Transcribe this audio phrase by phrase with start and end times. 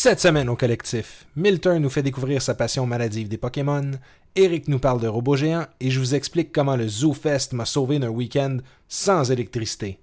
[0.00, 3.90] Cette semaine au collectif, Milton nous fait découvrir sa passion maladive des Pokémon,
[4.36, 7.64] Eric nous parle de robots géants et je vous explique comment le Zoo Fest m'a
[7.64, 9.98] sauvé d'un week-end sans électricité.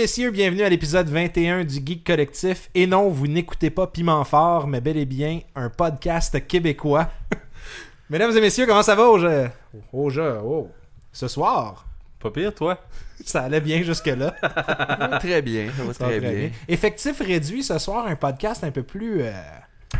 [0.00, 2.70] Messieurs, bienvenue à l'épisode 21 du Geek Collectif.
[2.74, 7.10] Et non, vous n'écoutez pas Piment Fort, mais bel et bien un podcast québécois.
[8.08, 9.50] Mesdames et messieurs, comment ça va au jeu?
[9.92, 10.70] Au jeu, oh.
[11.12, 11.84] Ce soir,
[12.18, 12.78] Pas pire, toi?
[13.26, 14.30] ça allait bien jusque-là.
[15.20, 16.50] Très bien, ça va très très bien.
[16.66, 19.32] Effectif réduit ce soir, un podcast un peu plus, euh,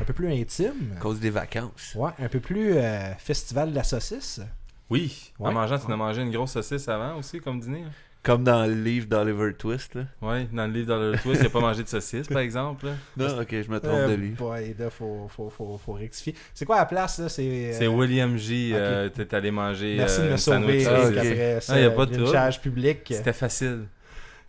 [0.01, 0.95] un peu plus intime.
[0.97, 1.95] À cause des vacances.
[1.95, 4.41] Ouais, un peu plus euh, festival de la saucisse.
[4.89, 5.31] Oui.
[5.39, 5.51] Ouais.
[5.51, 7.83] En mangeant, tu n'as mangé une grosse saucisse avant aussi, comme dîner.
[7.87, 7.91] hein?
[8.23, 9.95] Comme dans le livre d'Oliver Twist.
[9.95, 10.03] Là.
[10.21, 12.85] Ouais, dans le livre le twist, il a pas mangé de saucisse, par exemple.
[12.87, 12.93] là.
[13.17, 14.37] Non, ok, je me trompe Euh, de livre.
[14.37, 16.35] boy, là, faut, faut, faut, faut rectifier.
[16.53, 17.31] C'est quoi la place, là?
[17.31, 18.73] C'est C'est euh, William J.
[18.75, 18.79] ok.
[18.79, 19.95] euh, T'es allé manger.
[19.97, 21.17] Merci de euh, me sauver Ah, Eric, ok.
[21.17, 22.99] après ça, Ah, y a pas de lynchage public.
[23.11, 23.87] C'était facile.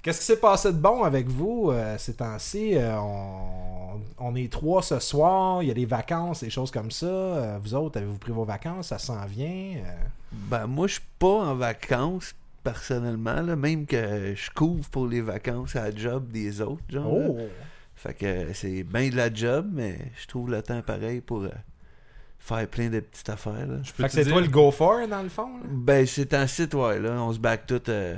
[0.03, 2.75] Qu'est-ce qui s'est passé de bon avec vous euh, ces temps-ci?
[2.75, 6.89] Euh, on, on est trois ce soir, il y a des vacances, des choses comme
[6.91, 7.05] ça.
[7.05, 8.87] Euh, vous autres, avez-vous pris vos vacances?
[8.87, 9.75] Ça s'en vient?
[9.77, 9.91] Euh,
[10.33, 12.33] Ben, moi, je suis pas en vacances,
[12.63, 13.41] personnellement.
[13.41, 16.83] Là, même que je couvre pour les vacances à la job des autres.
[16.89, 17.11] Genre.
[17.11, 17.37] Oh!
[17.95, 21.43] Fait que euh, c'est bien de la job, mais je trouve le temps pareil pour
[21.43, 21.49] euh,
[22.39, 23.67] faire plein de petites affaires.
[23.67, 23.77] Là.
[23.83, 24.33] Je peux Fait que c'est dire.
[24.33, 25.57] toi le go for, dans le fond?
[25.57, 25.63] là?
[25.69, 27.11] Ben, c'est un site, ouais, là.
[27.21, 28.15] On se back tout euh,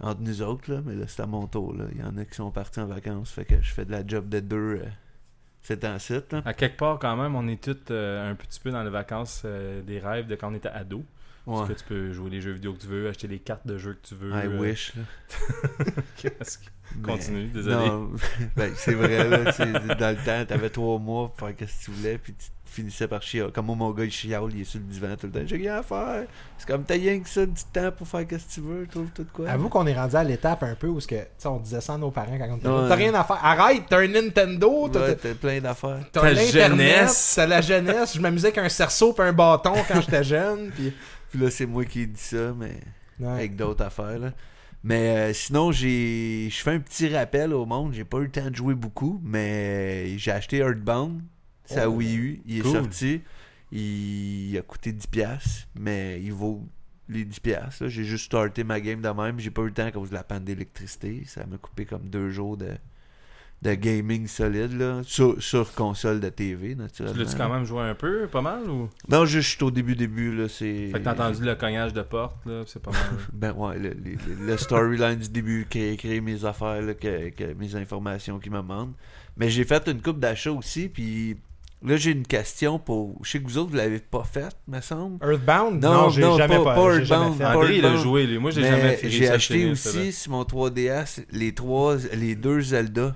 [0.00, 0.80] entre nous autres, là.
[0.84, 1.86] Mais là, c'est à mon tour, là.
[1.92, 3.32] Il y en a qui sont partis en vacances.
[3.32, 4.56] Fait que je fais de la job de deux.
[4.80, 4.84] euh,
[5.62, 6.42] c'est un site, là.
[6.44, 9.42] À quelque part, quand même, on est tous euh, un petit peu dans les vacances
[9.44, 11.02] euh, des rêves de quand on était ado.
[11.46, 11.58] Ouais.
[11.58, 13.78] Parce que tu peux jouer les jeux vidéo que tu veux, acheter les cartes de
[13.78, 14.30] jeux que tu veux.
[14.32, 14.92] I euh, wish,
[16.16, 17.74] qu'est-ce que- Mais- Continue, désolé.
[17.76, 18.10] Non,
[18.56, 19.38] ben, c'est vrai, là.
[19.94, 23.08] Dans le temps, t'avais trois mois pour faire ce que tu voulais, puis tu finissais
[23.08, 23.50] par chialer.
[23.52, 25.40] Comme moi, mon gars, il chiale, il est sur le divan tout le temps.
[25.46, 26.24] J'ai rien à faire.
[26.58, 29.08] C'est comme t'as rien que ça du temps pour faire ce que tu veux, trouve
[29.14, 29.48] tout quoi.
[29.50, 31.80] Avoue qu'on est rendu à l'étape un peu où ce que, tu sais, on disait
[31.80, 32.88] ça à nos parents quand on était.
[32.88, 33.40] T'as rien à faire.
[33.44, 36.00] Arrête, t'as un Nintendo, t'as, Ouais, plein d'affaires.
[36.12, 36.52] t'as Ta l'Internet,
[36.98, 37.32] jeunesse.
[37.36, 38.14] t'as la jeunesse.
[38.14, 40.70] Je m'amusais avec un cerceau et un bâton quand j'étais jeune.
[40.74, 40.92] Puis...
[41.30, 42.80] Puis là, c'est moi qui dis ça, mais
[43.18, 43.32] Ouais.
[43.32, 44.30] avec d'autres affaires, là.
[44.86, 47.92] Mais euh, sinon, j'ai je fais un petit rappel au monde.
[47.92, 51.22] J'ai pas eu le temps de jouer beaucoup, mais j'ai acheté Earthbound.
[51.74, 51.94] À Oh.
[51.94, 52.42] Wii U.
[52.46, 53.22] Il est sorti.
[53.72, 56.62] Il a coûté 10$, mais il vaut
[57.08, 57.50] les 10$.
[57.80, 57.88] là.
[57.88, 59.40] J'ai juste starté ma game de même.
[59.40, 61.24] J'ai pas eu le temps à cause de la panne d'électricité.
[61.26, 62.68] Ça m'a coupé comme deux jours de,
[63.62, 65.00] de gaming solide, là.
[65.04, 67.18] Sur, sur console de TV, Tu naturellement.
[67.18, 68.88] l'as-tu quand même joué un peu, pas mal ou?
[69.08, 70.46] Non, juste je suis au début, début, là.
[70.48, 70.88] C'est...
[70.92, 73.00] Fait que t'as entendu le cognage de porte, là, c'est pas mal.
[73.32, 73.94] Ben ouais, le,
[74.46, 78.58] le- storyline du début, créer, créer mes affaires, là, que, que- mes informations qui me
[78.58, 78.92] demandent.
[79.36, 81.36] Mais j'ai fait une coupe d'achats aussi, puis
[81.82, 83.18] là j'ai une question pour.
[83.22, 85.18] Je sais que vous autres vous l'avez pas faite, me semble.
[85.24, 85.82] Earthbound?
[85.82, 88.26] Non, Non, j'ai jamais pas- pas, pas j'ai jamais Earthbound, pas André, il a joué,
[88.26, 88.38] lui.
[88.38, 92.60] Moi, j'ai jamais Mais fait j'ai acheté aussi sur mon 3DS les trois, les deux
[92.60, 93.14] Zelda.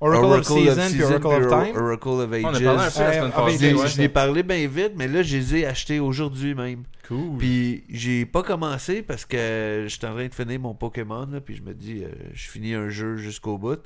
[0.00, 1.76] Oracle, of Season puis Oracle of Time.
[1.76, 2.44] Oracle of Ages.
[2.44, 3.58] On a parlé un peu la semaine avec Je passée.
[3.58, 3.88] l'ai- ouais.
[3.88, 6.84] je l'ai parlé bien vite, mais là, je les ai achetés aujourd'hui même.
[7.06, 7.36] Cool.
[7.38, 11.56] Puis j'ai pas commencé parce que j'étais en train de finir mon Pokémon, là, puis
[11.56, 13.80] je me dis, euh, je finis un jeu jusqu'au bout.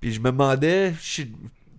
[0.00, 1.24] Puis je me demandais je-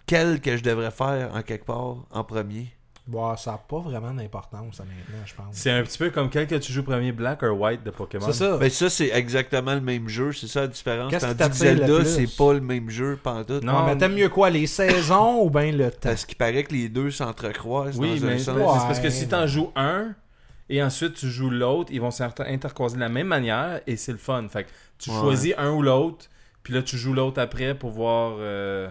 [0.06, 2.68] quel que je devrais faire en quelque part en premier.
[3.08, 5.48] Bon, ça n'a pas vraiment d'importance, ça, maintenant, je pense.
[5.54, 8.26] C'est un petit peu comme quel que tu joues premier Black ou White de Pokémon.
[8.28, 8.58] C'est ça.
[8.58, 11.10] Ben ça, c'est exactement le même jeu, c'est ça la différence.
[11.12, 12.06] Qu'est-ce Tandis que Zelda, plus?
[12.06, 13.64] c'est pas le même jeu pantoute.
[13.64, 15.98] Non, Non, mais t'aimes mieux quoi, les saisons ou bien le temps?
[16.10, 18.58] Parce qu'il paraît que les deux s'entrecroisent Oui, dans mais c'est sens.
[18.58, 18.66] Ouais.
[18.80, 20.14] c'est parce que si t'en joues un
[20.70, 24.20] et ensuite tu joues l'autre, ils vont s'intercroiser de la même manière et c'est le
[24.20, 24.48] fun.
[24.48, 24.70] Fait que
[25.00, 25.20] tu Ouais.
[25.20, 26.28] choisis un ou l'autre,
[26.64, 28.88] puis là tu joues l'autre après pour voir euh,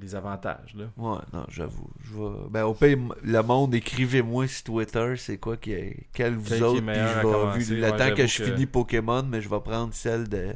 [0.00, 0.74] les avantages.
[0.74, 0.84] Là.
[0.96, 1.88] Ouais, non, j'avoue.
[2.02, 2.30] Je vais...
[2.50, 5.96] Ben, au pire, le monde, écrivez-moi sur Twitter, c'est quoi qui est...
[6.12, 8.66] quel vous Quel autres, puis je vais, vu le ouais, temps que je que- finis
[8.66, 10.54] Pokémon, mais je vais prendre celle de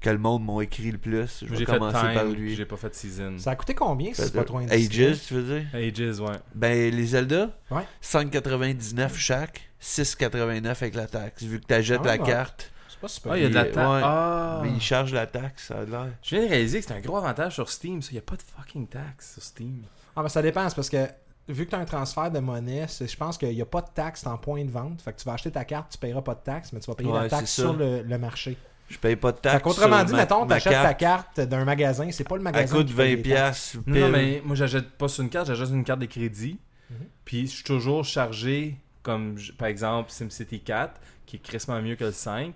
[0.00, 1.44] que le monde m'a écrit le plus.
[1.46, 2.56] Je vais commencer par Time, lui.
[2.56, 3.34] j'ai pas fait Season.
[3.38, 5.06] Ça a coûté combien, si c'est pas trop indiscret?
[5.10, 5.66] Ages, tu veux dire?
[5.72, 6.36] Ages, ouais.
[6.56, 7.82] Ben, les Zelda, Ouais.
[8.02, 11.44] 5,99 chaque, 6,89 avec la taxe.
[11.44, 12.28] Vu que tu achètes Ah, la ouais.
[12.28, 13.32] carte, pas super.
[13.32, 13.70] Ah, il y a de la Ouais.
[13.72, 14.02] taxe.
[14.04, 14.60] Ah!
[14.62, 16.06] mais ils chargent la taxe, ça a l'air.
[16.22, 18.08] Je viens de réaliser que c'est un gros avantage sur Steam, ça.
[18.10, 19.82] Il n'y a pas de fucking taxe sur Steam.
[20.16, 21.06] Ah, ben ça dépend, c'est parce que
[21.48, 23.80] vu que tu as un transfert de monnaie, c'est- je pense qu'il n'y a pas
[23.82, 25.02] de taxe en point de vente.
[25.02, 26.94] Fait que tu vas acheter ta carte, tu paieras pas de taxe, mais tu vas
[26.94, 28.56] payer Ouais, la taxe sur le, le marché.
[28.88, 31.40] Je paye pas de qu'autrement sur dit, ma- mettons, ma t'achètes ta carte.
[31.40, 33.70] d'un magasin, c'est pas le Elle magasin coûte qui paye 20 les taxes.
[33.72, 33.76] piastres.
[33.88, 34.12] Non, pile.
[34.12, 36.58] mais moi, j'achète pas sur une carte, j'achète une carte de crédit.
[36.90, 36.96] Mhm.
[37.24, 42.04] Puis je suis toujours chargé, comme par exemple SimCity 4, qui est crissement mieux que
[42.04, 42.52] le 5.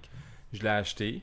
[0.53, 1.23] Je l'ai acheté,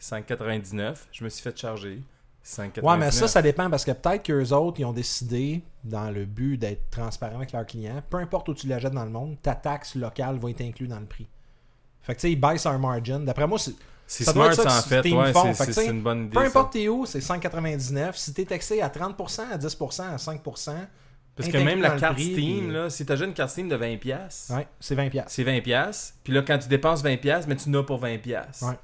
[0.00, 0.96] 5,99.
[1.12, 2.02] Je me suis fait charger,
[2.44, 2.82] 5,99.
[2.82, 6.24] Ouais, mais ça, ça dépend parce que peut-être qu'eux autres, ils ont décidé, dans le
[6.24, 9.54] but d'être transparent avec leurs clients, peu importe où tu l'achètes dans le monde, ta
[9.54, 11.26] taxe locale va être inclue dans le prix.
[12.02, 13.20] Fait que tu sais, ils baissent leur margin.
[13.24, 13.74] D'après moi, c'est-
[14.06, 15.02] C'est smart, ça en fait.
[15.16, 15.32] Ouais,
[15.72, 16.34] c'est- une bonne idée.
[16.34, 18.14] peu importe t'es où, c'est 5,99.
[18.18, 20.86] Si t'es taxé à 30%, à 10%, à 5%,
[21.36, 23.76] Parce que même la carte prix, Steam, puis- là, si t'as une carte Steam de
[23.76, 25.10] 20$, piastres, ouais, c'est 20$.
[25.10, 25.30] piastres.
[25.32, 25.62] c'est 20$.
[25.62, 26.14] piastres.
[26.22, 28.18] Puis là, quand tu dépenses 20$, piastres, mais tu n'as pour 20$.
[28.18, 28.64] piastres.
[28.68, 28.74] Ouais.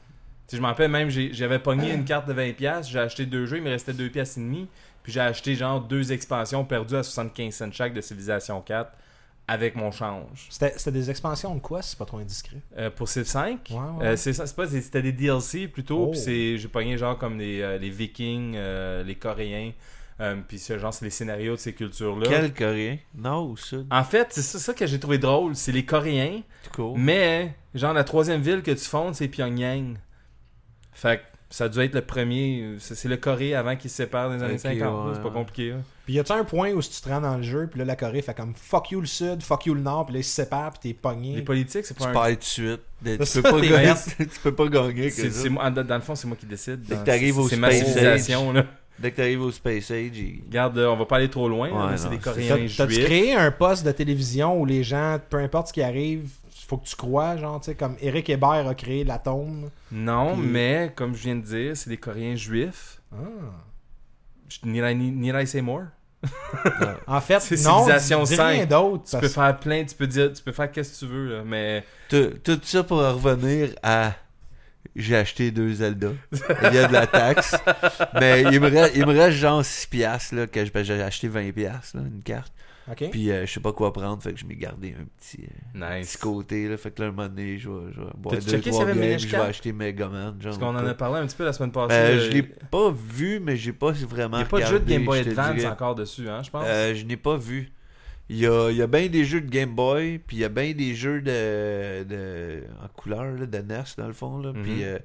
[0.52, 3.58] Je m'en rappelle même, j'avais pogné une carte de 20$, piastres, j'ai acheté deux jeux,
[3.58, 4.68] il me restait 2 piastres et demi.
[5.04, 8.90] Puis j'ai acheté genre deux expansions perdues à 75 cents chaque de Civilization 4
[9.48, 10.46] avec mon change.
[10.50, 12.58] C'était des expansions de quoi, si c'est pas trop indiscret?
[12.76, 14.06] Euh, pour Civ 5, Ouais, ouais.
[14.08, 16.06] euh, c'est pas, c'était des DLC plutôt.
[16.06, 16.10] Oh.
[16.10, 18.56] Puis c'est, j'ai pogné genre comme les, euh, les Vikings,
[19.06, 19.70] les Coréens.
[20.20, 22.26] Euh, puis ce genre, c'est les scénarios de ces cultures-là.
[22.28, 22.98] Quel coréen?
[23.14, 25.56] Nord ou sud En fait, c'est ça, ça que j'ai trouvé drôle.
[25.56, 26.42] C'est les Coréens.
[26.64, 26.98] Tout court.
[26.98, 29.96] Mais, genre, la troisième ville que tu fondes, c'est Pyongyang.
[30.92, 32.76] Fait que ça a dû être le premier.
[32.78, 34.80] C'est le Corée avant qu'ils se séparent dans les années Ok, 50.
[34.80, 35.70] là, ouais, c'est pas compliqué.
[35.70, 35.76] là.
[36.04, 37.84] Puis y a-tu un point où si tu te rends dans le jeu, puis là
[37.84, 40.24] la Corée fait comme fuck you le sud, fuck you le nord, puis là ils
[40.24, 41.36] se séparent, puis t'es pogné?
[41.36, 42.12] Les politiques, c'est Tu pas un.
[42.12, 42.80] perds tout de suite.
[43.04, 45.70] Tu C'est peux, ça, pas gagner, tu peux pas gagner que ça.
[45.70, 46.82] dans, dans le fond, c'est moi qui décide.
[46.82, 48.52] Dès que Dans- t'arrives c'est- ma civilisation.
[48.52, 48.64] Là.
[49.00, 51.70] Dès que t'arrives au Space Age, il- Regarde, euh, on va pas aller trop loin.
[51.70, 53.04] Ouais, mais c'est des Coréens T'as- T'as-tu juifs.
[53.06, 56.28] créé un poste de télévision où les gens, peu importe ce qui arrive,
[56.68, 59.70] faut que tu crois, genre, tu sais, comme Eric Hébert a créé l'atome.
[59.90, 63.00] Non, Puis- mais comme je viens de dire, c'est des Coréens juifs.
[63.12, 63.16] Ah.
[64.48, 65.84] Je- Need I, need I say more?
[67.06, 68.68] En fait, C'est non, Civilisation dis rien 5.
[68.68, 69.04] d'autre.
[69.04, 71.36] Tu parce- peux faire plein, tu peux dire, tu peux faire qu'est-ce que tu veux,
[71.38, 74.12] là, mais tout, tout ça pour revenir à
[74.96, 76.10] j'ai acheté deux Zelda.
[76.32, 77.56] Il y a de la taxe.
[78.20, 81.28] mais il me reste, il me reste genre 6 piastres là, que ben, j'ai acheté
[81.28, 82.52] 20 piastres, là, une carte.
[82.90, 83.10] Ok.
[83.10, 85.98] Puis euh, je sais pas quoi prendre, fait que je m'ai gardé un petit, euh,
[85.98, 86.12] nice.
[86.12, 86.68] petit côté.
[86.68, 88.86] Là, fait que là, un moment donné, je vais, je vais boire deux, checké trois
[88.86, 90.40] games, je vais acheter Megaman.
[90.40, 91.88] Genre, Parce qu'on en a parlé un petit peu la semaine passée.
[91.88, 94.66] Ben, euh, je l'ai pas vu, mais j'ai pas vraiment Il n'y a pas de
[94.66, 96.64] jeu de Game Boy Advance encore dessus, hein, je pense?
[96.66, 97.70] Euh, je n'ai pas vu.
[98.32, 100.48] Il y a, y a bien des jeux de Game Boy, puis il y a
[100.48, 104.38] bien des jeux de, de en couleur là, de NES dans le fond.
[104.38, 104.62] Là, Mhm.
[104.62, 104.98] Puis euh,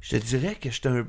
[0.00, 1.06] je te dirais que j'étais un.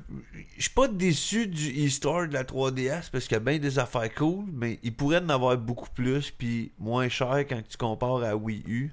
[0.57, 3.77] Je suis pas déçu du e-store de la 3DS parce qu'il y a bien des
[3.77, 8.24] affaires cool, mais il pourrait en avoir beaucoup plus, puis moins cher quand tu compares
[8.24, 8.92] à Wii U.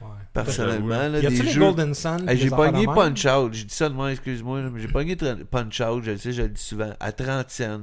[0.00, 0.08] Ouais.
[0.32, 1.60] Personnellement, là, Y a-tu des les jeux.
[1.60, 2.84] Golden Sun j'ai pogné?
[2.86, 3.52] Punch Out.
[3.54, 4.62] J'ai dit ça de moi, excuse-moi.
[4.62, 7.80] mais J'ai pogné Punch Out, je le sais, je le dis souvent, à 30 cents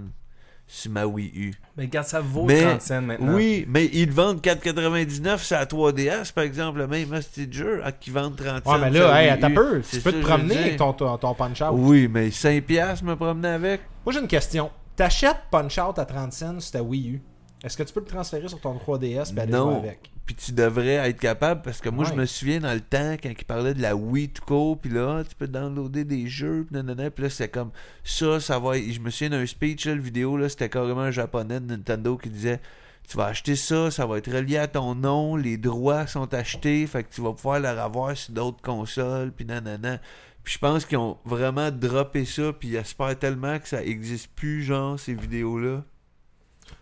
[0.72, 1.54] sur ma Wii U.
[1.76, 3.34] Mais regarde, ça vaut Mais- 30 cents maintenant.
[3.34, 7.10] Oui, mais ils vendent 4,99 sur la 3DS, par exemple, le même
[7.52, 8.74] jeu, à qui vendent 30 cents.
[8.74, 9.54] Ouais, mais là, hey, Wii attends U.
[9.56, 9.82] peu.
[9.84, 11.70] C'est Tu peux te promener avec ton, ton, ton Punch Out.
[11.74, 13.82] Oui, mais 5 piastres me promener avec.
[14.06, 14.70] Moi, j'ai une question.
[14.96, 17.22] T'achètes Punch Out à 30 cents sur ta Wii U.
[17.64, 19.80] Est-ce que tu peux le transférer sur ton 3DS et aller Non.
[19.80, 20.12] avec?
[20.30, 22.12] Puis tu devrais être capable, parce que moi, Ouais.
[22.12, 25.24] je me souviens dans le temps, quand ils parlaient de la Wii court, puis là,
[25.28, 27.72] tu peux downloader des jeux, puis nanana, puis là, c'était comme
[28.04, 28.78] ça, ça va.
[28.80, 32.16] Je me souviens d'un speech, là, le vidéo, là, c'était carrément un japonais de Nintendo
[32.16, 32.62] qui disait
[33.08, 36.86] Tu vas acheter ça, ça va être relié à ton nom, les droits sont achetés,
[36.86, 40.00] fait que tu vas pouvoir le revoir sur d'autres consoles, puis nanana.
[40.44, 44.30] Puis je pense qu'ils ont vraiment droppé ça, puis ils espèrent tellement que ça existe
[44.36, 45.84] plus, genre, ces vidéos-là.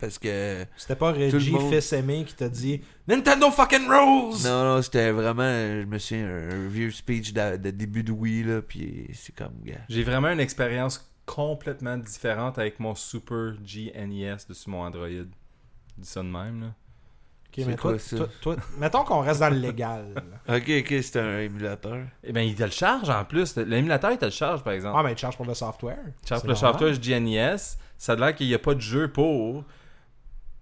[0.00, 0.64] Parce que.
[0.76, 4.36] C'était pas Tout le Reggie monde- fils aimé qui t'a dit Nintendo fucking rules!
[4.44, 8.12] Non, non, c'était vraiment, je me souviens, un, un vieux speech de, de début de
[8.12, 9.80] Wii, là, puis c'est comme, gars.
[9.88, 15.08] J'ai vraiment une expérience complètement différente avec mon Super GNES dessus mon Android.
[15.08, 16.66] Dis ça de même, là.
[17.50, 18.16] Ok, mais quoi toi, ça?
[18.18, 20.12] toi, toi- mettons qu'on reste dans le légal.
[20.14, 20.56] là.
[20.56, 21.98] Ok, ok, c'est un émulateur.
[22.22, 23.56] Eh bien, il te le charge en plus.
[23.56, 24.96] L'émulateur, il te le charge, par exemple.
[24.98, 25.98] Ah, mais tu charges pour le software.
[26.28, 26.72] Charge C'est le normal.
[26.74, 27.78] software GNES.
[27.96, 29.64] Ça a l'air qu'il n'y a pas de jeu pour.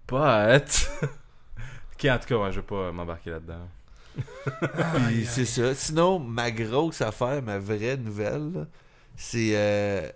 [0.09, 0.91] But.
[1.03, 3.69] ok, en tout cas, ouais, je vais pas m'embarquer là-dedans.
[5.09, 5.75] Puis c'est ça.
[5.75, 8.67] Sinon, ma grosse affaire, ma vraie nouvelle,
[9.17, 10.09] c'est euh,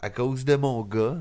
[0.00, 1.18] à cause de mon gars.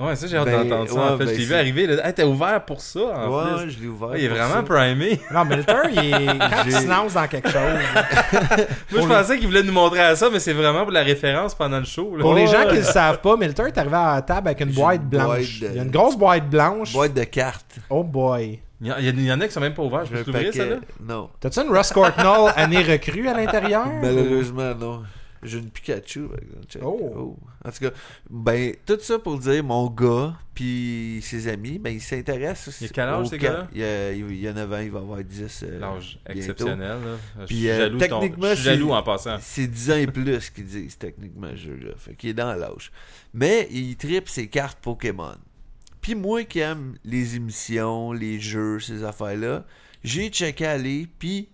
[0.00, 0.94] Ouais, ça, j'ai hâte Ben, d'entendre ça.
[0.94, 1.86] ouais, en fait, ben, je t'ai vu arriver.
[1.86, 2.06] Là.
[2.06, 3.70] Hey, t'es ouvert pour ça, en ouais, plus.
[3.70, 4.08] je l'ai ouvert.
[4.08, 4.62] Ouais, il est vraiment ça.
[4.62, 5.20] primé.
[5.32, 6.26] Non, Milter, il est...
[6.38, 7.60] quand il se lance dans quelque chose,
[8.92, 11.54] Moi, je pensais qu'il voulait nous montrer à ça, mais c'est vraiment pour la référence
[11.54, 12.16] pendant le show.
[12.16, 12.22] Là.
[12.22, 14.60] pour les gens qui ne le savent pas, Milter est arrivé à la table avec
[14.60, 15.26] une boîte blanche.
[15.26, 16.92] boîte de- Il y a une grosse boîte blanche.
[16.92, 17.76] Boîte de cartes.
[17.88, 18.60] Oh boy.
[18.80, 20.04] Il y, en a qui sont même pas ouverts.
[20.04, 20.76] Je peux l'ouvrir, ça, là?
[21.00, 21.30] Non.
[21.40, 23.86] T'as-tu une Russ Courtnall année recrue à l'intérieur?
[24.02, 25.02] Malheureusement, non.
[25.44, 26.66] J'ai une Pikachu, exemple.
[26.68, 26.82] Check.
[26.84, 27.36] Oh.
[27.64, 27.90] En tout cas,
[28.30, 32.80] ben, tout ça pour dire, mon gars, puis ses amis, ben, ils s'intéressent.
[32.80, 33.68] Il a quel âge, ces gars-là?
[33.72, 35.62] Il y a, il y a 9 ans, il va avoir 10.
[35.62, 36.98] euh, L'âge exceptionnel.
[37.04, 37.16] Là.
[37.40, 39.36] Je suis euh, jaloux, ton- techniquement, je suis jaloux en passant.
[39.40, 41.92] C'est 10 ans et plus qu'ils disent techniquement ce jeu-là.
[41.98, 42.90] Fait qu'il est dans l'âge.
[43.32, 45.36] Mais il tripe ses cartes Pokémon.
[46.00, 49.64] Puis moi qui aime les émissions, les jeux, ces affaires-là,
[50.02, 51.48] j'ai checké aller, puis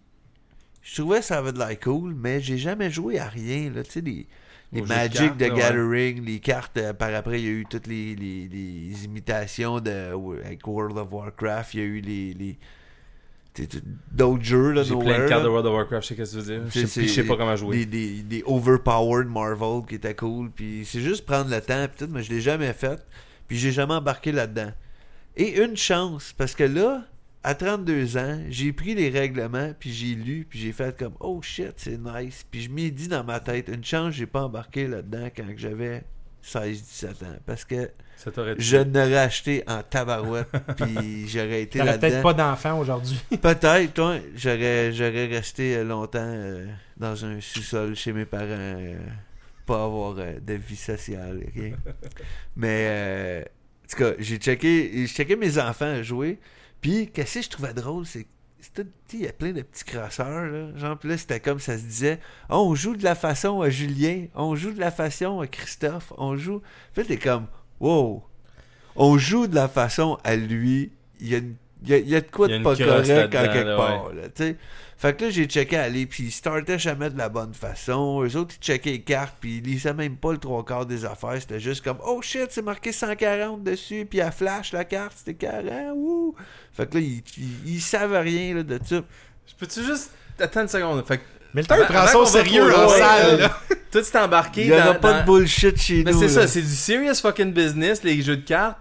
[0.83, 3.71] je trouvais que ça avait de l'air cool, mais j'ai jamais joué à rien.
[3.71, 3.83] Là.
[3.83, 4.27] Tu sais, les,
[4.73, 5.57] les de Magic cartes, de ouais.
[5.59, 9.81] Gathering, les cartes, euh, par après, il y a eu toutes les, les- les imitations
[9.81, 10.13] de,
[10.45, 12.35] avec World of Warcraft, il y a eu les...
[12.35, 12.59] les
[14.13, 16.41] d'autres jeux, là, J'ai plein de cartes de World of Warcraft, je sais ce que
[16.41, 16.71] tu veux dire.
[16.71, 17.85] Je C'est- sais, je pas comment jouer.
[17.85, 20.51] Des, des, des overpowered Marvel qui étaient cool.
[20.51, 21.87] Puis c'est juste prendre le temps.
[21.89, 23.05] Puis tout, mais je l'ai jamais fait.
[23.49, 24.71] Puis j'ai jamais embarqué là-dedans.
[25.37, 27.05] Et une chance, parce que là,
[27.43, 31.41] à 32 ans, j'ai pris les règlements, puis j'ai lu, puis j'ai fait comme oh
[31.43, 32.45] shit, c'est nice.
[32.51, 36.05] Puis je m'ai dit dans ma tête, une chance, j'ai pas embarqué là-dedans quand j'avais
[36.45, 37.39] 16-17 ans.
[37.47, 42.23] Parce que Ça je n'aurais acheté en tabarouette, puis j'aurais été T'aurais peut-être là-dedans.
[42.23, 43.19] pas d'enfant aujourd'hui.
[43.41, 46.67] Peut-être, toi, j'aurais, j'aurais resté euh, longtemps euh,
[46.99, 48.99] dans un sous-sol chez mes parents, euh,
[49.65, 51.63] pas avoir euh, de vie sociale, ok?
[52.57, 56.39] Mais, euh, en tout cas, j'ai checké, j'ai checké mes enfants jouer,
[56.81, 58.27] puis qu'est-ce que je trouvais drôle, c'est
[59.15, 60.77] il y a plein de petits crasseurs, là.
[60.77, 62.21] Genre, puis là, c'était comme ça se disait,
[62.51, 66.37] on joue de la façon à Julien, on joue de la façon à Christophe, on
[66.37, 66.61] joue.
[66.93, 67.47] Puis là, t'es comme,
[67.81, 68.23] wow,
[68.97, 72.09] on joue de la façon à lui, il y a, une- il y a, il
[72.11, 74.57] y a de quoi de pas correct en là-dedans, quelque là, part, là, tu sais.
[75.01, 78.23] Fait que là, j'ai checké aller, puis ils startaient jamais de la bonne façon.
[78.23, 81.07] Eux autres, ils checkaient les cartes, puis ils lisaient même pas le trois quarts des
[81.07, 81.37] affaires.
[81.41, 85.33] C'était juste comme, oh shit, c'est marqué 140 dessus, puis elle flash la carte, c'était
[85.35, 86.35] 40, wouh!
[86.75, 89.01] Fait que là, ils, ils, ils savent rien là, de ça.
[89.47, 91.07] Je peux-tu juste attendre une seconde?
[91.07, 91.23] Fait que
[91.55, 93.39] Mais le temps, il Avant- prend ça au sérieux en loin, salle.
[93.39, 93.49] là.
[93.49, 93.59] là.
[93.91, 95.01] toi, tu t'es embarqué Il y aura dans...
[95.01, 96.19] pas dans- de bullshit chez Mais nous.
[96.21, 98.77] c'est ça, c'est du serious fucking business, les jeux de cartes.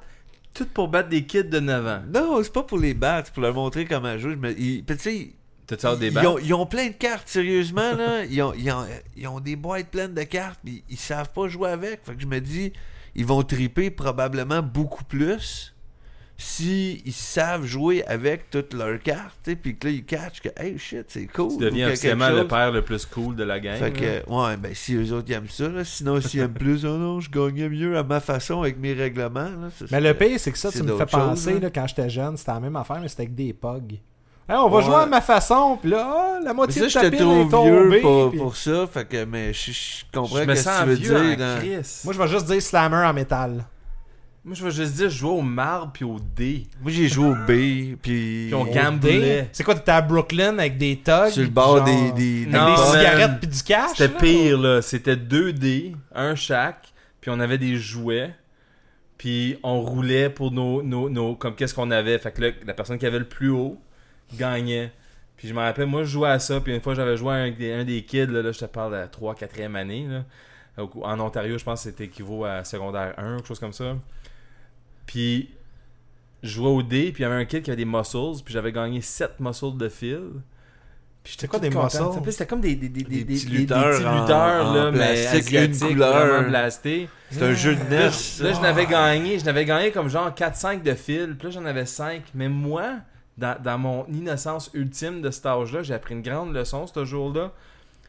[0.53, 2.01] Tout pour battre des kids de 9 ans.
[2.13, 4.35] Non, c'est pas pour les battre, c'est pour leur montrer comment jouer.
[4.35, 5.29] Puis tu sais,
[5.75, 8.25] Des ils, ont, ils ont plein de cartes, sérieusement, là.
[8.29, 8.85] Ils ont, ils ont,
[9.15, 12.01] ils ont des boîtes pleines de cartes, puis ils savent pas jouer avec.
[12.03, 12.73] Fait que je me dis,
[13.15, 15.73] ils vont triper probablement beaucoup plus
[16.41, 20.77] si ils savent jouer avec toutes leurs cartes, puis que là, ils catchent que, hey
[20.77, 21.51] shit, c'est cool.
[21.51, 23.75] Tu deviens officiellement le père le plus cool de la gang.
[23.75, 25.83] Fait que, ouais, ben si eux autres ils aiment ça, là.
[25.83, 29.49] sinon s'ils aiment plus, oh non, je gagnais mieux à ma façon avec mes règlements.
[29.49, 31.59] Là, ça, Mais le pire, c'est que ça, tu me fais penser, hein.
[31.59, 33.99] là, quand j'étais jeune, c'était la même affaire, mais c'était avec des pogs.
[34.49, 34.83] Hey, on va Ouais.
[34.83, 37.41] jouer à ma façon, puis là, ah, la Mais moitié ça, de ta pile trop
[37.43, 37.89] est tombée.
[37.91, 40.69] vieux pour, puis- pour ça, fait que, mais je, je comprends je me ce que
[40.69, 41.37] sens tu veux vieux en dire.
[41.37, 41.83] dans-.
[42.05, 43.63] Moi, je vais juste dire slammer en métal.
[44.43, 46.65] Moi, je vais juste dire, je jouais au marbre puis au dé.
[46.81, 47.97] Moi, j'ai joué au B, puis.
[48.01, 49.49] Puis on Au gamblait.
[49.51, 51.29] C'est quoi, t'étais à Brooklyn avec des thugs?
[51.29, 52.11] Sur le bord genre, des.
[52.13, 53.91] des, des Non, des cigarettes puis du cash?
[53.97, 54.81] C'était pire, là.
[54.81, 56.87] C'était 2 dés, un chaque,
[57.21, 58.33] puis on avait des jouets.
[59.17, 62.17] Puis on roulait pour nos, nos, nos comme qu'est-ce qu'on avait.
[62.17, 63.77] Fait que là, la personne qui avait le plus haut
[64.37, 64.91] gagnait.
[65.37, 66.59] Puis je me rappelle, moi, je jouais à ça.
[66.59, 68.65] Puis une fois, j'avais joué à un des, un des kids, là, là, je te
[68.65, 70.23] parle de la 3 4e année, là.
[71.01, 73.95] En Ontario, je pense que c'était équivaut à secondaire 1, quelque chose comme ça.
[75.05, 75.49] Puis
[76.43, 78.53] je jouais au dé, puis il y avait un kid qui avait des muscles, puis
[78.53, 80.21] j'avais gagné 7 muscles de fil.
[81.21, 82.13] Puis j'étais quoi des content.
[82.13, 82.31] muscles?
[82.31, 84.73] C'était comme des, des, des, Des des, petits des- des lutteurs petits en- lutteurs, en
[84.73, 86.27] là, mais plastique, une asiatiques, couleur.
[86.27, 87.09] vraiment blastés.
[87.31, 90.81] C'est un jeu de je- là, je n'avais gagné, je n'avais gagné comme genre 4-5
[90.81, 92.23] de fil, puis là j'en avais 5.
[92.33, 92.93] Mais moi,
[93.39, 97.51] dans, dans mon innocence ultime de cet âge-là, j'ai appris une grande leçon ce jour-là.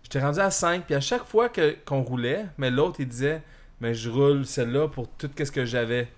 [0.03, 3.43] J'étais rendu à 5, puis à chaque fois que, qu'on roulait, mais l'autre il disait
[3.81, 6.09] Mais je roule celle-là pour tout ce que j'avais.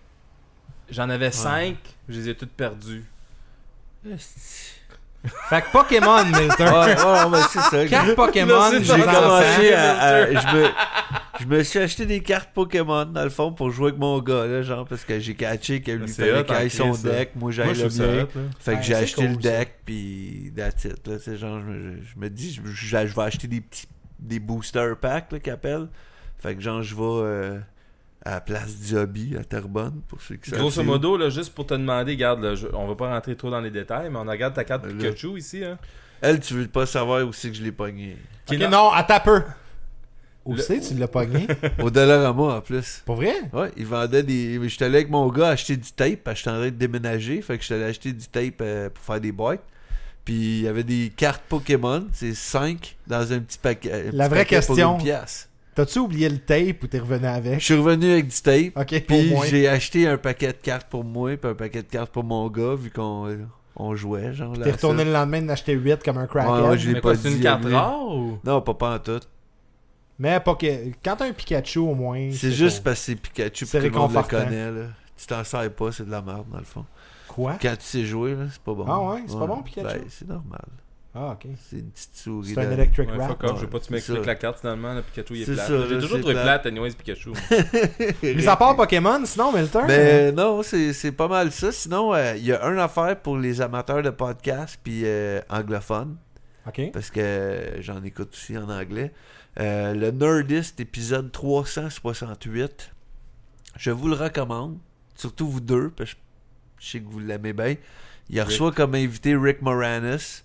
[0.90, 1.76] J'en avais 5,
[2.08, 3.04] je les ai toutes perdues.
[5.48, 6.66] Fait que Pokémon, Milton.
[6.68, 7.86] Ouais, ouais, ouais, c'est ça.
[7.86, 10.68] Carte Pokémon, Là, c'est J'ai commencé à, à- je, me,
[11.42, 14.46] je me suis acheté des cartes Pokémon dans le fond pour jouer avec mon gars
[14.46, 17.08] là, genre parce que j'ai catché qu'il lui fallait qu'il aille son Christ, ça.
[17.10, 17.84] deck, moi Moi, j'aille le
[18.16, 18.26] mien.
[18.60, 21.64] Fait que Ouais, j'ai acheté cool, le deck puis that's it là, c'est genre je
[21.66, 23.86] me, je me dis je, vais acheter des petits
[24.18, 25.88] des booster packs là qu'ils appellent.
[26.38, 27.58] Fait que genre je vais euh,
[28.24, 30.60] à la place du hobby à Terrebonne pour ceux qui savent.
[30.60, 33.50] Grosso modo, là, juste pour te demander, garde, là, je- on va pas rentrer trop
[33.50, 34.92] dans les détails, mais on regarde ta carte Là.
[34.92, 35.64] Pikachu ici.
[35.64, 35.76] Hein.
[36.20, 38.16] Elle tu veux pas savoir où c'est que je l'ai pogné.
[38.46, 39.42] Qui Ok, est non, attends peu.
[40.44, 41.46] Où Le- c'est, tu l'as pogné?
[41.82, 43.02] Au Dollarama en plus.
[43.06, 43.34] Pour vrai?
[43.52, 44.58] Ouais, ils vendaient des.
[44.68, 47.40] J'étais allé avec mon gars acheter du tape parce que j'étais en train de déménager.
[47.42, 49.62] Fait que j'étais allé acheter du tape euh, pour faire des boîtes.
[50.24, 53.92] Puis il y avait des cartes Pokémon, c'est 5 dans un petit paquet.
[53.92, 54.96] un La petit vraie paquet pour question.
[54.98, 55.48] une pièce.
[55.74, 57.62] T'as-tu oublié le tape ou t'es revenu Je avec?
[57.62, 58.76] suis revenu avec du tape.
[58.76, 62.12] Ok, Puis j'ai acheté un paquet de cartes pour moi, puis un paquet de cartes
[62.12, 63.38] pour mon gars, vu qu'on euh,
[63.74, 64.34] on jouait.
[64.34, 65.04] genre T'es retourné ça.
[65.06, 66.52] le lendemain d'acheter 8 comme un crackhead.
[66.62, 68.38] Ouais, ouais, je l'ai Mais pas quoi, c'est dit une carte rare ou?
[68.44, 69.20] Non, pas, pas en tout.
[70.22, 70.66] Mais pas que...
[71.04, 72.30] quand t'as un Pikachu, au moins.
[72.32, 74.70] C'est juste parce que c'est Pikachu C'est puis tout le monde le connaît.
[74.70, 74.86] Là.
[75.16, 76.84] Tu t'en sers pas, c'est de la merde dans le fond.
[77.26, 77.54] Quoi?
[77.60, 78.84] Quand tu sais jouer, là, c'est pas bon.
[78.88, 79.22] Ah ouais?
[79.26, 79.86] C'est pas bon, Pikachu?
[79.98, 80.60] Ben, c'est normal.
[81.14, 81.46] Ah, ok.
[81.68, 82.52] C'est une petite souris.
[82.54, 82.72] C'est un là.
[82.72, 83.28] Electric Ouais, Rat.
[83.28, 85.42] fuck off, je veux pas que tu c'est m'expliques la carte finalement, le Pikachu il
[85.42, 85.66] est C'est plate.
[85.66, 86.62] ça, J'ai toujours trouvé plate.
[86.62, 87.32] plate, anyways, Pikachu.
[88.22, 89.86] Mais à part Pokémon, sinon, Milton?
[89.88, 91.70] Ben non, c'est c'est pas mal ça.
[91.72, 96.16] Sinon, euh, il y a une affaire pour les amateurs de podcasts puis euh, anglophones,
[96.92, 99.12] Parce que j'en écoute aussi en anglais.
[99.58, 102.92] Euh, le Nerdist épisode 368.
[103.76, 104.78] Je vous le recommande,
[105.14, 106.20] surtout vous deux, parce que
[106.78, 107.76] je sais que vous l'aimez bien.
[108.28, 108.44] Il Rick.
[108.44, 110.42] reçoit comme invité Rick Moranis.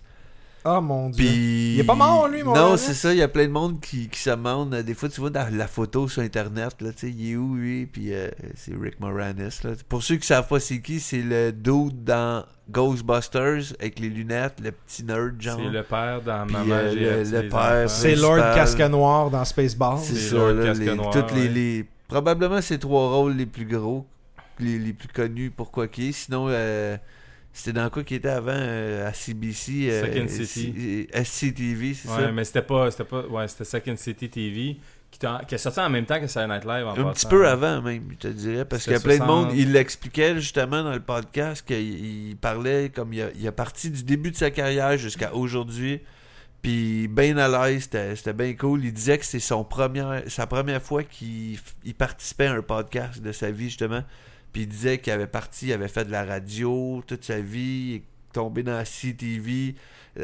[0.64, 1.24] Oh mon dieu.
[1.24, 1.74] Puis...
[1.74, 2.78] Il est pas mort, lui, Non, Moranis?
[2.78, 3.12] c'est ça.
[3.12, 4.74] Il y a plein de monde qui, qui se demande.
[4.74, 7.36] euh, Des fois, tu vois dans la photo sur Internet, là, tu sais, il est
[7.36, 7.86] où, lui?
[7.86, 9.60] Puis euh, c'est Rick Moranis.
[9.64, 9.70] Là.
[9.88, 14.60] Pour ceux qui savent pas c'est qui, c'est le dude dans Ghostbusters avec les lunettes,
[14.62, 15.58] le petit nerd, genre.
[15.62, 17.88] C'est le père dans Puis, Maman, euh, le- père.
[17.90, 18.36] C'est Lord.
[18.54, 19.98] Casque Noir dans Spaceball.
[20.02, 24.06] C'est ça, Lord là, les- Noir, toutes les- Probablement ces trois rôles les plus gros,
[24.58, 26.12] les, les plus connus pour quoi qu'il est.
[26.12, 26.96] Sinon, euh,
[27.58, 31.06] c'était dans quoi qu'il était avant euh, à CBC euh, Second City.
[31.12, 32.32] C- SCTV, c'est Ouais, ça?
[32.32, 34.76] mais c'était pas, c'était pas, ouais, c'était Second City TV
[35.10, 37.48] qui, qui est sorti en même temps que Saturday Night Live en Un petit peu
[37.48, 39.58] avant même, je te dirais, parce qu'il y a plein de monde, 60.
[39.58, 43.90] il l'expliquait justement dans le podcast, qu'il il parlait comme il a, il a parti
[43.90, 46.00] du début de sa carrière jusqu'à aujourd'hui,
[46.62, 48.84] puis bien à l'aise, c'était bien cool.
[48.84, 51.58] Il disait que c'est son première, sa première fois qu'il
[51.96, 54.02] participait à un podcast de sa vie justement,
[54.52, 57.60] puis il disait qu'il avait parti, il avait fait de la radio toute sa vie,
[57.90, 58.02] il est
[58.32, 59.74] tombé dans CTV.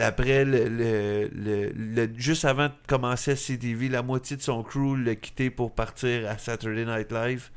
[0.00, 4.62] Après, le, le- le- le- juste avant de commencer à CTV, la moitié de son
[4.62, 7.50] crew l'a quitté pour partir à Saturday Night Live.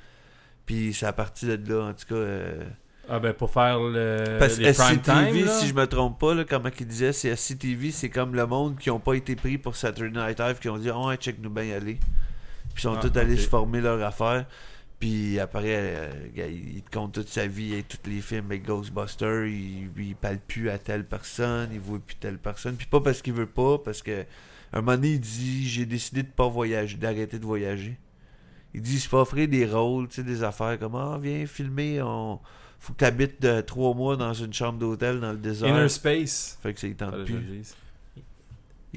[0.66, 2.16] Puis c'est à partir de là, en tout cas.
[2.16, 2.64] euh,
[3.10, 6.20] Ah ben pour faire le, parce les que prime SCTV, time, si je me trompe
[6.20, 9.36] pas, là, comment il disait, c'est SCTV, c'est comme le monde qui ont pas été
[9.36, 11.96] pris pour Saturday Night Live, qui ont dit, oh, ouais, check nous bien aller.
[12.74, 14.46] Puis ils sont Ah, tous allés se former leur affaire.
[15.00, 19.46] Puis après, euh, il te compte toute sa vie et tous les films avec Ghostbusters.
[19.46, 22.76] Il, il parle plus à telle personne, il voit plus telle personne.
[22.76, 24.26] Puis pas parce qu'il veut pas, parce que
[24.74, 27.98] un moment donné, il dit J'ai décidé de pas voyager, d'arrêter de voyager.
[28.74, 32.02] Il dit se fait offrir des rôles, tu sais, des affaires comme Ah, viens filmer,
[32.02, 32.40] on...
[32.80, 35.70] faut que tu habites de trois mois dans une chambre d'hôtel dans le désert.
[35.70, 36.58] Inner Space.
[36.62, 37.74] Fait que ça, il tente je plus.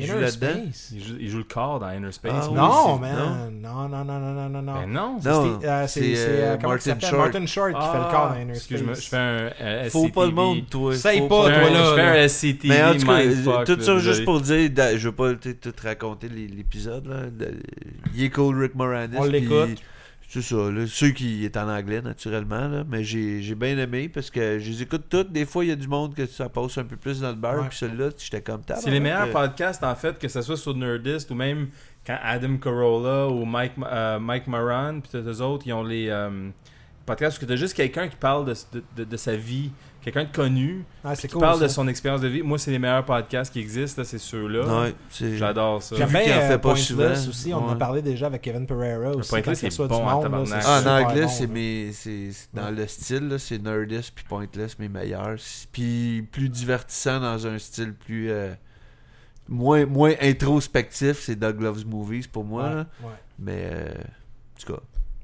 [0.01, 0.63] Il joue Inner là-dedans.
[0.65, 0.91] Space.
[0.95, 2.33] Il joue, il joue le corps dans Inner Space.
[2.35, 3.61] Ah oui, Non, c'est- man.
[3.63, 4.73] Non, non, non, non, non, non, non.
[4.75, 5.13] Ben non.
[5.13, 5.21] Non,
[5.61, 6.99] C'est euh, c'est- c'est, c'est, euh, euh, Martin?
[7.01, 7.17] Short.
[7.19, 9.05] Martin Short qui fait le corps dans Inner Ah, Excuse-moi, Space.
[9.05, 10.93] je fais un euh, Faut pas le monde, toi.
[10.95, 13.07] Faut pas, Je toi, là, Je fais un SCTV, Mais en tout
[13.51, 17.33] cas, tout ça juste pour dire, je veux pas tu sais, tout raconter l'épisode.
[18.15, 19.17] Il est cool, Rick Moranis.
[19.19, 19.79] On l'écoute.
[20.33, 24.31] C'est ça, là, ceux qui est en anglais naturellement, là, mais j'ai bien aimé parce
[24.31, 25.33] que je les écoute toutes.
[25.33, 27.35] Des fois, il y a du monde que ça passe un peu plus dans le
[27.35, 27.69] bar, Ouais.
[27.69, 28.63] puis celui-là, j'étais comme.
[28.81, 31.67] C'est les meilleurs podcasts, en fait, que ce soit sur Nerdist ou même
[32.07, 36.49] quand Adam Carolla ou Mike, euh, Mike Moran, puis eux autres, ils ont les euh,
[37.05, 40.25] podcasts où tu as juste quelqu'un qui parle de, de, de- de sa vie, quelqu'un
[40.25, 41.41] de connu, Ah, qui cool.
[41.41, 41.65] parle ça.
[41.65, 42.43] de son expérience de vie.
[42.43, 44.83] Moi, c'est les meilleurs podcasts qui existent, c'est ceux-là.
[44.83, 44.95] Ouais,
[45.37, 45.97] J'adore ça.
[45.97, 47.29] J'aime Vu bien euh, fait pas Pointless souvent.
[47.31, 47.55] aussi.
[47.55, 49.31] On en a parlé déjà avec Kevin Pereira aussi.
[49.31, 51.91] Pointless, c'est bon du en monde, là, Ah, en anglais, c'est mes,
[52.55, 52.73] dans Ouais.
[52.73, 55.37] le style, là, c'est Nerdist puis Pointless, mes meilleurs.
[55.73, 58.31] Puis plus divertissant dans un style plus.
[58.31, 58.53] euh,
[59.49, 62.63] moins, moins introspectif, c'est Doug Loves Movies pour moi.
[62.69, 62.87] Ouais, là.
[63.03, 63.11] ouais.
[63.39, 64.81] Mais, euh, en tout cas,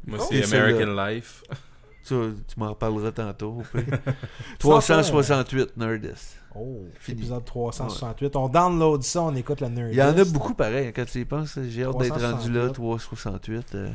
[0.06, 1.42] Moi, Oh, c'est American Life.
[2.06, 3.58] tu m'en reparleras tantôt.
[3.60, 3.84] au pire.
[4.60, 6.38] Sans ça, 368 Nerdist.
[6.58, 7.20] Oh, Fini.
[7.20, 8.34] épisode 368.
[8.36, 9.90] On download ça, on écoute le nerd.
[9.92, 11.58] Il y en a beaucoup pareil, quand tu y penses.
[11.68, 13.64] J'ai hâte d'être rendu là, 368.
[13.66, 13.74] 368.
[13.74, 13.90] euh.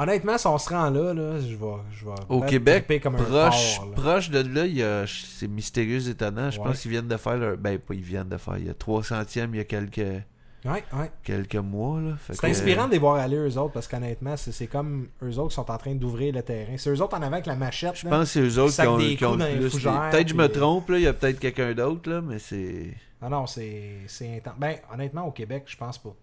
[0.00, 3.78] Honnêtement, si on se rend là, là je vais, je vais Au Québec, un proche,
[3.80, 6.50] porc, proche de là, il y a, c'est mystérieux étonnant.
[6.52, 6.66] Je Ouais.
[6.66, 7.56] pense qu'ils viennent de faire leur.
[7.56, 8.58] Ben, pas ils viennent de faire.
[8.58, 10.22] Il y a 300e il y a quelques,
[10.64, 11.10] Ouais, ouais.
[11.22, 12.00] quelques mois.
[12.26, 15.50] C'est que- inspirant de les voir aller eux autres parce qu'honnêtement, c'est comme eux autres
[15.50, 16.74] qui sont en train d'ouvrir le terrain.
[16.76, 17.94] C'est eux autres en avant avec la machette.
[17.96, 19.70] Je pense que c'est eux autres qui ont, qui ont plus.
[19.70, 20.86] Peut-être que je me puis- trompe.
[20.90, 22.94] Il y a peut-être quelqu'un d'autre, là, mais c'est.
[23.22, 24.54] Ah non, c'est c'est intense.
[24.58, 26.14] Ben, honnêtement, au Québec, je pense pas.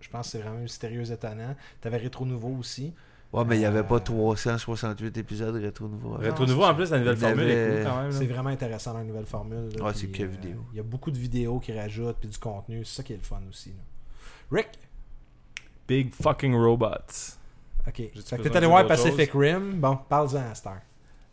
[0.00, 1.56] Je pense que c'est vraiment mystérieux étonnant.
[1.80, 2.92] T'avais Rétro Nouveau aussi.
[3.32, 6.12] Ouais, mais il n'y avait Euh, pas 368 épisodes Rétro Nouveau.
[6.14, 8.12] Rétro Nouveau, en plus, la nouvelle formule est cool quand même.
[8.12, 9.68] C'est vraiment intéressant dans la nouvelle formule.
[9.76, 10.64] là, Ouais, c'est que vidéo.
[10.72, 12.84] Il y a beaucoup de vidéos qui rajoutent, puis du contenu.
[12.86, 13.70] C'est ça qui est le fun aussi.
[13.70, 13.74] là.
[14.50, 14.68] Rick,
[15.86, 17.36] Big fucking robots.
[17.86, 17.94] ok.
[17.94, 19.72] Fait que t'es allé voir Pacific Rim.
[19.74, 20.78] Bon, parle-en à Star.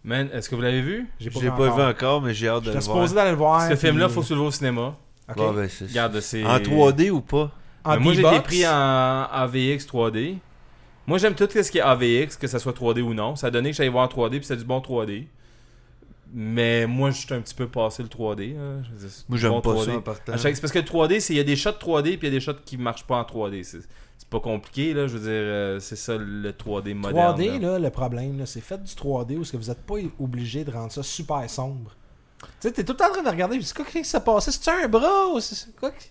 [0.03, 1.07] Man, est-ce que vous l'avez vu?
[1.19, 2.97] Je l'ai pas vu encore, mais j'ai hâte de J'étais le voir.
[2.97, 3.67] supposé d'aller le voir.
[3.69, 4.95] Ce film-là, faut que tu le vois au cinéma.
[5.29, 5.37] Ok.
[5.37, 6.43] Ouais, ben, c'est- Regarde, c'est.
[6.45, 7.51] En 3D ou pas?
[7.83, 10.37] En moi, j'ai été D-Box, pris en AVX 3D.
[11.07, 13.35] Moi, j'aime tout ce qui est AVX, que ça soit 3D ou non.
[13.35, 15.27] Ça a donné que j'allais voir en 3D, puis c'est du bon 3D.
[16.33, 18.53] Mais moi, je suis un petit peu passé le 3D.
[18.55, 18.81] là.
[18.99, 19.85] Je Moi, j'aime bon pas 3D.
[19.85, 20.33] ça en partant.
[20.33, 22.27] À chaque- C'est parce que le 3D, c'est il y a des shots 3D, puis
[22.27, 23.63] il y a des shots qui marchent pas en 3D.
[23.63, 25.07] C'est pas compliqué, là.
[25.07, 27.35] Je veux dire, euh, c'est ça le 3D moderne.
[27.39, 27.71] 3D, là.
[27.73, 30.71] là, le problème, c'est fait du 3D où est-ce que vous n'êtes pas obligé de
[30.71, 31.91] rendre ça super sombre.
[32.41, 34.19] Tu sais, t'es tout le temps en train de regarder, puis c'est quoi qui s'est
[34.19, 34.51] passé?
[34.51, 36.09] C'est un bras ou c'est c'est quoi qui-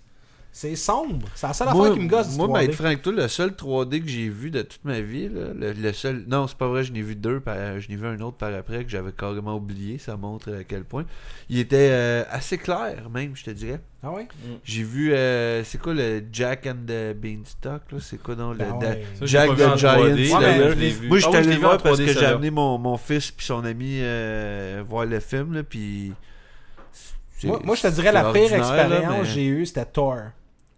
[0.56, 1.26] C'est sombre.
[1.34, 2.52] C'est la seule Moi, affaire qui me gosse du moi, 3D.
[2.52, 5.46] ben, être franc toi, le seul 3D que j'ai vu de toute ma vie, là,
[5.52, 6.24] le, le seul.
[6.28, 7.40] Non, c'est pas vrai, je n'ai vu deux.
[7.40, 7.56] Par...
[7.80, 9.98] Je n'ai vu un autre par après que j'avais carrément oublié.
[9.98, 11.06] Ça montre à quel point.
[11.48, 13.80] Il était euh, assez clair, même, je te dirais.
[14.04, 14.28] Ah ouais?
[14.62, 15.12] J'ai vu.
[15.12, 17.98] euh, c'est quoi le Jack and the Beanstalk là?
[18.00, 18.58] C'est quoi dans le.
[18.58, 19.04] Ben ouais.
[19.18, 21.08] Ça, Jack the Giant 3D, Ouais, je.
[21.08, 23.32] Moi, je Ah suis allé en voir parce 3D, que j'ai amené mon, mon fils
[23.32, 26.12] puis son ami euh, voir le film, là, puis.
[27.42, 30.18] Moi, moi, je te dirais la pire expérience que mais- j'ai eue, c'était Thor.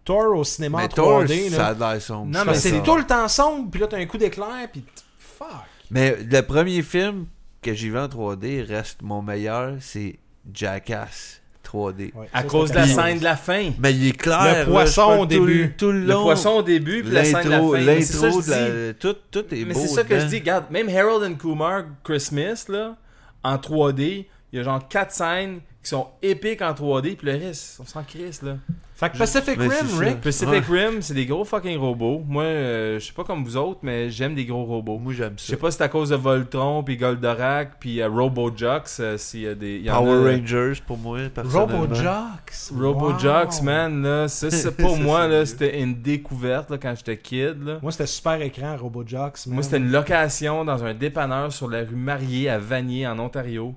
[0.07, 1.49] Thor au cinéma Mais en Thor, 3D.
[1.51, 2.31] ça a l'air sombre.
[2.31, 4.83] Non, mais c'est tout le temps sombre, puis là, t'as un coup d'éclair, puis
[5.19, 5.47] fuck.
[5.91, 7.25] Mais le premier film
[7.61, 10.17] que j'ai vu en 3D reste mon meilleur, c'est
[10.53, 12.13] Jackass 3D.
[12.15, 13.71] Ouais, À cause de la scène de la fin.
[13.79, 14.65] Mais il est clair.
[14.65, 15.75] Le poisson au tout le- début.
[15.77, 16.23] Tout le Le long.
[16.23, 17.81] poisson au début, puis la scène de la L'intro, fin.
[17.83, 18.49] Mais c'est ça que l'intro,
[18.87, 19.79] la- tout, tout est Mais beau.
[19.81, 22.95] c'est ça que je dis, regarde, même Harold and Kumar Christmas, là,
[23.43, 27.37] en 3D, il y a genre 4 scènes qui sont épiques en 3D, puis le
[27.47, 28.57] reste, on s'en crisse, là.
[28.93, 29.97] Fait que Pacific Rim, ça.
[29.99, 30.21] Rick.
[30.21, 32.23] Pacific Rim, c'est des gros fucking robots.
[32.27, 34.97] Moi, euh, je sais pas comme vous autres, mais j'aime des gros robots.
[34.97, 35.47] Moi, j'aime Je ça.
[35.49, 39.41] sais pas si c'est à cause de Voltron, puis Goldorak, puis euh, Robojox, euh, s'il
[39.41, 39.75] y a des...
[39.77, 41.77] il y en Power a- Rangers pour moi, personnellement.
[41.81, 42.73] Robojox?
[42.75, 43.63] Robojox, Wow.
[43.65, 47.63] man, là, ça, c'est pour Ça, moi, là, c'était une découverte, là, quand j'étais kid,
[47.63, 47.77] là.
[47.83, 49.45] Moi, c'était super écran, Robojox.
[49.45, 49.53] man.
[49.53, 53.75] Moi, c'était une location dans un dépanneur sur la rue Mariée à Vanier, en Ontario.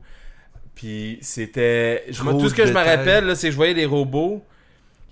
[0.81, 2.07] Puis c'était.
[2.23, 4.43] moi, tout ce que je me rappelle, c'est que je voyais les robots.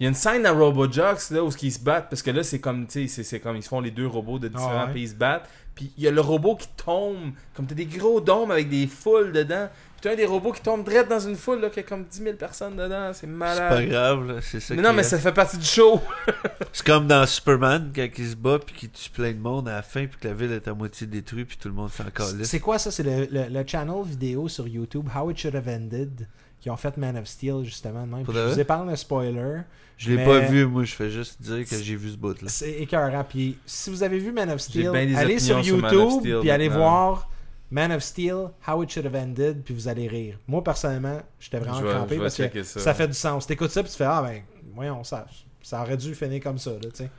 [0.01, 2.43] Il y a une scène dans Robojox là, où ils se battent, parce que là,
[2.45, 4.87] c'est comme, tu sais, c'est- comme ils se font les deux robots de différents Ah
[4.87, 4.93] ouais.
[4.93, 5.47] pays ils se battent.
[5.75, 8.87] Puis il y a le robot qui tombe, comme t'as des gros dômes avec des
[8.87, 9.69] foules dedans.
[10.01, 12.05] Puis t'as un des robots qui tombe direct dans une foule, là, qui a comme
[12.05, 13.11] 10 000 personnes dedans.
[13.13, 13.89] C'est C'est pas malade.
[13.89, 14.75] grave, là, c'est ça.
[14.77, 16.01] Mais non, mais est- ça fait partie du show.
[16.73, 19.73] C'est comme dans Superman, quand il se bat puis qu'il tue plein de monde à
[19.73, 22.05] la fin, puis que la ville est à moitié détruite, puis tout le monde s'en
[22.15, 22.49] calisse.
[22.49, 22.93] C'est quoi ça?
[22.93, 26.29] C'est le, le, le channel vidéo sur YouTube, How It Should Have Ended,
[26.61, 28.07] qui ont fait Man of Steel, justement.
[28.07, 28.25] Même.
[28.25, 29.63] Je vous épargne le spoiler.
[29.97, 32.47] Je l'ai mais- pas vu, moi, je fais juste dire que j'ai vu ce bout-là.
[32.49, 33.25] C'est écœurant.
[33.29, 37.29] Puis si vous avez vu Man of Steel, allez sur YouTube, puis allez voir
[37.71, 40.39] Man of Steel, How It Should Have Ended, puis vous allez rire.
[40.47, 42.81] Moi, personnellement, j'étais vraiment Je vais- crampé je vais parce que ça.
[42.81, 42.95] ça.
[42.95, 43.47] fait du sens.
[43.47, 44.43] T'écoutes ça, puis tu fais Ah, ben,
[44.75, 45.27] voyons, ça,
[45.63, 47.11] ça aurait dû finir comme ça, là, tu sais.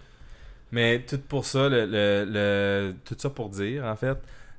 [0.72, 4.18] Mais tout pour ça, le, le, le- tout ça pour dire, en fait,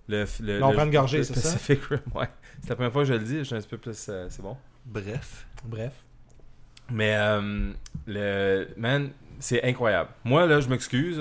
[0.08, 1.52] le, le, on le- prend une gorgée, c'est ça?
[1.52, 2.28] Pacific Rim, ouais.
[2.62, 4.26] C'est la première fois que je le dis, je suis un petit peu plus, euh,
[4.28, 4.56] c'est bon.
[4.86, 5.46] Bref.
[5.64, 5.92] Bref.
[6.90, 7.72] Mais, euh,
[8.06, 10.10] le, man, c'est incroyable.
[10.24, 11.20] Moi, là, je m'excuse,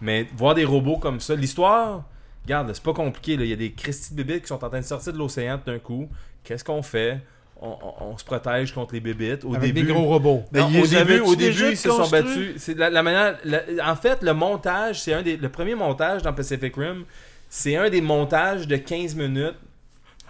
[0.00, 2.04] mais voir des robots comme ça, l'histoire,
[2.44, 3.44] regarde, c'est pas compliqué, là.
[3.44, 5.58] il y a des Christy de bébites qui sont en train de sortir de l'océan
[5.58, 6.08] tout d'un coup.
[6.42, 7.20] Qu'est-ce qu'on fait?
[7.60, 9.44] On, on- on se protège contre les bébites.
[9.44, 10.44] Au Avec début, des gros robots.
[10.52, 12.54] Non, ils au début, au ils se sont battus.
[12.58, 13.38] C'est la, la manière.
[13.44, 15.36] la- en fait, le montage, c'est un des.
[15.36, 17.04] Le premier montage dans Pacific Rim,
[17.48, 19.54] c'est un des montages de 15 minutes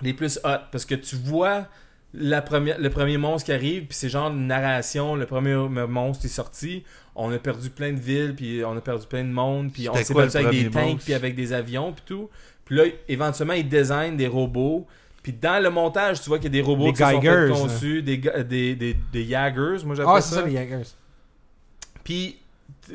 [0.02, 0.58] les plus hot.
[0.70, 1.66] Parce que tu vois
[2.16, 5.16] la première, le premier monstre qui arrive, puis c'est genre une narration.
[5.16, 5.54] Le premier
[5.88, 6.84] monstre est sorti.
[7.16, 9.94] On a perdu plein de villes, puis on a perdu plein de monde, puis on
[10.04, 12.30] s'est battu avec des tanks, puis avec des avions, puis tout.
[12.64, 14.86] Puis là, éventuellement, ils designent des robots.
[15.22, 17.20] Puis dans le montage, tu vois qu'il y a des robots Des qui sont
[17.52, 20.82] conçus, des, des, des, des Jaggers, moi j'appelle Ah, c'est ça, les Jaggers.
[22.02, 22.36] puis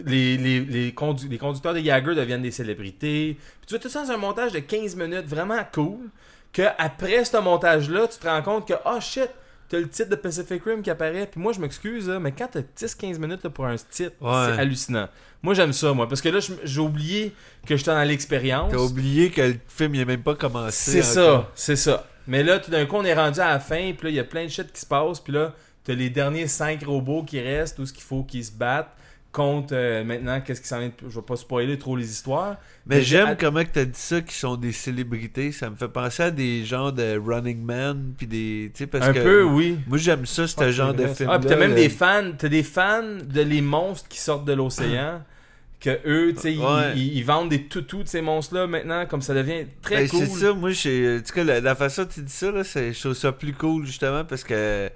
[0.05, 3.35] les, les, les, condu- les conducteurs de Jagger deviennent des célébrités.
[3.39, 6.09] Puis tu vois tout ça dans un montage de 15 minutes vraiment cool.
[6.53, 9.29] Que après ce montage-là, tu te rends compte que, oh shit,
[9.69, 11.27] t'as le titre de Pacific Rim qui apparaît.
[11.31, 14.45] Puis moi, je m'excuse, mais quand t'as 10-15 minutes là, pour un titre, Ouais.
[14.47, 15.07] c'est hallucinant.
[15.43, 16.07] Moi, j'aime ça, moi.
[16.09, 17.33] Parce que là, j'ai oublié
[17.65, 18.71] que j'étais dans l'expérience.
[18.71, 20.91] T'as oublié que le film il a même pas commencé.
[20.91, 22.05] C'est ça, c'est ça.
[22.27, 24.19] Mais là, tout d'un coup, on est rendu à la fin, puis là, il y
[24.19, 27.39] a plein de shit qui se passe, puis là, t'as les derniers 5 robots qui
[27.39, 28.91] restent, tout ce qu'il faut qu'ils se battent
[29.31, 30.87] contre euh, maintenant, qu'est-ce qui s'en vient.
[30.87, 32.57] de- Je vais pas spoiler trop les histoires.
[32.87, 35.51] Mais Mais j'aime j'ai- comment que t'as dit ça, qu'ils sont des célébrités.
[35.51, 38.71] Ça me fait penser à des genres de Running Man, puis des.
[38.73, 39.19] Tu sais, parce Un que.
[39.19, 39.77] peu, oui.
[39.87, 41.29] Moi, j'aime ça, ce Ah, genre de film.
[41.31, 44.53] Ah, puis t'as même des fans, t'as des fans de les monstres qui sortent de
[44.53, 45.21] l'océan.
[45.79, 46.91] Que eux, tu sais, ils- Ouais.
[46.97, 50.19] ils, ils vendent des toutous de ces monstres-là maintenant, comme ça devient très Ben, cool.
[50.19, 52.91] C'est ça, moi, en tout cas, la, la façon dont tu dis ça, là, c'est-
[52.91, 54.89] je trouve ça plus cool, justement, parce que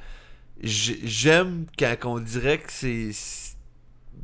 [0.61, 3.11] j'ai- j'aime quand on dirait que c'est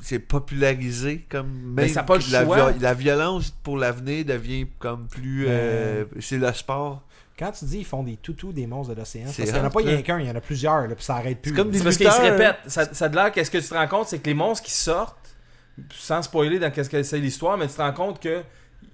[0.01, 2.71] c'est popularisé comme Ben, même ça pas le la, choix.
[2.79, 7.01] la violence pour l'avenir devient comme plus euh, c'est le sport
[7.37, 9.65] Quand tu dis ils font des toutous des monstres de l'océan, C'est parce qu'il n'y
[9.65, 11.51] en a pas rien qu'un, il y en a plusieurs, là, puis ça arrête plus.
[11.51, 12.57] C'est comme des parce qu'ils se répètent.
[12.67, 15.17] Ça, de l'air qu'est-ce que tu te rends compte, c'est que les monstres qui sortent,
[15.93, 18.43] sans spoiler dans qu'est-ce que c'est l'histoire, mais tu te rends compte que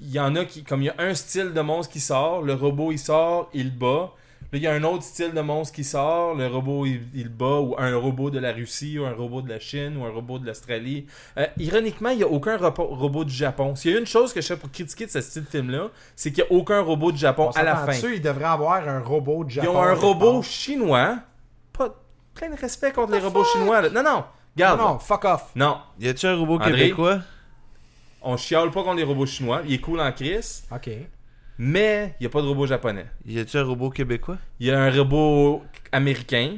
[0.02, 2.42] il y en a qui, comme il y a un style de monstre qui sort,
[2.42, 4.12] le robot il sort, il bat.
[4.56, 7.28] Là, il y a un autre style de monstre qui sort, le robot il, il
[7.28, 10.10] bat, ou un robot de la Russie, ou un robot de la Chine, ou un
[10.10, 11.08] robot de l'Australie.
[11.38, 13.76] Euh, ironiquement, il n'y a aucun robot du Japon.
[13.76, 15.90] S'il y a une chose que je sais pour critiquer de ce style de film-là,
[16.16, 17.88] c'est qu'il n'y a aucun robot du Japon On à la fin.
[17.88, 19.76] dessus, il devrait avoir un robot Ils Japon.
[19.78, 21.18] ont un robot chinois.
[21.74, 21.94] Pas
[22.34, 23.52] plein de respect contre les The robots fuck?
[23.60, 23.82] chinois.
[23.82, 23.90] là.
[23.90, 24.16] Non, non.
[24.20, 24.24] Non,
[24.56, 24.80] Garde.
[24.80, 25.52] non, fuck off.
[25.54, 25.80] Non.
[26.00, 26.72] Y a-tu un robot André?
[26.72, 27.20] québécois?
[28.22, 29.64] On chiale pas contre les robots chinois.
[29.68, 30.64] Il est cool en crise.
[30.74, 30.90] Ok.
[31.58, 33.06] Mais il n'y a pas de robot japonais.
[33.26, 34.38] Y a-tu un robot québécois?
[34.60, 36.58] Il y a un robot américain.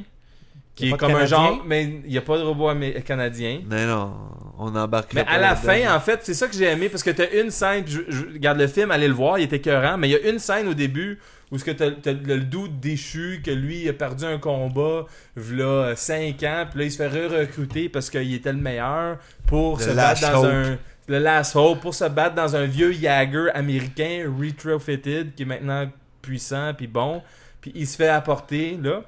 [0.74, 1.64] Qui est comme un genre.
[1.66, 2.70] Mais il n'y a pas de robot
[3.04, 3.60] canadien.
[3.68, 4.14] Non, non,
[4.58, 7.10] on embarque Mais à la fin, en fait, c'est ça que j'ai aimé parce que
[7.10, 10.08] t'as une scène, je, je- regarde le film, allez le voir, il était écœurant, mais
[10.08, 11.18] il y a une scène au début
[11.50, 16.42] où ce que t'as, le doute déchu que lui a perdu un combat v'là 5
[16.44, 19.90] ans, puis là il se fait re-recruter parce qu'il était le meilleur pour Le se
[19.90, 20.78] battre dans un
[21.08, 25.90] le last hope pour se battre dans un vieux Jagger américain retrofitted qui est maintenant
[26.22, 27.22] puissant puis bon,
[27.60, 29.02] puis il se fait apporter là.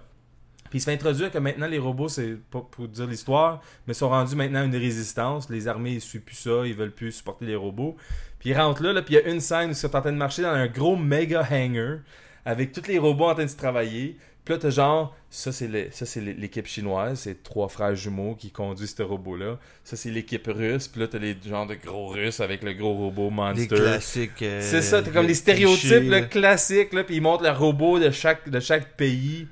[0.70, 3.94] Puis il se fait introduire que maintenant les robots, c'est pas pour dire l'histoire, mais
[3.94, 5.50] sont rendus maintenant une résistance.
[5.50, 7.96] Les armées ils suivent plus ça, ils veulent plus supporter les robots.
[8.38, 10.00] Puis ils rentrent là, là puis il y a une scène où ils sont en
[10.00, 11.98] train de marcher dans un gros méga hangar
[12.46, 14.16] avec tous les robots en train de se travailler.
[14.44, 19.02] Puis là, t'as genre, ça c'est l'équipe chinoise, c'est trois frères jumeaux qui conduisent ce
[19.02, 19.58] robot-là.
[19.84, 22.94] Ça c'est l'équipe russe, puis là t'as les genres de gros russes avec le gros
[22.94, 23.66] robot Les Monster.
[23.68, 24.42] classiques.
[24.42, 26.22] euh, C'est ça, t'as comme les stéréotypes là, là.
[26.22, 29.46] classiques, là, puis ils montrent le robot de chaque, de chaque pays.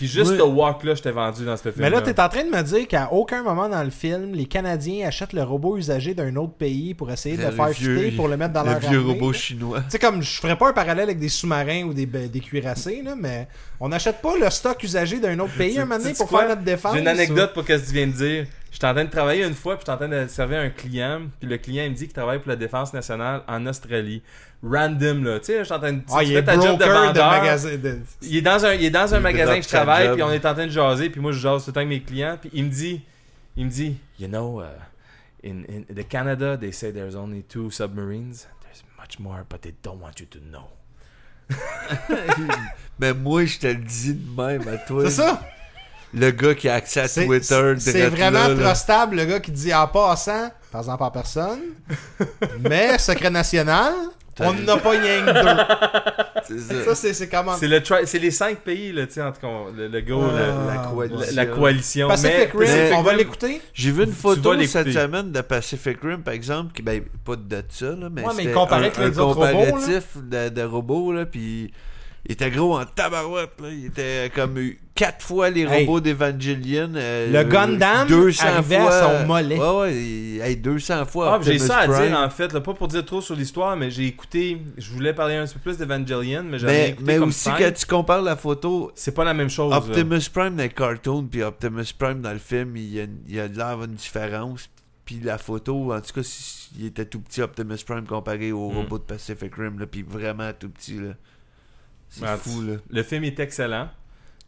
[0.00, 0.38] Puis juste Oui.
[0.38, 1.74] ce walk-là, je t'ai vendu dans ce film.
[1.76, 4.46] Mais là, t'es en train de me dire qu'à aucun moment dans le film, les
[4.46, 7.96] Canadiens achètent le robot usagé d'un autre pays pour essayer de le Le faire vieux-
[7.98, 9.36] fitter pour le mettre dans Le leur vieux armée, robot là.
[9.38, 9.80] chinois.
[9.82, 13.02] Tu sais, comme je ferais pas un parallèle avec des sous-marins ou des, des cuirassés,
[13.04, 13.46] là, mais
[13.78, 16.40] on n'achète pas le stock usagé d'un autre pays un moment donné pour quoi?
[16.40, 16.94] faire notre défense.
[16.94, 18.46] J'ai une anecdote pour ce que tu viens de dire.
[18.70, 21.22] J'étais en train de travailler une fois, puis j'étais en train de servir un client,
[21.40, 24.22] puis le client il me dit qu'il travaille pour la défense nationale en Australie.
[24.62, 26.84] Random là, tu sais, j'étais en train de Ah, tu il est ta job de
[26.84, 27.76] magasin.
[27.76, 30.22] de- Il est dans un, il est dans un Il magasin que je travaille, puis
[30.22, 32.02] on est en train de jaser, puis moi je jase tout le temps avec mes
[32.02, 33.00] clients, puis il me dit,
[33.56, 34.66] il me dit, you know, uh,
[35.44, 38.46] in, in the Canada, they say there's only two submarines.
[38.62, 40.68] There's much more, but they don't want you to know.
[43.00, 45.04] Mais moi, je te le dis de même à toi.
[45.06, 45.40] C'est ça?
[46.12, 47.74] Le gars qui a accès à Twitter.
[47.78, 48.64] C'est vraiment là, là.
[48.70, 51.60] trustable, le gars qui dit en passant, par exemple en personne,
[52.68, 53.92] mais secret national,
[54.40, 55.62] on n'en a pas rien que deux.
[56.66, 56.94] C'est ça.
[56.94, 57.54] Ça, c'est- comment?
[57.56, 60.00] C'est le tri- c'est les cinq pays là, tu sais, en tout cas, le, le
[60.00, 60.66] gars, Ah.
[60.66, 61.36] La la, coalition.
[61.36, 62.08] la coalition.
[62.08, 63.60] Pacific mais Rim, on va l'écouter.
[63.74, 67.62] J'ai vu une photo cette semaine de Pacific Rim, par exemple, qui, ben, pas de
[67.68, 69.70] ça, là, mais Ouais, mais il comparait un, avec les un autres robots, là.
[69.70, 71.72] comparatif de, de robots, là, puis
[72.26, 73.68] il était gros en tabarouette, là.
[73.70, 75.86] Il était comme eu quatre fois les Hey.
[75.86, 76.92] robots d'Evangelion.
[76.94, 79.58] euh, Le Gundam 200 arrivait à fois, son mollet.
[79.58, 81.34] Ouais, ouais, il- hey, 200 fois.
[81.34, 82.08] Ah, j'ai ça à Prime.
[82.08, 85.14] dire en fait, là, pas pour dire trop sur l'histoire, mais j'ai écouté, je voulais
[85.14, 87.86] parler un petit peu plus d'Evangelion, mais j'avais Mais, écouté mais comme aussi, quand tu
[87.86, 89.70] compares la photo, C'est pas la même chose.
[89.70, 89.78] là.
[89.78, 93.34] Optimus Prime dans le cartoon, puis Optimus Prime dans le film, il y a, il
[93.34, 94.68] y a de l'air une différence.
[95.06, 98.70] Puis la photo, en tout cas, si- il était tout petit, Optimus Prime, comparé au
[98.70, 98.76] Mm.
[98.76, 100.94] robot de Pacific Rim, là, puis vraiment tout petit.
[100.98, 101.14] là.
[102.10, 102.74] C'est Ah, fou, là.
[102.90, 103.88] Le film est excellent.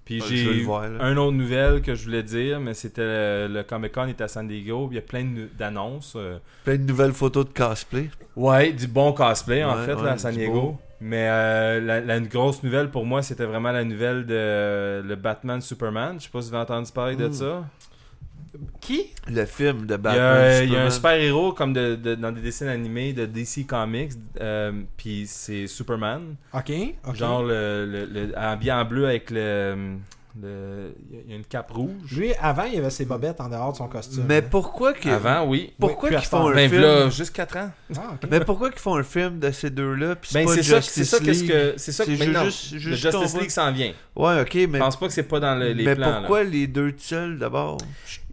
[0.05, 0.98] Puis Ah, j'ai le voir, là.
[1.05, 3.03] un autre nouvelle que je voulais dire, mais c'était
[3.46, 4.88] le, le Comic Con est à San Diego.
[4.90, 5.25] Il y a plein
[5.57, 6.14] d'annonces.
[6.16, 8.11] euh, Plein de nouvelles photos de cosplay.
[8.35, 10.53] Ouais, du bon cosplay en fait ouais, là, à San Diego.
[10.61, 10.79] beau.
[11.01, 15.61] Mais euh, la, la grosse nouvelle pour moi, c'était vraiment la nouvelle de le Batman
[15.61, 16.16] Superman.
[16.18, 17.33] Je sais pas si vous avez entendu parler de Mm.
[17.33, 17.64] ça.
[18.81, 19.07] Qui?
[19.29, 20.21] Le film de Il y Batman.
[20.21, 20.91] a, il y a un Superman.
[20.91, 26.35] super-héros comme de, de- dans des dessins animés de DC Comics, euh, puis c'est Superman.
[26.53, 26.71] Ok.
[27.07, 27.15] ok.
[27.17, 29.97] Genre le, le, le- habillé en bleu avec le,
[30.41, 30.95] le-
[31.27, 32.11] Il y a une cape rouge.
[32.17, 34.25] Lui, avant, il avait ses bobettes en dehors de son costume.
[34.29, 35.73] Mais pourquoi qu'ils Avant, oui.
[35.79, 36.81] pourquoi Oui, qu'ils font un Ben, film?
[36.83, 37.71] là, juste 4 ans.
[37.97, 38.29] Ah, ok.
[38.31, 40.95] Mais pourquoi qu'ils font un film de ces deux-là puis Ben, pas c'est ça, Justice
[40.95, 41.49] c'est ça League?
[41.49, 41.75] que.
[41.77, 43.93] C'est ça que C'est maintenant, juste- le juste Justice League s'en vient.
[44.17, 46.07] Ouais, ok, mais Je pense pas que c'est pas dans le- les mais plans.
[46.11, 46.19] là.
[46.19, 47.77] pourquoi les deux seuls d'abord?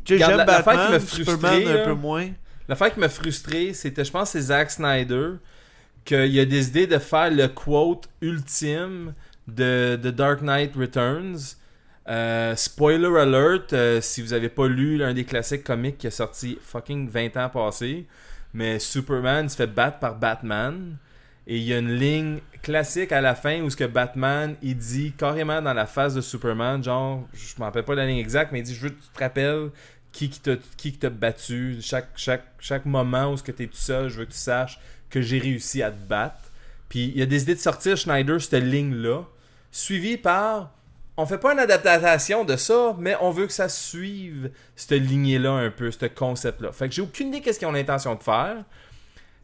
[0.03, 2.29] Tu sais, j'aime qui Batman, m'a frustré, Superman un peu moins.
[2.67, 5.33] L'affaire qui m'a frustré, c'était, je pense, c'est Zack Snyder,
[6.05, 9.13] qu'il a décidé de faire le quote ultime
[9.47, 11.55] de, de Dark Knight Returns.
[12.07, 16.11] Euh, spoiler alert, euh, si vous avez pas lu l'un des classiques comiques qui est
[16.11, 18.07] sorti fucking 20 ans passés,
[18.53, 20.97] mais Superman se fait battre par Batman.
[21.45, 24.77] Et il y a une ligne classique à la fin où ce que Batman il
[24.77, 28.51] dit carrément dans la face de Superman, genre, je m'en rappelle pas la ligne exacte,
[28.51, 29.69] mais il dit Je veux que tu te rappelles
[30.11, 34.19] qui qui t'a battu, chaque, chaque, chaque moment où ce que t'es tout seul, je
[34.19, 36.51] veux que tu saches que j'ai réussi à te battre.
[36.87, 39.23] Puis il a décidé de sortir Schneider cette ligne-là,
[39.71, 40.71] suivi par
[41.19, 45.51] on fait pas une adaptation de ça, mais on veut que ça suive cette lignée-là
[45.51, 46.71] un peu, ce concept-là.
[46.71, 48.63] Fait que j'ai aucune idée qu'est-ce qu'ils ont l'intention de faire.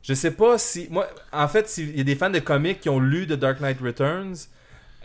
[0.08, 0.88] Je sais pas si.
[0.92, 3.60] Moi, en fait, s'il y a des fans de comics qui ont lu The Dark
[3.60, 4.36] Knight Returns,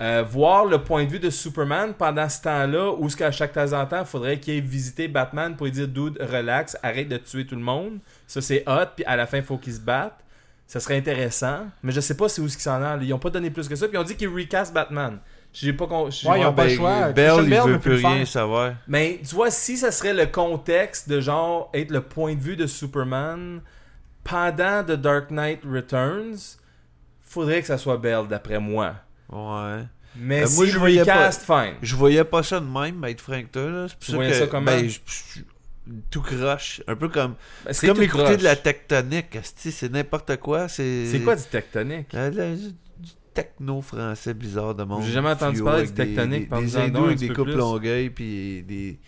[0.01, 3.53] euh, voir le point de vue de Superman pendant ce temps-là, où ce qu'à chaque
[3.53, 7.09] temps en temps, il faudrait qu'il ait visité Batman pour lui dire Dude, relax, arrête
[7.09, 7.99] de tuer tout le monde.
[8.27, 10.21] Ça, c'est hot, puis à la fin, il faut qu'ils se battent.
[10.67, 13.03] Ça serait intéressant, mais je sais pas c'est où ce qu'ils s'en allent.
[13.03, 15.19] Ils ont pas donné plus que ça, puis ils ont dit qu'ils recast Batman.
[15.53, 17.09] J'ai pas con- Ouais, ils ont pas le choix.
[17.11, 18.29] Bell, il veut plus rien faire.
[18.29, 18.73] savoir.
[18.87, 22.55] Mais tu vois, si ça serait le contexte de genre être le point de vue
[22.57, 23.61] de Superman
[24.25, 26.59] pendant The Dark Knight Returns,
[27.23, 28.95] faudrait que ça soit Bell d'après moi.
[29.31, 29.85] Ouais.
[30.17, 31.75] Mais Euh, si moi, je voyais recast, fine.
[31.83, 34.67] Je voyais pas ça de même, être frank toi, Tu ça voyais que, ça comment?
[34.67, 35.41] ben, je- je-
[36.11, 36.83] tout croche.
[36.89, 37.35] Un peu comme.
[37.65, 39.39] Ben, C'est comme écouter de la tectonique.
[39.43, 40.69] C'est n'importe quoi.
[40.69, 42.13] C'est C'est quoi du tectonique?
[42.13, 42.73] La- la- du
[43.33, 45.05] techno français bizarre de monde.
[45.05, 47.59] J'ai jamais entendu parler du des- tectonique, Des, des hindous avec des peu couples plus.
[47.59, 48.99] longueuils, puis des.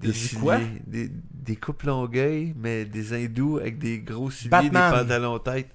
[0.00, 0.58] Des ciliers, quoi?
[0.86, 4.92] des, des couples longueuils, mais des hindous avec des gros Batman.
[4.92, 5.68] des pantalons tête.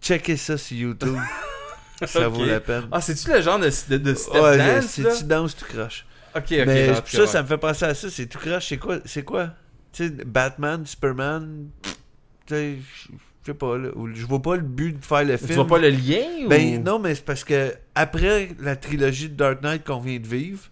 [0.00, 1.18] Checkez ça sur YouTube.
[2.06, 2.88] ça vaut la peine.
[2.90, 6.06] Ah, c'est-tu le genre de, de, de step ouais, dance, c'est tu danses, tu croches?
[6.34, 6.62] Ok, ok.
[6.66, 7.26] mais ça, ouais.
[7.26, 8.10] ça me fait penser à ça.
[8.10, 8.66] C'est tout croche.
[8.68, 9.50] C'est quoi C'est quoi?
[9.92, 11.68] Tu sais, Batman, Superman.
[12.46, 12.76] Tu sais,
[13.10, 13.78] je sais pas.
[13.78, 15.54] Là, je vois pas le but de faire le Tu film.
[15.54, 16.48] vois pas le lien ou...
[16.48, 20.26] Ben non, mais c'est parce que après la trilogie de Dark Knight qu'on vient de
[20.26, 20.62] vivre.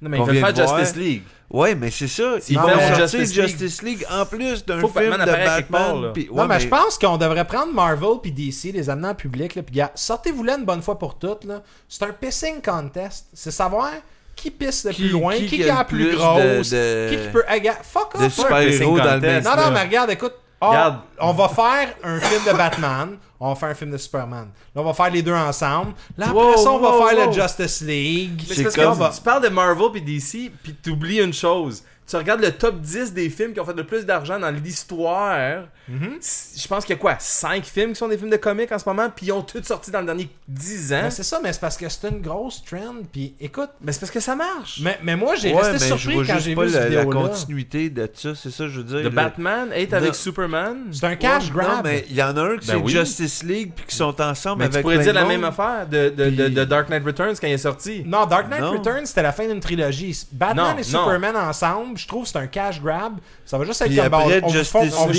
[0.00, 0.78] Non, mais qu'on il fait vient faire voir.
[0.80, 1.22] Justice League.
[1.52, 2.36] Ouais, mais c'est ça.
[2.48, 6.02] Ils vont sortir Justice Justice, League- League en plus d'un film Batman de Batman.
[6.02, 6.08] là.
[6.14, 9.14] puis- Non, ouais, mais, je pense qu'on devrait prendre Marvel puis DC, les amener en
[9.14, 11.44] public, là, puis gars, sortez-vous là une bonne fois pour toutes.
[11.44, 11.62] là.
[11.88, 13.26] C'est un pissing contest.
[13.34, 13.90] C'est savoir
[14.34, 17.08] qui pisse le Qui- plus loin, qui, qui qui a la le plus grosse, de-
[17.10, 17.44] qui qui peut...
[17.62, 18.32] Gars, fuck off!
[18.34, 19.44] super-héros pissing dans le contest.
[19.46, 20.32] Non, non, mais regarde, écoute.
[20.64, 20.98] Ah, Regarde.
[21.20, 23.16] On va faire un film de Batman.
[23.40, 24.48] On va faire un film de Superman.
[24.74, 25.94] Là, on va faire les deux ensemble.
[26.16, 27.26] Là, après Wow, ça, on va faire wow.
[27.26, 28.44] le Justice League.
[28.48, 31.32] Mais C'est parce comme- que va- tu parles de Marvel puis DC, puis t'oublies une
[31.32, 31.82] chose.
[32.12, 35.62] Tu regardes le top 10 des films qui ont fait le plus d'argent dans l'histoire.
[35.88, 36.18] Mhm.
[36.20, 37.16] Je pense qu'il y a quoi?
[37.18, 39.62] 5 films qui sont des films de comics en ce moment, puis ils ont tous
[39.64, 41.00] sorti dans le dernier 10 ans.
[41.04, 42.96] Mais c'est ça, mais c'est parce que c'est une grosse trend.
[43.10, 44.80] Puis écoute, Mais c'est parce que ça marche.
[44.82, 46.92] mais, mais moi, j'ai Ouais, resté je surpris vois quand j'ai pas vu la, cette
[46.92, 47.28] la vidéo-là.
[47.28, 48.98] continuité de ça, c'est ça, je veux dire.
[48.98, 50.14] de le- Batman, être avec.
[50.14, 50.88] Superman?
[50.92, 51.76] C'est un cash Ouais, grab.
[51.76, 52.92] Non, mais il y en a un qui Ben c'est oui.
[52.92, 56.10] Justice League puis qui sont ensemble Mais avec tu pourrais dire la même affaire de,
[56.10, 58.02] de, de, Puis- de Dark Knight Returns quand il est sorti.
[58.04, 58.72] Non, Dark Knight Non.
[58.72, 60.26] Returns, c'était la fin d'une trilogie.
[60.30, 60.82] Batman Non, et non.
[61.04, 63.14] Superman ensemble, je trouve que c'est un cash grab.
[63.44, 64.64] Ça va juste être Puis comme après, on vous on vous League,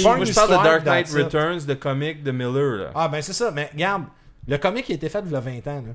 [0.04, 1.24] font Moi, une je parle de histoire, Dark Knight that's it.
[1.24, 2.76] Returns, de comic de Miller.
[2.78, 2.90] Là.
[2.96, 3.52] Ah, ben c'est ça.
[3.52, 4.04] Mais regarde,
[4.48, 5.84] le comic il a été fait il y a 20 ans.
[5.88, 5.94] Là.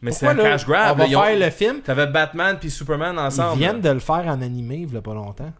[0.00, 0.92] Mais c'est Pourquoi, un là, cash grab.
[0.92, 1.80] On va là, ils ont- faire le film?
[1.80, 3.56] T'avais Batman puis Superman ensemble.
[3.56, 5.52] Ils viennent de le faire en animé il y a pas longtemps.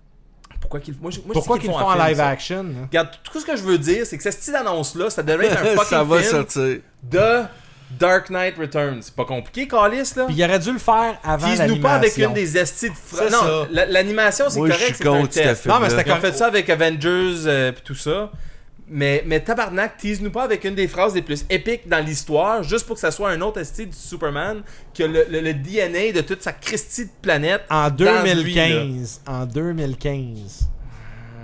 [0.60, 2.28] Pourquoi qu'ils moi, je- moi, je Pourquoi dis qu'ils le font en film, live ça.
[2.28, 2.62] action?
[2.62, 2.68] là?
[2.88, 5.60] Regarde, tout ce que je veux dire, c'est que cette style annonce-là, ça devrait être
[5.60, 6.78] un fucking ça va film sortir.
[7.02, 7.42] de
[7.98, 8.98] Dark Knight Returns.
[9.02, 10.24] C'est pas compliqué, Calis, là.
[10.26, 12.28] Puis il aurait dû le faire avant Tease-nous pas avec l'animation.
[12.28, 15.66] une des estis de fra- Non, l'animation, c'est correct, c'est un test.
[15.66, 18.30] Non, mais c'était comme- fait ça avec Avengers euh, pis tout ça.
[18.90, 22.86] Mais, mais tabarnak, tease-nous pas avec une des phrases les plus épiques dans l'histoire, juste
[22.86, 24.62] pour que ça soit un autre style du Superman
[24.94, 27.62] qui a le, le- le DNA de toute sa Christie de planète.
[27.68, 29.20] En dans lui, 2015.
[29.26, 30.68] en 2015.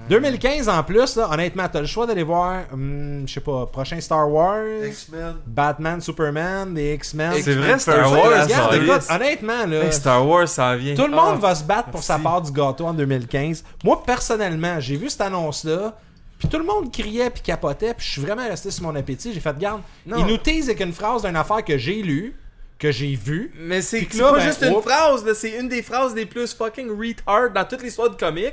[0.09, 3.99] 2015 en plus, là, honnêtement, t'as le choix d'aller voir, hum, je sais pas, prochain
[4.01, 5.37] Star Wars, X-Men.
[5.47, 7.33] Batman, Superman, des X-Men.
[7.43, 10.95] C'est vrai, Star Wars, Regarde, ça écoute, honnêtement, là, Hey, Star Wars, ça vient.
[10.95, 11.31] tout le Ah.
[11.33, 13.65] monde va se battre pour sa part du gâteau en 2015.
[13.83, 15.97] Moi, personnellement, j'ai vu cette annonce-là,
[16.39, 19.33] puis tout le monde criait puis capotait, puis je suis vraiment resté sur mon appétit.
[19.33, 20.17] J'ai fait, garde, Non.
[20.19, 22.37] il nous tease avec une phrase d'une affaire que j'ai lue,
[22.79, 23.53] que j'ai vue.
[23.59, 27.51] Mais c'est pas ben, juste une phrase, c'est une des phrases les plus fucking retard
[27.55, 28.53] dans toute l'histoire du comic.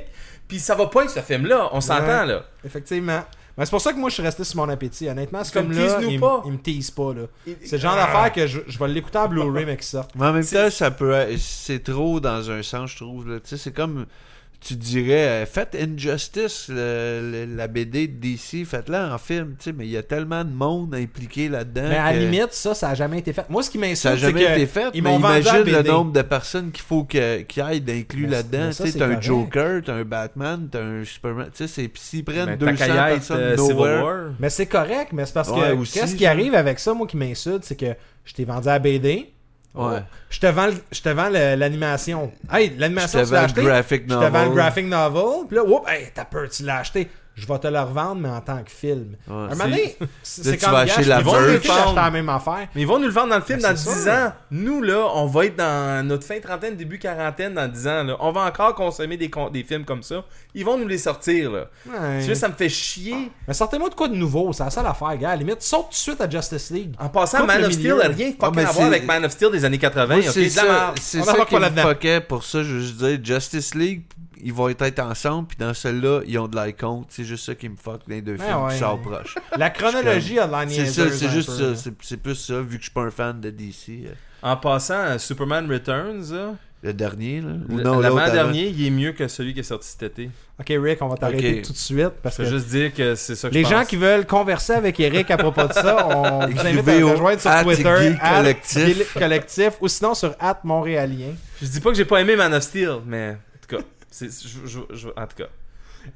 [0.52, 2.44] Puis ça va pas avec ce film-là, on s'entend là.
[2.62, 3.24] Effectivement.
[3.56, 5.08] Mais c'est pour ça que moi, je suis resté sur mon appétit.
[5.08, 6.42] Honnêtement, ce Comme film-là, il, pas.
[6.44, 7.14] il me tease pas.
[7.14, 7.22] là.
[7.46, 8.04] Il- C'est le genre Ah.
[8.06, 10.08] d'affaire que je, je vais l'écouter en Blu-ray, mais qui sort.
[10.14, 13.26] Mais en même temps, ça peut être- c'est trop dans un sens, je trouve.
[13.30, 13.40] là.
[13.40, 14.04] Tu sais, c'est comme
[14.64, 19.64] tu dirais, euh, faites Injustice, le- le- la BD de DC, faites-la en film, tu
[19.64, 21.88] sais, mais il y a tellement de monde impliqué là-dedans.
[21.88, 23.48] Mais à la limite, ça, ça a jamais été fait.
[23.50, 25.42] Moi, ce qui m'insulte, ça n'a c'est jamais que été fait, ils mais m'ont vendu
[25.44, 28.68] la imagine le nombre de personnes qu'il faut que- qu'il y ait d'inclus là-dedans.
[28.68, 29.20] Tu sais, t'as un.
[29.20, 31.48] Joker, t'as un Batman, t'as un Superman.
[31.54, 34.20] Tu sais, s'ils prennent Mais 200 t'as qu'à y être, personnes euh, Civil nowhere, War.
[34.38, 37.16] Mais c'est correct, mais c'est parce que Ouais, qu'est-ce qui arrive avec ça, moi, qui
[37.16, 37.94] m'insulte, c'est que
[38.24, 39.32] je t'ai vendu à BD.
[39.74, 40.02] Ouais.
[40.28, 42.30] Je te vends, je te vends l'animation.
[42.52, 43.62] Hey, l'animation, tu l'as acheté?
[43.62, 45.46] Je te vends le graphic novel.
[45.48, 47.08] Puis là, oups, hey, t'as peur, tu l'as acheté.
[47.34, 49.16] Je vais te le revendre, mais en tant que film.
[49.26, 49.34] Ouais.
[49.34, 52.68] un moment donné, c'est comme vas je- la ils vont m'inviter d'acheter la même affaire.
[52.74, 54.12] Mais ils vont nous le vendre dans le film Ben, dans c'est 10 sûr.
[54.12, 54.32] ans.
[54.50, 58.04] Nous, là, on va être dans notre fin trentaine, début quarantaine dans 10 ans.
[58.04, 58.16] Là.
[58.20, 60.24] On va encore consommer des, con- des films comme ça.
[60.54, 61.50] Ils vont nous les sortir.
[61.50, 61.64] Là.
[61.86, 62.20] Ouais.
[62.20, 63.30] Tu sais, ça me fait chier.
[63.48, 65.30] Mais sortez-moi de quoi de nouveau, c'est la seule affaire, gars.
[65.30, 66.94] À la limite, saute tout de suite à Justice League.
[66.98, 69.24] En passant, Coupe Man le of Steel n'a rien fucking mais à voir avec Man
[69.24, 70.06] of Steel des années 80.
[70.06, 70.24] Moi, ok?
[70.32, 73.74] c'est ça, c'est On ça qui pas me pour ça, je veux juste dire, Justice
[73.74, 74.02] League,
[74.40, 77.68] ils vont être ensemble, puis dans celui-là, ils ont de l'icône, c'est juste ça qui
[77.68, 78.72] me fuck dans les deux Ouais, films ouais.
[78.72, 79.34] qui sortent proches.
[79.58, 82.76] La chronologie a de la C'est ça, c'est juste peu, ça, c'est- plus ça, vu
[82.76, 84.04] que je suis pas un fan de DC.
[84.06, 84.12] euh.
[84.42, 87.50] En passant à Superman Returns, Le dernier, là.
[87.68, 90.30] Ou le- non, l'avant-dernier, il est mieux que celui qui est sorti cet été.
[90.58, 93.14] Ok, Rick, on va t'arrêter tout de suite parce Je que veux juste dire que
[93.14, 93.86] c'est ça que les je gens pense.
[93.86, 97.62] qui veulent converser avec Eric à propos de ça, on vous invite à rejoindre sur
[97.62, 99.14] Twitter, Collectif.
[99.14, 101.34] Collectif, ou sinon sur at Montréalien.
[101.60, 103.82] Je dis pas que j'ai pas aimé Man of Steel, mais en tout cas,
[104.20, 105.48] je- je- je- en tout cas.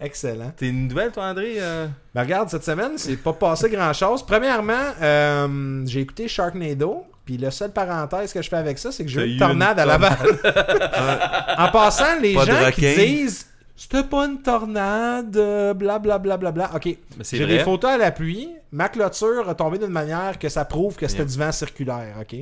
[0.01, 0.53] Excellent.
[0.57, 1.87] T'es une nouvelle, toi, André euh?
[2.15, 4.25] Ben regarde, cette semaine, c'est pas passé grand chose.
[4.27, 7.05] Premièrement, euh, j'ai écouté Sharknado.
[7.25, 9.77] Puis le seul parenthèse que je fais avec ça, c'est que j'ai eu une tornade
[9.79, 10.17] une à Laval.
[11.59, 15.33] en passant, les Pas gens qui disent c'était pas une tornade,
[15.77, 16.19] blablabla.
[16.19, 16.71] Bla, bla, bla.
[16.75, 17.59] Ok, Mais c'est j'ai vrai.
[17.59, 18.51] des photos à l'appui.
[18.73, 22.15] Ma clôture a tombé d'une manière que ça prouve que c'était du vent circulaire.
[22.21, 22.37] Ok,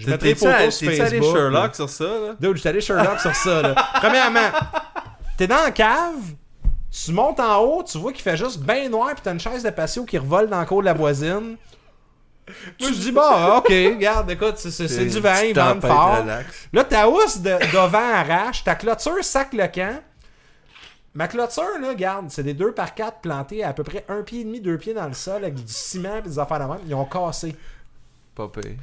[0.00, 1.36] je mettrai photos sur t'es-tu allé Facebook.
[1.36, 2.34] Sherlock sur ça, là?
[2.40, 3.62] Dude, j'étais allé Sherlock sur ça.
[3.62, 3.74] Là.
[3.94, 4.50] Premièrement,
[5.36, 6.34] t'es dans la cave,
[6.90, 9.62] tu montes en haut, tu vois qu'il fait juste bien noir, puis t'as une chaise
[9.62, 11.56] de patio qui revole dans le cours de la voisine.
[12.78, 16.24] Tu te dis, bah, ok, regarde, écoute, c'est, du petite il tempête fort.
[16.72, 20.02] Là, ta housse vent arrache, ta clôture sac le camp.
[21.14, 24.22] Ma clôture, là, regarde, c'est des 2 par 4 plantés à, à peu près un
[24.22, 26.72] pied et demi, deux pieds dans le sol, avec du ciment et des affaires de
[26.72, 26.82] même.
[26.86, 27.56] Ils ont cassé.
[28.34, 28.76] Pas pire.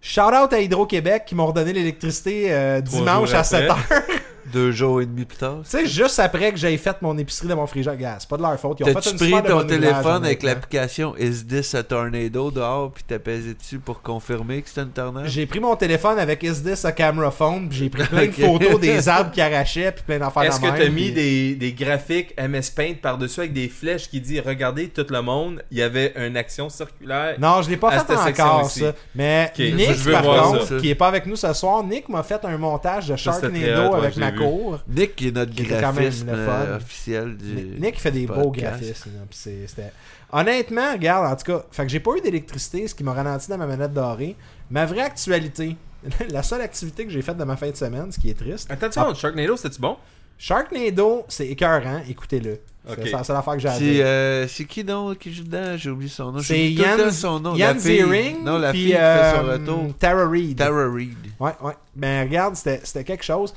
[0.00, 3.94] Shout out à Hydro-Québec qui m'ont redonné l'électricité euh, dimanche à 7 après.
[3.96, 4.02] heures.
[4.52, 5.58] Deux jours et demi plus tard.
[5.64, 8.42] Tu sais, juste après que j'aille fait mon épicerie dans mon frigidaire, c'est pas de
[8.42, 8.78] leur faute.
[8.80, 12.90] Ils ont fait une pris de ton téléphone avec l'application Is This a Tornado dehors
[12.92, 15.26] puis t'as pesé dessus pour confirmer que c'était une tornade?
[15.26, 18.32] J'ai pris mon téléphone avec Is This a Camera Phone, puis j'ai pris plein de
[18.32, 21.54] photos des arbres qui arrachaient, puis plein d'affaires Est-ce de que t'as mis puis- des,
[21.56, 25.78] des graphiques MS Paint par-dessus avec des flèches qui dit Regardez tout le monde, il
[25.78, 27.36] y avait une action circulaire.
[27.38, 28.80] Non, je l'ai pas fait encore, ici.
[28.80, 28.92] ça.
[29.14, 30.76] Mais Nick, par contre, ça.
[30.78, 34.16] qui est pas avec nous ce soir, Nick m'a fait un montage de Sharknado avec
[34.16, 34.32] ma
[34.88, 37.78] Nick qui est notre Qui graphiste euh, officiel du.
[37.80, 39.10] Nick fait des beaux graphismes.
[40.32, 43.48] Honnêtement, regarde, en tout cas, fait que j'ai pas eu d'électricité, ce qui m'a ralenti
[43.48, 44.34] dans ma manette dorée.
[44.70, 45.76] Ma vraie actualité,
[46.30, 48.70] la seule activité que j'ai faite de ma fin de semaine, ce qui est triste.
[48.70, 49.96] Attends, tu vois, Sharknado, c'était-tu bon?
[50.38, 52.58] Sharknado, c'est écœurant, écoutez-le.
[52.88, 52.98] Ok.
[53.02, 54.04] C'est la seule affaire que j'ai à C'est dire.
[54.06, 55.76] euh, c'est qui donc qui joue dedans?
[55.76, 56.38] J'ai oublié son nom.
[56.38, 57.56] C'est Yann, son nom.
[57.56, 57.96] Yann la fille.
[57.96, 59.94] Ziering, Non, la puis, fille qui fait son euh, retour.
[59.98, 60.56] Tara Reid.
[60.56, 61.16] Tara Reid.
[61.40, 61.72] Ouais, ouais.
[61.96, 63.52] Ben regarde, c'était c'était quelque chose.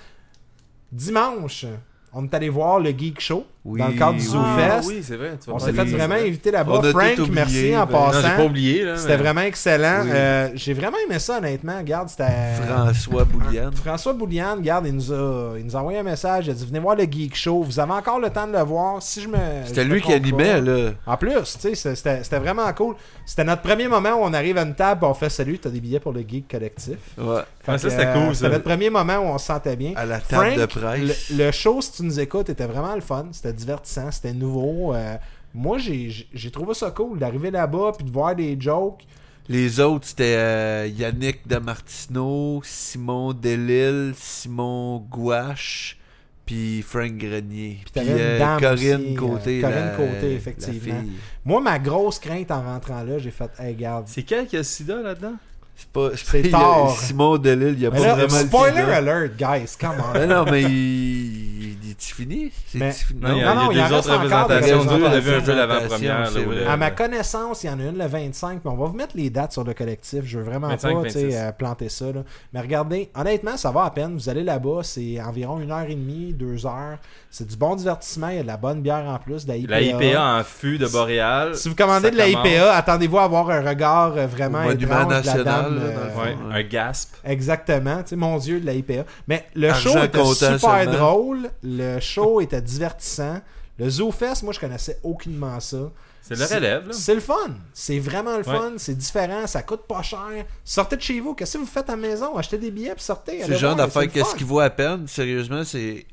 [0.91, 1.67] Dimanche,
[2.13, 4.25] on est allé voir le Geek Show Oui, dans le cadre du oui.
[4.25, 4.71] ZooFest.
[4.71, 5.37] Ah, oui, c'est vrai.
[5.49, 6.81] On s'est fait vraiment inviter là-bas.
[6.91, 8.35] Frank, oublié, merci en ben, Non, j'ai passant.
[8.37, 8.83] pas oublié.
[8.85, 10.03] là, C'était mais- vraiment excellent.
[10.07, 11.77] Euh, J'ai vraiment aimé ça, honnêtement.
[11.77, 12.29] Regarde, c'était.
[12.65, 13.73] François Bouliane.
[13.75, 16.47] François Bouliane, regarde, il nous, a, il nous a envoyé un message.
[16.47, 17.61] Il a dit Venez voir le Geek Show.
[17.63, 19.03] Vous avez encore le temps de le voir.
[19.03, 19.35] Si je me.
[19.65, 20.91] C'était lui qui animait, là.
[21.05, 22.95] En plus, tu sais, c'était- vraiment cool.
[23.25, 25.69] C'était notre premier moment où on arrive à une table et on fait Salut, t'as
[25.69, 26.97] des billets pour le Geek Collectif.
[27.17, 27.41] Ouais.
[27.61, 28.33] Fait ça, c'était cool, ça.
[28.35, 29.91] C'était notre premier moment où on se sentait bien.
[29.97, 31.29] À la table Frank, de presse.
[31.31, 33.25] Le, le show, si tu nous écoutes, était vraiment le fun.
[33.31, 34.93] C'était divertissant, c'était nouveau.
[34.93, 35.15] Euh,
[35.53, 39.03] moi, j'ai j'ai trouvé ça cool d'arriver là-bas puis de voir des jokes.
[39.47, 45.97] Les autres, c'était euh, Yannick Damartino, Simon Delille, Simon Gouache,
[46.45, 47.79] puis Frank Grenier.
[47.83, 49.61] Puis t'avais une euh, dame Corinne aussi, euh, Côté.
[49.61, 51.03] Corinne la- Côté, effectivement.
[51.45, 54.05] Moi, ma grosse crainte en rentrant là, j'ai fait Hey, garde.
[54.07, 55.33] C'est quel qui a le sida là-dedans?
[55.79, 56.09] C'est pas.
[56.15, 56.91] C'est il y a- tard.
[56.97, 60.13] Simon Delille, il y a Mais pas là, vraiment le spoiler alert, guys, come on.
[60.13, 62.51] Mais non, mais il, est fini?
[62.73, 63.19] Mais- fini?
[63.21, 64.55] Non, il y a, non, il y a il en deux reste autres encore des
[64.55, 64.83] représentations.
[64.97, 66.69] Nous, on a vu un peu représentations, l'avant-première.
[66.71, 69.15] À ma connaissance, il y en a une le 25, mais on va vous mettre
[69.15, 70.21] les dates sur le collectif.
[70.25, 71.37] Je veux vraiment 25, pas tu sais, 26.
[71.37, 72.05] euh, planter ça.
[72.07, 72.23] là.
[72.53, 74.13] Mais regardez, honnêtement, ça va à peine.
[74.15, 76.97] Vous allez là-bas, c'est environ une heure et demie, deux heures.
[77.31, 78.29] C'est du bon divertissement.
[78.29, 79.71] Il y a de la bonne bière en plus, de la IPA.
[79.71, 81.55] La IPA en fût de Boréal.
[81.55, 82.47] Si vous commandez de la commence.
[82.47, 85.95] IPA, attendez-vous à avoir un regard euh, vraiment étrange de la National, dame, là, euh,
[85.97, 86.47] dans le fond.
[86.49, 87.15] Ouais, un gasp.
[87.23, 89.05] Exactement, tu sais, mon Dieu, de la IPA.
[89.27, 90.91] Mais le Argent show était super seulement.
[90.93, 93.41] drôle, le show était divertissant.
[93.77, 95.77] Le ZooFest, moi je connaissais aucunement ça.
[96.21, 96.93] C'est le relève, là.
[96.93, 97.35] C'est le fun.
[97.73, 98.55] C'est vraiment le Ouais.
[98.55, 98.73] fun.
[98.77, 99.47] C'est différent.
[99.47, 100.19] Ça coûte pas cher.
[100.63, 101.33] Sortez de chez vous.
[101.33, 102.35] Qu'est-ce que vous faites à la maison?
[102.37, 103.39] Achetez des billets puis sortez.
[103.41, 104.37] C'est le genre d'affaire, qu'est-ce fun.
[104.37, 106.05] qui vaut à peine, sérieusement, c'est.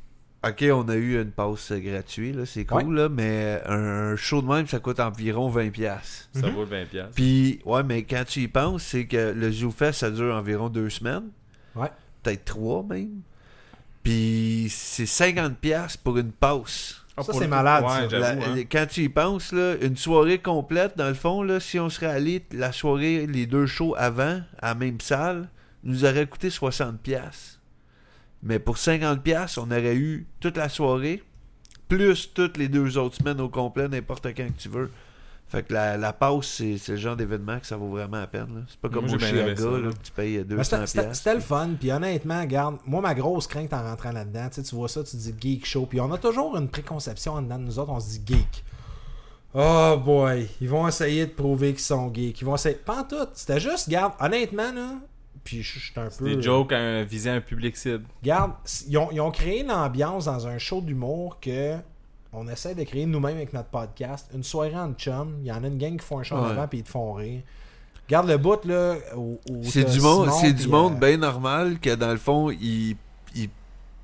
[0.45, 4.67] Ok, on a eu une passe gratuite, c'est cool, là, mais un show de même,
[4.69, 5.71] ça coûte environ 20$.
[5.73, 6.29] piastres.
[6.35, 6.53] Ça Mhm.
[6.55, 6.87] vaut le 20$.
[6.87, 7.15] piastres.
[7.15, 10.89] Puis, ouais, mais quand tu y penses, c'est que le ZooFest, ça dure environ deux
[10.91, 11.25] semaines.
[11.75, 11.91] Ouais.
[12.23, 13.23] Peut-être trois, même.
[14.05, 17.03] Puis, c'est 50$ piastres pour une passe.
[17.17, 18.19] Ah, Ça, c'est malade, Ouais, ça.
[18.19, 18.57] La- hein.
[18.71, 22.07] Quand tu y penses, là, une soirée complète, dans le fond, là, si on serait
[22.07, 25.49] allé la soirée, les deux shows avant, à la même salle,
[25.83, 27.56] nous aurait coûté 60$.
[28.43, 31.23] Mais pour 50$, piastres, on aurait eu toute la soirée,
[31.89, 34.91] plus toutes les deux autres semaines au complet, n'importe quand que tu veux.
[35.49, 38.27] Fait que la, la passe, c'est c'est le genre d'événement que ça vaut vraiment la
[38.27, 38.53] peine.
[38.53, 38.61] là.
[38.69, 39.91] C'est pas comme Moi, au Chiaga, ça, là, là.
[39.91, 40.87] que tu payes Mais 200$.
[40.87, 41.71] C'était c'était- le fun.
[41.79, 45.05] Puis honnêtement, regarde, moi, ma grosse crainte en rentrant là-dedans, tu sais, tu vois ça,
[45.05, 45.87] tu te dis geek show.
[45.87, 47.93] Puis on a toujours une préconception en dedans de nous autres.
[47.93, 48.65] On se dit geek.
[49.55, 52.41] Oh boy, ils vont essayer de prouver qu'ils sont geeks.
[52.41, 52.75] Ils vont essayer.
[52.75, 53.29] Pas en tout.
[53.33, 54.95] C'était juste, regarde, honnêtement, là,
[55.47, 56.35] Puis je je suis un peu.
[56.37, 58.05] des jokes à un- visant un public cible.
[58.23, 58.53] Regarde,
[58.89, 61.77] ils ont, ils ont créé une ambiance dans un show d'humour que
[62.33, 64.29] on essaie de créer nous-mêmes avec notre podcast.
[64.35, 66.51] Une soirée en chum, il y en a une gang qui font un show Ouais.
[66.51, 67.41] avant puis ils te font rire.
[68.09, 68.97] Regarde le bout là.
[69.63, 72.97] C'est du monde, Simon, c'est du monde euh, bien normal que dans le fond, il,
[73.35, 73.49] il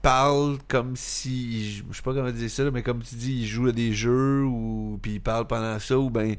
[0.01, 1.82] parle comme si.
[1.90, 3.93] Je sais pas comment dire ça, là, mais comme tu dis, il joue à des
[3.93, 6.34] jeux ou puis il parle pendant ça, ou ben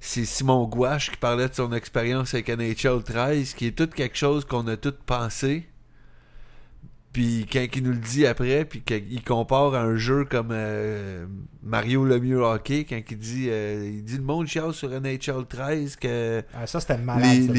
[0.00, 4.16] c'est Simon Gouache qui parlait de son expérience avec NHL 13, qui est tout quelque
[4.16, 5.66] chose qu'on a tout pensé.
[7.16, 11.24] Puis quand il nous le dit après, puis qu'il compare à un jeu comme euh,
[11.62, 15.96] Mario Lemieux Hockey, quand il dit, euh, il dit le monde chiale sur NHL 13
[15.96, 17.50] que ah, ça c'était malade.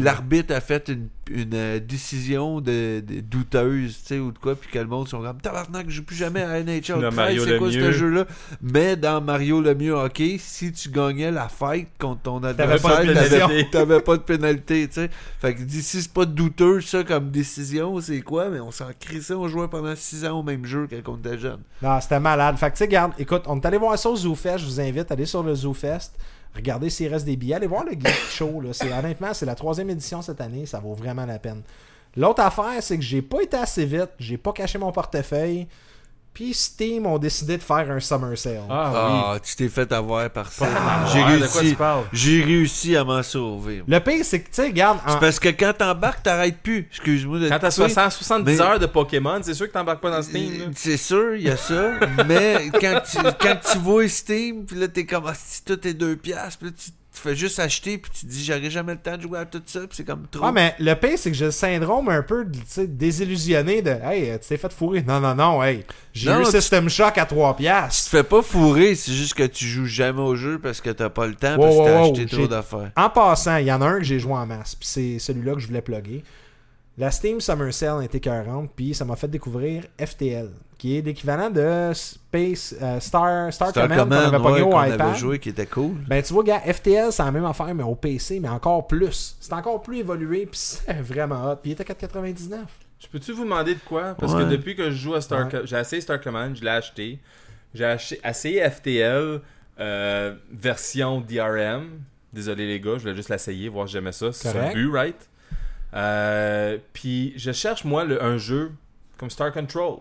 [0.00, 4.56] l'arbitre a fait une, une, euh, décision de, de- douteuse, tu sais, ou de quoi,
[4.56, 7.14] puis que le monde sont comme tabarnak, je joue plus jamais à NHL Le 13,
[7.14, 8.26] Mario c'est quoi ce jeu-là?
[8.62, 13.04] Mais dans Mario Lemieux hockey, si tu gagnais la fight contre ton T'avais adversaire, pas
[13.04, 13.70] de t'avais pénalité.
[13.70, 15.10] t'avais pas de pénalité, tu sais.
[15.40, 18.48] Fait que d'ici, c'est pas douteux, ça, comme décision, c'est quoi?
[18.56, 21.36] Mais on s'en crissait, on jouait pendant 6 ans au même jeu quand on était
[21.36, 21.60] jeune.
[21.82, 22.56] Non, c'était malade.
[22.56, 24.56] Fait que, tu sais, regarde, écoute, on est allé voir ça au ZooFest.
[24.60, 26.12] Je vous invite à aller sur le ZooFest.
[26.54, 27.56] Regardez s'il reste des billets.
[27.56, 28.62] Allez voir le Geek Show.
[28.62, 28.70] Là.
[28.98, 30.64] Honnêtement, c'est la troisième édition cette année.
[30.64, 31.60] Ça vaut vraiment la peine.
[32.16, 34.08] L'autre affaire, c'est que j'ai pas été assez vite.
[34.18, 35.66] J'ai pas caché mon portefeuille.
[36.36, 38.60] Puis Steam ont décidé de faire un Summer Sale.
[38.68, 40.66] Ah, Ah, tu t'es fait avoir par ça.
[40.66, 41.10] oui.
[41.10, 42.04] J'ai Ouais, de quoi tu réussi, parles?
[42.12, 43.82] j'ai réussi à m'en sauver.
[43.88, 44.98] Le pire, c'est que, tu sais, regarde.
[45.06, 46.86] en- C'est parce que quand t'embarques, t'arrêtes plus.
[46.90, 47.88] Excuse-moi de Quand te t'as couper.
[47.88, 50.52] 170 Mais- heures de Pokémon, c'est sûr que t'embarques pas dans Steam.
[50.60, 51.92] Euh, C'est sûr, il y a ça.
[52.28, 55.94] mais quand tu, quand tu vois Steam, puis là, t'es comme, ah, si tout est
[55.94, 58.92] deux piastres, puis là, tu, tu fais juste acheter, puis tu te dis, j'aurai jamais
[58.92, 60.44] le temps de jouer à tout ça, puis c'est comme trop.
[60.44, 63.90] Ah, mais le pire, c'est que j'ai le syndrome un peu tu sais, désillusionné de
[63.90, 65.02] Hey, tu t'es fait fourrer.
[65.02, 65.84] Non, non, non, hey.
[66.12, 68.10] J'ai eu System Shock à 3 Tu te piastres.
[68.10, 71.26] fais pas fourrer, c'est juste que tu joues jamais au jeu parce que t'as pas
[71.26, 72.92] le temps, parce Wow, que t'as wow, acheté trop d'affaires.
[72.96, 75.54] En passant, il y en a un que j'ai joué en masse, puis c'est celui-là
[75.54, 76.22] que je voulais plugger.
[76.98, 81.48] La Steam Summer Sale était 40, puis ça m'a fait découvrir FTL, qui est l'équivalent
[81.50, 85.00] de Space euh, Star, Star, Star Command qu'on Command, avait pogné ouais, au qu'on iPad.
[85.00, 85.94] avait joué, qui était cool.
[86.06, 89.36] Ben tu vois, gars, FTL, c'est la même affaire, mais au PC, mais encore plus.
[89.40, 91.56] C'est encore plus évolué, puis c'est vraiment hot.
[91.56, 92.58] Puis il était 4,99.
[92.98, 94.14] Je peux-tu vous demander de quoi?
[94.18, 94.44] Parce Ouais.
[94.44, 95.50] que depuis que je joue à Star Ouais.
[95.50, 97.18] Co- j'ai essayé Star Command, je l'ai acheté.
[97.74, 99.40] J'ai acheté- essayé FTL
[99.80, 102.00] euh, version DRM.
[102.32, 104.32] Désolé les gars, je voulais juste l'essayer, voir si j'aimais ça.
[104.32, 104.74] C'est ça le Correct.
[104.76, 105.28] but, right?
[105.94, 108.72] Euh, Puis je cherche moi le- un jeu
[109.18, 109.98] comme Star Control.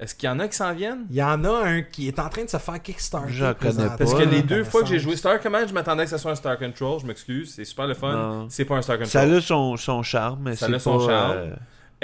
[0.00, 1.06] Est-ce qu'il y en a qui s'en viennent?
[1.10, 3.32] Il y en a un qui est en train de se faire Kickstarter.
[3.32, 3.96] J'en connais pas.
[3.96, 6.30] Parce que les deux fois que j'ai joué Star Command, je m'attendais que ce soit
[6.30, 7.00] un Star Control.
[7.00, 8.46] Je m'excuse, c'est super le fun.
[8.48, 9.10] C'est pas un Star Control.
[9.10, 11.36] Ça a son, son charme, mais Ça c'est a son pas, charme.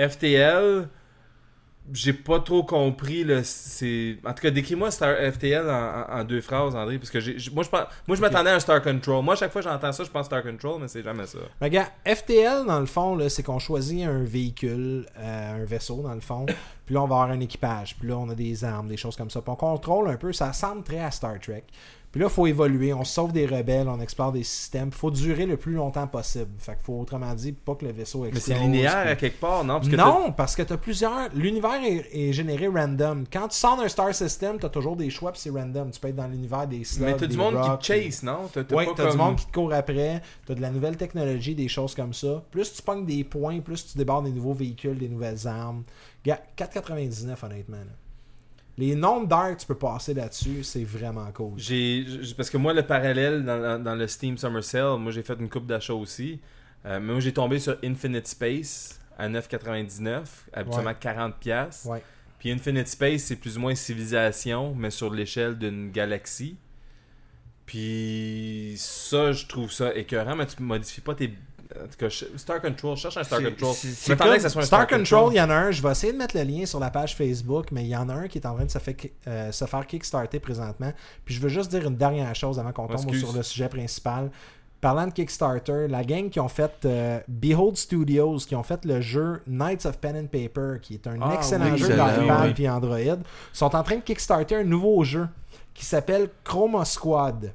[0.00, 0.88] euh, FTL,
[1.92, 5.72] j'ai pas trop compris le c'est en tout cas décris-moi Star FTL en,
[6.16, 8.54] en- en deux phrases André parce que j'ai moi je pense- moi je m'attendais à
[8.54, 9.22] un Star Control.
[9.22, 11.38] Moi à chaque fois que j'entends ça, je pense Star Control mais c'est jamais ça.
[11.60, 16.14] Regarde, FTL, dans le fond, là, c'est qu'on choisit un véhicule, euh, un vaisseau, dans
[16.14, 16.46] le fond.
[16.86, 17.96] Puis là, on va avoir un équipage.
[17.98, 19.40] Puis là, on a des armes, des choses comme ça.
[19.42, 20.32] Puis on contrôle un peu.
[20.32, 21.64] Ça ressemble très à Star Trek.
[22.14, 22.94] Puis là, il faut évoluer.
[22.94, 24.90] On sauve des rebelles, on explore des systèmes.
[24.92, 26.46] Il faut durer le plus longtemps possible.
[26.58, 28.56] Fait qu'il faut, autrement dit, pas que le vaisseau Mais explose.
[28.56, 29.78] c'est linéaire puis- à quelque part, non?
[29.80, 31.28] Parce que non, parce que t'as plusieurs.
[31.34, 33.24] L'univers est, est généré random.
[33.32, 35.90] Quand tu sors d'un Star System, t'as toujours des choix, puis c'est random.
[35.90, 38.22] Tu peux être dans l'univers des slugs, mais t'as du monde rocks, qui te chase,
[38.22, 38.48] non?
[38.52, 41.96] T'as t'as du monde qui te court après, t'as de la nouvelle technologie, des choses
[41.96, 42.44] comme ça.
[42.52, 45.82] Plus tu pognes des points, plus tu débarres des nouveaux véhicules, des nouvelles armes.
[46.24, 47.76] Gars, 4,99 honnêtement.
[47.78, 48.03] là.
[48.76, 51.52] Les nombres d'heures que tu peux passer là-dessus, c'est vraiment cool.
[51.56, 52.04] J'ai
[52.36, 55.66] parce que moi le parallèle dans, le Steam Summer Sale, moi j'ai fait une coupe
[55.66, 56.40] d'achat aussi.
[56.84, 60.96] Euh, mais moi j'ai tombé sur Infinite Space à 9,99, habituellement Ouais.
[60.98, 61.86] 40 pièces.
[61.88, 62.02] Ouais.
[62.38, 66.56] Puis Infinite Space, c'est plus ou moins civilisation, mais sur l'échelle d'une galaxie.
[67.66, 71.32] Puis ça, je trouve ça écœurant, mais tu modifies pas tes.
[71.74, 73.74] En tout cas, Star Control, cherche un Star Control.
[73.74, 73.88] c'est-
[74.36, 75.70] que ça soit un Star Control, il y en a un.
[75.70, 78.08] Je vais essayer de mettre le lien sur la page Facebook, mais il y en
[78.08, 80.92] a un qui est en train de se, fait- euh, se faire kickstarter présentement.
[81.24, 84.30] Puis je veux juste dire une dernière chose avant qu'on tombe sur le sujet principal.
[84.80, 89.00] Parlant de Kickstarter, la gang qui ont fait euh, Behold Studios, qui ont fait le
[89.00, 92.52] jeu Knights of Pen and Paper, qui est un Ah, excellent oui, jeu d'iPad oui.
[92.54, 92.98] puis Android,
[93.54, 95.26] sont en train de Kickstarter un nouveau jeu
[95.72, 97.52] qui s'appelle Chroma Squad.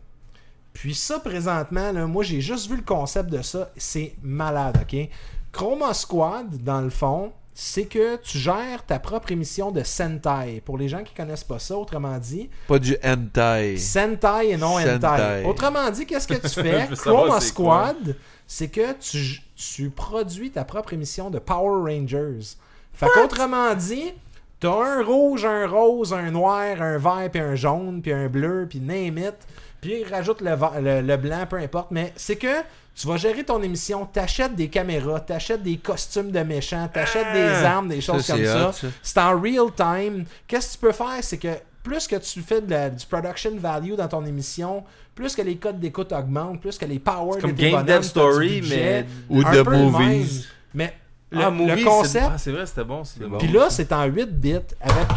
[0.73, 3.69] Puis ça, présentement, là, moi, j'ai juste vu le concept de ça.
[3.77, 5.09] C'est malade, OK?
[5.51, 10.61] Chroma Squad, dans le fond, c'est que tu gères ta propre émission de Sentai.
[10.63, 13.77] Pour les gens qui connaissent pas ça, autrement dit, Pas du hentai.
[13.77, 14.93] Sentai et non hentai.
[15.01, 15.45] Sentai.
[15.45, 16.87] Autrement dit, qu'est-ce que tu fais?
[16.95, 17.41] Chroma.
[17.41, 18.15] Squad,
[18.47, 22.55] c'est que tu, tu produis ta propre émission de Power Rangers.
[22.93, 24.13] Fait qu'autrement dit,
[24.59, 28.67] t'as un rouge, un rose, un noir, un vert, puis un jaune, puis un bleu,
[28.69, 29.35] puis name it.
[29.81, 31.91] Puis rajoute le, le, le blanc, peu importe.
[31.91, 32.61] Mais c'est que
[32.95, 37.33] Tu vas gérer ton émission, t'achètes des caméras, t'achètes des costumes de méchants, t'achètes Ah!
[37.33, 38.71] des armes, des choses Ça, comme ça.
[39.01, 40.25] C'est en real time.
[40.47, 41.47] Qu'est-ce que tu peux faire, c'est que
[41.81, 44.83] plus que tu fais de la- du production value dans ton émission,
[45.15, 48.01] plus que les codes d'écoute augmentent, plus que les powers comme de tes Game Dev
[48.01, 49.37] Story, budget, mais.
[49.37, 49.97] Ou de le movies.
[50.09, 50.27] même.
[50.73, 50.93] Mais
[51.31, 53.03] le, ah, le c'est- concept, Ah, c'est vrai, c'était bon.
[53.05, 53.37] C'était bon.
[53.37, 55.07] puis là, c'est en 8 bits avec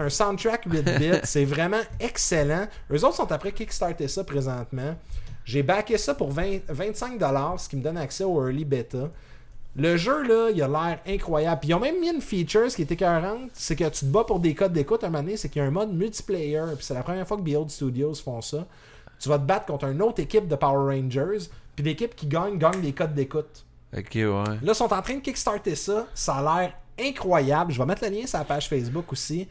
[0.00, 1.20] un soundtrack 8 bits.
[1.24, 2.66] c'est vraiment excellent.
[2.90, 4.96] Eux autres sont après Kickstarter ça présentement.
[5.44, 9.10] J'ai backé ça pour 20 25$, ce qui me donne accès au early beta.
[9.76, 11.60] Le jeu, là, il a l'air incroyable.
[11.60, 14.04] Puis ils ont même mis une feature, ce qui est écœurante, c'est que tu te
[14.06, 16.62] bats pour des codes d'écoute un moment donné, c'est qu'il y a un mode multiplayer.
[16.76, 18.66] Puis c'est la première fois que Behold Studios font ça.
[19.20, 21.46] Tu vas te battre contre une autre équipe de Power Rangers,
[21.76, 23.64] puis l'équipe qui gagne, gagne des codes d'écoute.
[23.96, 24.24] Ok, ouais.
[24.24, 26.06] Là, ils sont en train de kickstarter ça.
[26.14, 27.72] Ça a l'air incroyable.
[27.72, 29.48] Je vais mettre le lien sur la page Facebook aussi.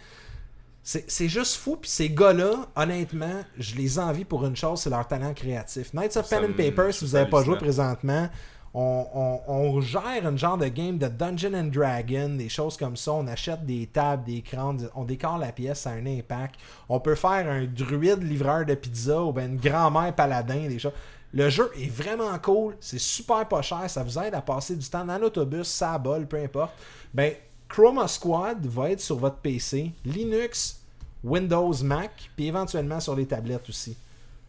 [1.07, 1.75] C'est juste fou.
[1.75, 5.93] Puis ces gars-là, honnêtement, je les envie pour une chose, c'est leur talent créatif.
[5.93, 8.27] Knights of Pen and Paper, si vous n'avez pas joué présentement,
[8.73, 12.95] on, on- on gère une genre de game de Dungeon and Dragon, des choses comme
[12.97, 13.13] ça.
[13.13, 16.55] On achète des tables, des crânes, on décore la pièce, ça a un impact.
[16.87, 20.93] On peut faire un druide livreur de pizza ou ben une grand-mère paladin, des choses.
[21.33, 24.87] Le jeu est vraiment cool, c'est super pas cher, ça vous aide à passer du
[24.89, 26.73] temps dans l'autobus, ça bol, peu importe.
[27.13, 27.33] Ben,
[27.67, 30.78] Chroma Squad va être sur votre PC, Linux,
[31.23, 33.97] Windows, Mac, puis éventuellement sur les tablettes aussi.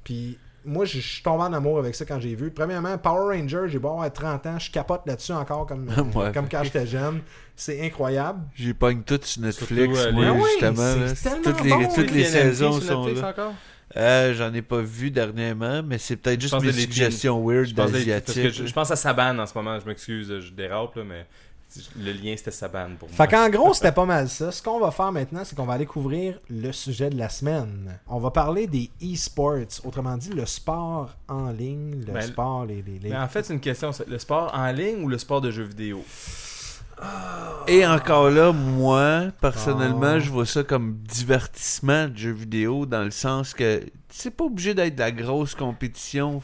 [0.05, 2.51] Puis moi, je suis tombé en amour avec ça quand j'ai vu.
[2.51, 6.33] Premièrement, Power Ranger, j'ai beau avoir 30 ans, je capote là-dessus encore comme, Ouais.
[6.33, 7.21] comme quand j'étais jeune.
[7.57, 8.41] C'est incroyable.
[8.55, 11.41] J'ai pogne tout sur Netflix, Surtout, moi, Ah oui, justement.
[11.43, 13.29] Toutes les, bon, toutes les saisons sur sont Netflix là.
[13.31, 13.55] encore?
[13.97, 17.87] Euh, J'en ai pas vu dernièrement, mais c'est peut-être juste les- suggestions weird Je pense,
[17.87, 18.53] que- parce que d'asiatiques.
[18.53, 21.27] je, je pense à Saban en ce moment, je m'excuse, je dérape, là, mais
[21.97, 23.16] le lien c'était Saban pour moi.
[23.16, 24.51] Fait qu'en gros, c'était pas mal ça.
[24.53, 27.99] Ce qu'on va faire maintenant, c'est qu'on va aller couvrir le sujet de la semaine.
[28.09, 32.83] On va parler des e-sports, autrement dit, le sport en ligne, le Ben, sport, les...
[32.83, 35.41] les, les- Mais en fait, c'est une question, le sport en ligne ou le sport
[35.41, 36.05] de jeux vidéo?
[37.66, 40.21] Et encore là, moi, personnellement, Oh.
[40.21, 44.75] je vois ça comme divertissement de jeux vidéo dans le sens que c'est pas obligé
[44.75, 46.43] d'être de la grosse compétition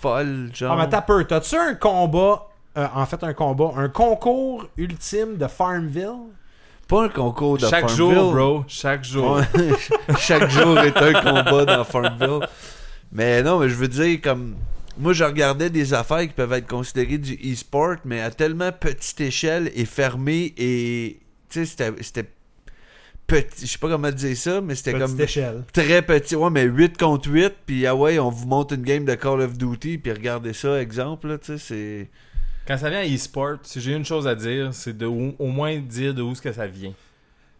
[0.00, 0.76] folle, Ah, genre.
[0.76, 1.24] mais t'as peur.
[1.26, 6.30] T'as-tu un combat, euh, en fait, un combat, un concours ultime de Farmville?
[6.88, 7.96] Pas un concours de Chaque Farmville.
[7.96, 9.36] jour, bro, chaque jour.
[9.36, 9.70] Ouais.
[10.18, 12.46] Chaque jour est un combat dans Farmville.
[13.12, 14.56] Mais non, mais je veux dire, comme.
[14.98, 19.20] Moi, je regardais des affaires qui peuvent être considérées du e-sport, mais à tellement petite
[19.22, 21.20] échelle et fermée et.
[21.48, 22.28] Tu sais, c'était- c'était.
[23.26, 23.66] Petit.
[23.66, 25.20] Je sais pas comment dire ça, mais c'était Petite comme.
[25.20, 25.64] échelle.
[25.72, 26.34] Très petit.
[26.36, 29.40] Ouais, mais 8 contre 8, puis ah ouais, on vous montre une game de Call
[29.40, 32.10] of Duty, puis regardez ça, exemple, là, tu sais, c'est.
[32.66, 35.46] Quand ça vient à e-sport, si j'ai une chose à dire, c'est de au, au
[35.48, 36.92] moins dire de où est-ce que ça vient.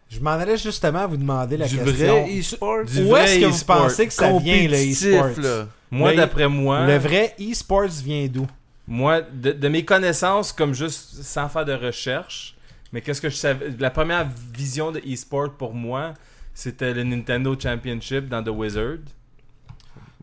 [0.09, 1.93] Je m'en allais justement vous demander la du question.
[2.23, 2.85] vrai e-sport?
[2.85, 3.77] Du Où vrai est-ce que vous e-sport.
[3.83, 5.41] pensez que ça vient, le e-sport?
[5.43, 5.67] là.
[5.91, 8.47] Moi, Le- d'après moi, Le vrai e-sports vient d'où?
[8.87, 12.55] moi, de, de mes connaissances, comme juste sans faire de recherche,
[12.91, 16.13] mais qu'est-ce que je savais, la première vision de e-sport pour moi,
[16.53, 18.99] c'était le Nintendo Championship dans The Wizard.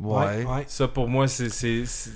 [0.00, 0.44] Ouais.
[0.44, 0.64] ouais.
[0.66, 1.50] Ça, pour moi, c'est.
[1.50, 2.10] c'est- c'est-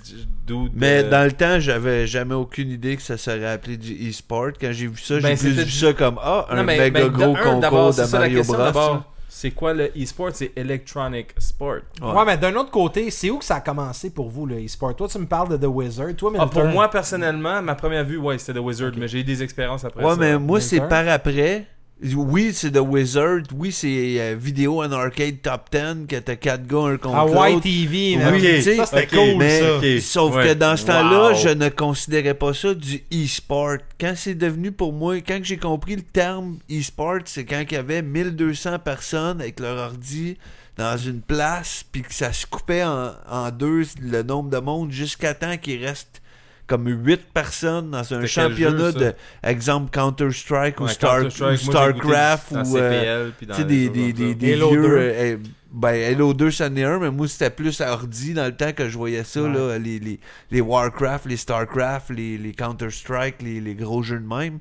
[0.47, 4.09] dude, Mais euh, dans le temps, j'avais jamais aucune idée que ça serait appelé du
[4.11, 4.53] e-sport.
[4.59, 6.91] Quand j'ai vu ça, j'ai Ben, plus vu ça comme ah, un Non, mais- méga
[7.01, 8.57] ben, de gros un, concours de Mario Bros.
[8.57, 9.11] d'abord.
[9.29, 10.31] C'est quoi le e-sport?
[10.33, 11.79] C'est Electronic Sport.
[12.01, 12.13] Ouais.
[12.13, 14.95] Ouais, mais d'un autre côté, c'est où que ça a commencé pour vous, le e-sport?
[14.95, 16.15] Toi, tu me parles de The Wizard.
[16.17, 19.25] Toi, Ah, pour moi, personnellement, ma première vue, ouais, c'était The Wizard, mais j'ai eu
[19.25, 20.17] des expériences après Ouais, ça.
[20.17, 21.67] mais moi, c'est par après.
[22.03, 23.43] Oui, c'est The Wizard.
[23.55, 27.25] Oui, c'est euh, vidéo en arcade top 10 que t'as 4 gars un contre À
[27.53, 27.67] l'autre.
[27.67, 28.35] YTV, Oui, man.
[28.41, 29.61] tu sais, ça, c'était cool, mais
[30.01, 30.01] ça.
[30.07, 30.49] Sauf ouais.
[30.49, 31.35] que dans ce temps-là, Wow.
[31.35, 33.77] je ne considérais pas ça du e-sport.
[33.99, 37.77] Quand c'est devenu pour moi, quand j'ai compris le terme e-sport, c'est quand il y
[37.77, 40.37] avait 1200 personnes avec leur ordi
[40.77, 44.91] dans une place, puis que ça se coupait en, en deux le nombre de monde
[44.91, 46.21] jusqu'à temps qu'il reste
[46.67, 52.53] comme 8 personnes dans un championnat jeu, de exemple Counter-Strike ou, Ouais, Star, ou StarCraft
[52.53, 54.83] ou euh, CPL, des, des, des, des Halo vieux.
[54.83, 54.89] 2.
[54.89, 58.47] euh, eh, ben, Halo 2, c'en est un, mais moi, c'était plus à ordi dans
[58.47, 59.53] le temps que je voyais ça, Ouais.
[59.53, 64.27] là, les, les, les Warcraft, les Starcraft, les, les Counter-Strike, les, les gros jeux de
[64.27, 64.61] même.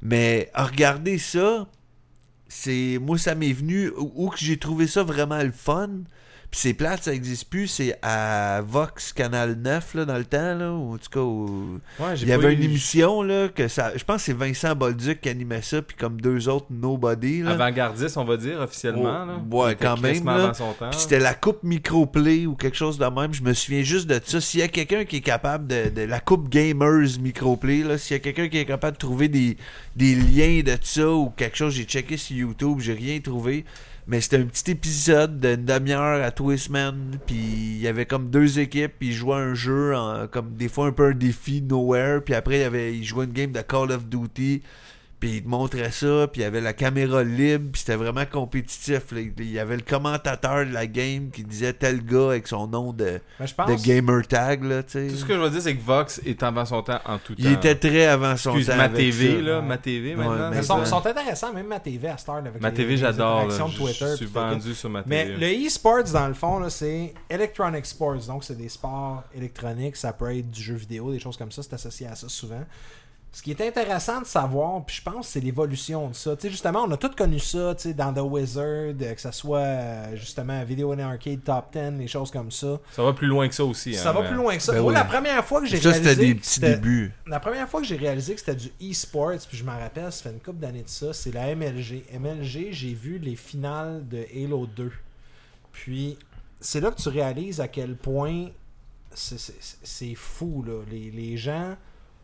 [0.00, 1.66] Mais à regarder ça,
[2.48, 5.88] c'est moi, ça m'est venu où, où que j'ai trouvé ça vraiment le fun.
[6.52, 7.66] Puis c'est plate, ça existe plus.
[7.66, 11.78] C'est à Vox Canal 9, là, dans le temps, là, ou en tout cas, au-
[11.98, 13.92] Ouais, j'ai il y avait eu- une émission, là, que ça.
[13.96, 17.52] Je pense que c'est Vincent Bolduc qui animait ça, puis comme deux autres Nobody, là.
[17.52, 19.24] Avant-gardiste, on va dire, officiellement.
[19.24, 19.36] là.
[19.50, 20.52] Oh, ouais, Il était quand même, là.
[20.90, 23.32] Puis c'était la coupe microplay ou quelque chose de même.
[23.32, 24.38] Je me souviens juste de ça.
[24.42, 28.14] S'il y a quelqu'un qui est capable de, de la coupe gamers microplay, là, s'il
[28.14, 29.56] y a quelqu'un qui est capable de trouver des,
[29.96, 33.64] des liens de ça ou quelque chose, j'ai checké sur YouTube, j'ai rien trouvé.
[34.06, 37.18] Mais c'était un petit épisode d'une demi-heure à tous les semaines.
[37.26, 38.92] Puis il y avait comme deux équipes.
[38.98, 39.94] Puis ils jouaient un jeu,
[40.30, 42.20] comme des fois un peu un défi nowhere.
[42.24, 44.62] Puis après, il y avait, ils jouaient une game de Call of Duty.
[45.22, 46.26] Puis ils te montraient ça.
[46.26, 47.70] Puis il y avait la caméra libre.
[47.72, 49.12] Puis c'était vraiment compétitif.
[49.12, 49.20] là.
[49.20, 52.92] Il y avait le commentateur de la game qui disait tel gars avec son nom
[52.92, 54.64] de, Mais je de gamer tag.
[54.64, 54.82] Là.
[54.82, 57.36] Tout ce que je veux dire, c'est que Vox est avant son temps en tout
[57.36, 57.42] temps.
[57.44, 58.76] Il était très avant son Excuse temps.
[58.76, 59.40] ma avec TV, ça.
[59.42, 59.60] là.
[59.60, 59.66] Ouais.
[59.66, 60.50] Ma TV, Ouais, maintenant.
[60.50, 62.38] Mais mais ils sont, intéressants, même ma TV à Star.
[62.38, 63.48] Avec Ma les- TV, j'adore.
[63.48, 65.36] Je suis vendu sur ma Mais TV.
[65.60, 68.26] le e-sports, dans le fond, là, c'est Electronic Sports.
[68.26, 69.94] Donc, c'est des sports électroniques.
[69.94, 71.62] Ça peut être du jeu vidéo, des choses comme ça.
[71.62, 72.64] C'est associé à ça souvent.
[73.34, 76.36] Ce qui est intéressant de savoir, puis je pense que c'est l'évolution de ça.
[76.36, 78.62] Tu sais, justement, on a tous connu ça, tu sais, dans The Wizard,
[79.00, 82.78] euh, que ce soit euh, justement Video and Arcade Top 10, les choses comme ça.
[82.90, 83.94] Ça va plus loin que ça aussi.
[83.94, 84.72] Ça hein, va mais- plus loin que ça.
[84.74, 87.12] Ben la première fois que j'ai Ça, réalisé c'était des que petits c'était- débuts.
[87.26, 90.24] la première fois que j'ai réalisé que c'était du e-sports, puis je m'en rappelle, ça
[90.24, 92.04] fait une couple d'années de ça, c'est la MLG.
[92.12, 94.92] MLG, j'ai vu les finales de Halo 2.
[95.72, 96.18] Puis,
[96.60, 98.48] c'est là que tu réalises à quel point
[99.14, 100.82] c'est- fou, là.
[100.90, 101.76] Les, les gens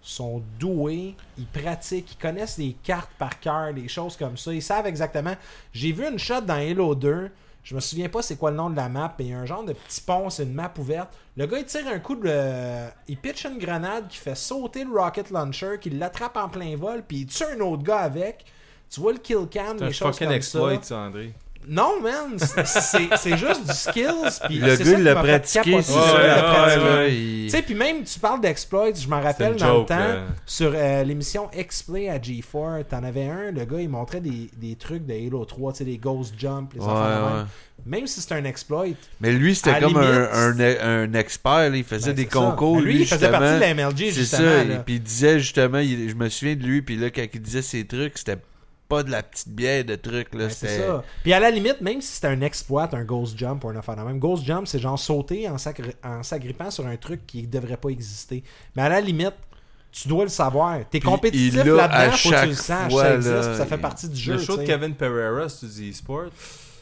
[0.08, 4.52] sont doués, ils pratiquent, ils connaissent les cartes par cœur, les choses comme ça.
[4.52, 5.34] Ils savent exactement.
[5.72, 7.30] J'ai vu une shot dans Halo 2.
[7.62, 9.38] Je me souviens pas c'est quoi le nom de la map, mais il y a
[9.38, 11.10] un genre de petit pont, c'est une map ouverte.
[11.36, 12.88] Le gars il tire un coup de.
[13.06, 17.04] il pitch une grenade qui fait sauter le rocket launcher, qui l'attrape en plein vol,
[17.06, 18.46] puis il tue un autre gars avec.
[18.88, 20.82] Tu vois le kill cam, C'est les choses comme exploit, ça.
[20.82, 21.34] ça, André.
[21.68, 24.40] Non, man, c'est- c'est c'est juste du skills.
[24.46, 27.06] Puis Le c'est gars, ça l'a pratiqué, c'est ça.
[27.08, 30.20] Tu sais, puis même, tu parles d'exploits, je me rappelle C'était dans joke, le temps,
[30.46, 34.76] sur euh, l'émission X-Play à G4, t'en avais un, le gars, il montrait des, des
[34.76, 36.94] trucs de Halo 3, tu sais, les Ghost Jump, les Ouais, même.
[36.96, 37.44] ouais.
[37.86, 38.86] Même si c'est un exploit,
[39.20, 41.70] Mais lui, c'était comme limite, un, un, un expert.
[41.70, 41.76] là.
[41.76, 42.38] Il faisait ben, des c'est ça.
[42.40, 42.76] concours.
[42.76, 44.42] Mais lui, il faisait partie de la MLG, C'est justement.
[44.42, 44.64] ça.
[44.64, 44.74] là.
[44.74, 47.40] Et puis il disait justement, il- je me souviens de lui, puis là, quand il
[47.40, 48.36] disait ces trucs, c'était
[48.88, 50.34] pas de la petite bière de trucs.
[50.34, 51.04] Là, c'est ça.
[51.22, 53.96] Puis à la limite, même si c'était un exploit, un Ghost Jump ou un affaire
[53.96, 57.90] de même, Ghost Jump, c'est genre sauter en s'agrippant sur un truc qui devrait pas
[57.90, 58.42] exister.
[58.74, 59.34] Mais à la limite,
[59.90, 60.78] tu dois le savoir.
[60.90, 62.92] T'es compétitif là-dedans, faut que tu le saches.
[62.94, 64.32] ça existe, là, puis ça fait il- partie du jeu.
[64.34, 64.66] Le show de tu.
[64.66, 66.26] Kevin Pereira, c'est du e-sport.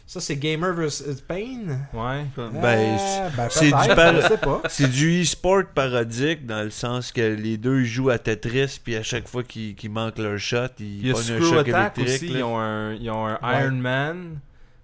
[0.08, 1.20] Ça, c'est Gamer vs.
[1.26, 1.80] Pain.
[1.92, 2.24] Ouais.
[2.36, 4.62] Ben, c'est- ben, c'est du par- je sais pas.
[4.68, 9.02] c'est du e-sport parodique dans le sens que les deux jouent à Tetris, puis à
[9.02, 12.30] chaque fois qu'ils qu'ils manquent leur shot, ils pognent un choc Attack électrique.
[12.30, 12.38] aussi.
[12.38, 13.64] Ils ont un, ils ont un Ouais.
[13.64, 14.38] Iron Man.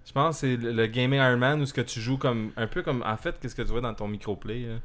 [0.05, 2.51] Je pense que c'est le, le gaming Iron Man où ce que tu joues comme
[2.57, 4.59] un peu comme en fait qu'est-ce que tu vois dans ton microplay.
[4.67, 4.75] là?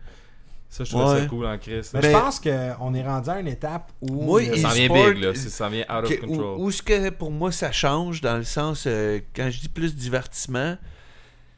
[0.70, 1.20] Ça je trouve Ouais.
[1.20, 1.80] ça cool en Chris.
[1.94, 4.22] Mais Ben- je pense qu'on est rendu à une étape où.
[4.24, 6.58] Moi, le- il- Ça vient big là, ça vient out of control.
[6.60, 9.68] où, où ce que pour moi ça change dans le sens euh, quand je dis
[9.68, 10.76] plus divertissement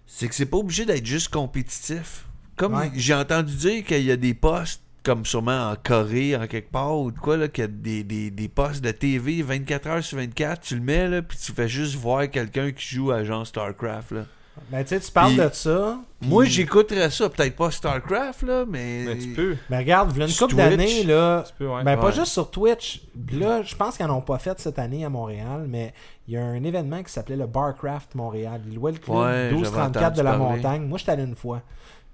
[0.06, 2.24] c'est que c'est pas obligé d'être juste compétitif
[2.56, 2.90] comme Ouais.
[2.94, 6.96] j'ai entendu dire qu'il y a des postes comme sûrement en Corée en quelque part
[6.98, 10.04] ou de quoi là qu'il y a des, des, des postes de TV 24 heures
[10.04, 13.24] sur 24 tu le mets là puis tu fais juste voir quelqu'un qui joue à
[13.24, 14.24] genre Starcraft là
[14.70, 15.98] Ben, tu sais, tu parles Puis- de ça.
[16.20, 19.56] puis- moi j'écouterais ça peut-être pas Starcraft là mais, Mais tu peux.
[19.68, 21.44] Ben, regarde, il y a une couple d'années, là.
[21.46, 21.82] Tu peux ouais.
[21.82, 23.02] Ben, pas juste sur Twitch.
[23.32, 25.92] Là, je pense qu'ils n'en ont pas fait cette année à Montréal, mais
[26.28, 28.60] il y a un événement qui s'appelait le Barcraft Montréal.
[28.68, 30.56] Ils louaient le club Ouais, 1234 de la parler.
[30.56, 30.82] montagne.
[30.82, 31.62] Moi, j'étais allé une fois.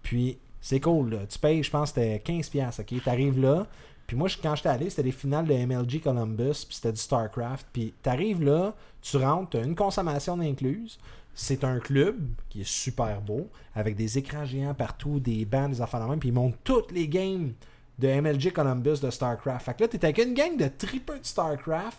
[0.02, 1.18] Puis, c'est cool, là.
[1.28, 3.02] Tu payes, je pense, que c'était 15$, ok?
[3.04, 3.66] T'arrives là.
[4.06, 7.00] Puis moi, je- quand j'étais allé, c'était les finales de MLG Columbus, puis c'était du
[7.00, 7.66] StarCraft.
[7.72, 8.72] Puis t'arrives là,
[9.02, 10.98] tu rentres, t'as une consommation incluse.
[11.38, 12.16] C'est un club
[12.48, 16.18] qui est super beau, avec des écrans géants partout, des bancs, des affaires de même,
[16.18, 17.52] puis ils montent toutes les games
[17.98, 19.64] de MLG Columbus de StarCraft.
[19.66, 21.98] Fait que là, t'es avec une gang de triples de StarCraft,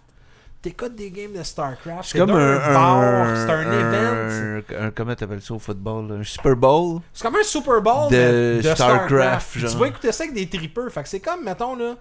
[0.59, 4.63] t'écoutes des games de StarCraft, c'est comme un, bar, c'est un, event.
[4.79, 7.01] un- comment t'appelles ça au football un Super Bowl?
[7.13, 9.51] C'est comme un Super Bowl De StarCraft.
[9.53, 10.91] Tu vas écouter ça avec des tripeurs.
[10.91, 11.95] Fait que c'est comme, mettons, là,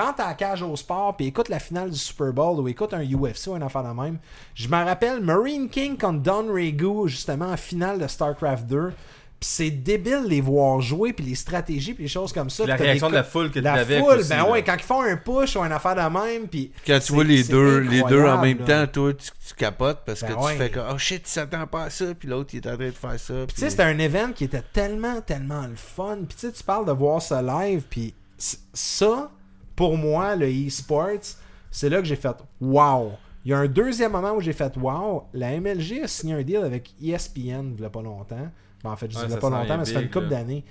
[0.00, 2.92] rentre à la cage au sport puis écoute la finale du Super Bowl ou écoute
[2.94, 4.18] un UFC ou un affaire de même.
[4.54, 8.92] Je me rappelle Marine King contre Don Regu, justement, en finale de StarCraft 2.
[9.40, 12.62] Puis c'est débile les voir jouer puis les stratégies puis les choses comme ça.
[12.62, 14.50] Puis la réaction de la foule que tu la avais foule, aussi, ben là.
[14.52, 17.24] ouais, quand ils font un push ou une affaire de même, puis Quand tu vois
[17.24, 18.86] les deux, les deux en même là.
[18.86, 20.52] temps, toi, tu, tu capotes parce Ben que ouais.
[20.52, 22.76] tu fais comme, oh shit, tu s'attends pas à ça, puis l'autre, il est en
[22.76, 23.34] train de faire ça.
[23.48, 26.18] Puis tu sais, c'était un event qui était tellement, tellement le fun.
[26.28, 27.82] Puis tu sais, tu parles de voir ça live.
[27.90, 29.28] Puis ça,
[29.76, 31.36] pour moi, le e-sports,
[31.70, 33.12] c'est là que j'ai fait wow.
[33.44, 35.24] Il y a un deuxième moment où j'ai fait wow.
[35.32, 38.48] La MLG a signé un deal avec ESPN il y a pas longtemps.
[38.84, 40.10] Ben, en fait, je dis Ouais, il a ça pas longtemps, mais ça fait une
[40.10, 40.64] couple d'années.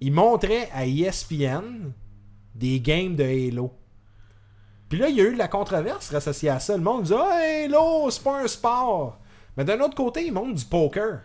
[0.00, 1.92] Ils montraient à ESPN
[2.54, 3.72] des games de Halo.
[4.88, 6.76] Puis là, il y a eu de la controverse associée à ça.
[6.76, 9.18] Le monde dit Ah, Halo, c'est pas un sport.
[9.56, 11.20] Mais d'un autre côté, ils montrent du poker.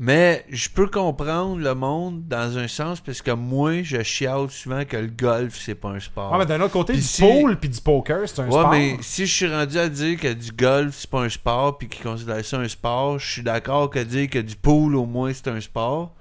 [0.00, 4.84] Mais je peux comprendre le monde dans un sens parce que moi, je chiale souvent
[4.84, 6.30] que le golf, c'est pas un sport.
[6.32, 8.70] Ouais, mais d'un autre côté, du si- pool puis du poker, c'est un Ouais, sport.
[8.70, 11.88] mais si je suis rendu à dire que du golf, c'est pas un sport, puis
[11.88, 15.32] qu'ils considèrent ça un sport, je suis d'accord que dire que du pool, au moins,
[15.34, 16.12] c'est un sport.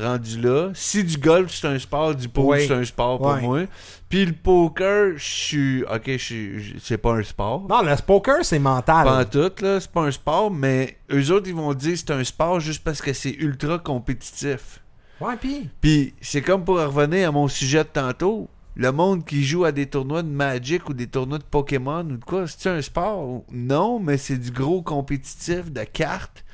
[0.00, 0.70] Rendu là.
[0.74, 2.66] Si du golf, c'est un sport, du Ouais.
[2.66, 3.60] c'est un sport pour moi.
[4.08, 5.82] Puis le poker, je suis.
[5.84, 7.66] Ok, je suis- je- c'est pas un sport.
[7.68, 9.04] Non, le poker, c'est mental.
[9.04, 11.98] Pas en tout, là, c'est pas un sport, mais eux autres, ils vont dire que
[11.98, 14.80] c'est un sport juste parce que c'est ultra compétitif.
[15.20, 15.68] Ouais, puis?
[15.80, 18.48] Puis c'est comme pour revenir à mon sujet de tantôt.
[18.76, 22.16] Le monde qui joue à des tournois de Magic ou des tournois de Pokémon ou
[22.16, 23.42] de quoi, c'est un sport?
[23.52, 26.44] Non, mais c'est du gros compétitif de cartes.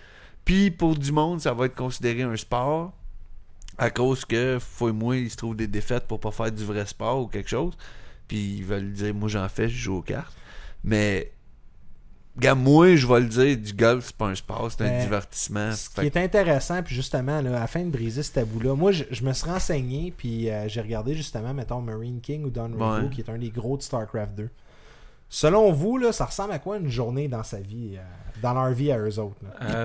[0.44, 2.92] Puis pour du monde, ça va être considéré un sport
[3.78, 6.64] à cause que, faut et moi, ils se trouvent des défaites pour pas faire du
[6.64, 7.76] vrai sport ou quelque chose.
[8.28, 10.34] Puis ils veulent dire, moi j'en fais, je joue aux cartes.
[10.84, 11.30] Mais,
[12.38, 15.00] gars, moi, je vais le dire, du golf, c'est pas un sport, c'est un Ben,
[15.02, 15.72] divertissement.
[15.72, 19.04] Ce Fait qui est intéressant, puis justement, là, afin de briser ce tabou-là, moi, je,
[19.10, 22.84] je me suis renseigné, puis euh, j'ai regardé justement, mettons, Marine King ou Don Rigo,
[22.84, 23.10] Ouais.
[23.10, 24.48] qui est un des gros de StarCraft 2.
[25.28, 28.02] Selon vous, là, ça ressemble à quoi une journée dans sa vie, euh,
[28.42, 29.36] dans leur vie à eux autres?
[29.42, 29.84] là?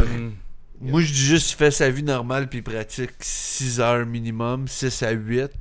[0.81, 4.67] Moi, je dis juste, il fait sa vie normale puis il pratique 6 heures minimum,
[4.67, 5.51] 6 à 8.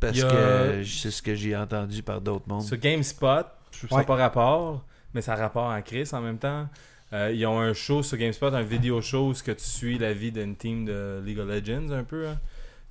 [0.00, 2.62] Parce a- que c'est ce que j'ai entendu par d'autres mondes.
[2.62, 4.00] Sur GameSpot, je Ouais.
[4.02, 4.84] ça pas rapport,
[5.14, 6.68] mais ça a rapport à Chris en même temps.
[7.12, 9.98] Euh, ils ont un show sur GameSpot, un vidéo show où ce que tu suis
[9.98, 12.26] la vie d'une team de League of Legends un peu.
[12.28, 12.38] hein.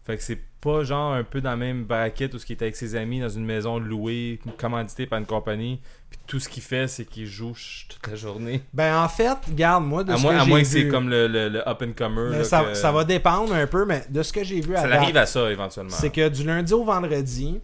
[0.06, 2.62] Fait que c'est pas genre un peu dans la même bracket où ce qui est
[2.62, 5.80] avec ses amis dans une maison louée, commanditée par une compagnie.
[6.10, 7.54] Puis tout ce qu'il fait, c'est qu'il joue
[7.90, 8.62] toute la journée.
[8.74, 11.10] Ben, en fait, garde, moi, de À ce moins, que à moins que c'est comme
[11.10, 12.32] le, le, le up and comer.
[12.38, 14.82] là, ça, que- ça va dépendre un peu, mais de ce que j'ai vu à
[14.82, 15.90] Ça arrive à ça éventuellement.
[15.92, 17.60] c'est que du lundi au vendredi,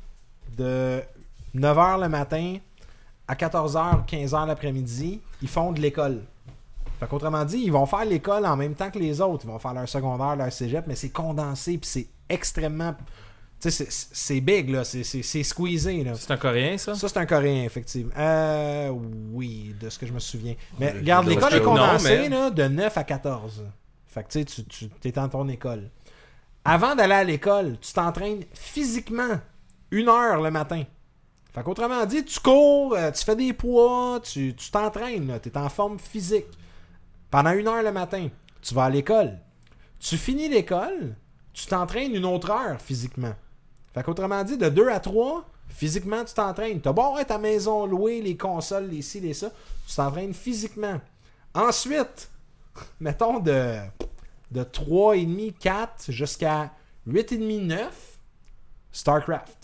[0.58, 1.02] de
[1.56, 2.56] 9h le matin
[3.28, 6.22] à 14h, 15h l'après-midi, ils font de l'école.
[7.00, 9.46] Fait qu'autrement dit, ils vont faire l'école en même temps que les autres.
[9.46, 12.96] Ils vont faire leur secondaire, leur cégep, mais c'est condensé, puis c'est extrêmement...
[13.62, 14.86] Tu sais, c'est- big, là.
[14.86, 16.14] C'est- C'est c'est squeezé, là.
[16.16, 16.96] C'est un Coréen, ça?
[16.96, 18.14] Ça, c'est un Coréen, effectivement.
[18.18, 18.90] Euh,
[19.34, 20.56] oui, de ce que je me souviens.
[20.80, 23.66] Mais regarde, l'école est condensée mais- là, de 9 à 14.
[24.08, 25.90] Fait que tu sais, tu, tu es dans ton école.
[26.64, 29.40] Avant d'aller à l'école, tu t'entraînes physiquement
[29.92, 30.84] une heure le matin.
[31.54, 35.58] Fait qu'autrement dit, tu cours, euh, tu fais des poids, tu tu t'entraînes, tu es
[35.58, 36.46] en forme physique.
[37.30, 38.30] Pendant une heure le matin,
[38.62, 39.38] tu vas à l'école.
[40.00, 41.16] Tu finis l'école,
[41.62, 43.34] tu t'entraînes une autre heure physiquement.
[43.94, 46.82] Fait qu'autrement dit, de 2 à 3, physiquement, tu t'entraînes.
[46.82, 49.52] T'as beau être ta maison louée, les consoles, les ci, les ça,
[49.88, 51.00] tu t'entraînes physiquement.
[51.54, 52.30] Ensuite,
[53.00, 53.78] mettons de,
[54.52, 56.72] de 3,5, 4 jusqu'à
[57.08, 58.20] 8,5, 9,
[58.92, 59.58] StarCraft.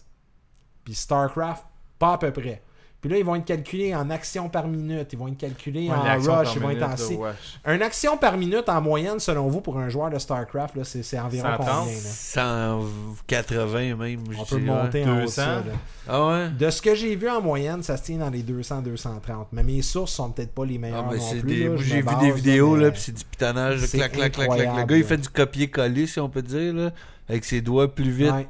[0.83, 1.65] Puis StarCraft,
[1.99, 2.61] pas à peu près.
[3.05, 5.95] Puis là, ils vont être calculés en actions par minute, ils vont être calculés Ouais,
[5.95, 7.19] en rush, ils vont minute, être en C.
[7.63, 11.19] Un action par minute en moyenne, selon vous, pour un joueur de StarCraft, là, c'est,
[11.19, 11.67] environ 130?
[11.67, 11.93] combien?
[11.93, 11.99] Là?
[11.99, 15.31] 180 même, je On peut monter en haut de 200.
[15.35, 15.45] ça.
[15.57, 15.61] là.
[16.07, 16.49] Ah ouais?
[16.49, 19.47] De ce que j'ai vu en moyenne, ça se tient dans les 200-230.
[19.51, 21.41] Mais mes sources sont peut-être pas les Ah, meilleures mais non plus.
[21.43, 21.67] des...
[21.69, 24.67] Moi, j'ai vu des vidéos, mais- là, puis c'est du pitonnage, clac, clac, clac, clac.
[24.77, 26.89] Le gars, il fait du copier-coller, si on peut dire, là,
[27.29, 28.31] avec ses doigts plus vite.
[28.31, 28.47] Ouais.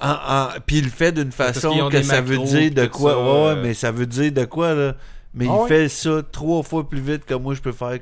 [0.00, 3.12] En- en- Puis il le fait d'une façon que ça veut dire de quoi.
[3.12, 3.26] ça, ouais,
[3.58, 3.62] euh.
[3.62, 4.96] mais ça veut dire de quoi, là?
[5.34, 5.68] Mais Ah il ouais?
[5.68, 7.98] fait ça trois fois plus vite que moi, je peux faire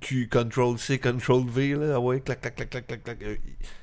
[0.00, 1.94] Q, Ctrl C, Ctrl V, là.
[1.96, 3.18] Ah ouais, clac, clac, clac, clac, clac, clac.
[3.22, 3.36] Euh,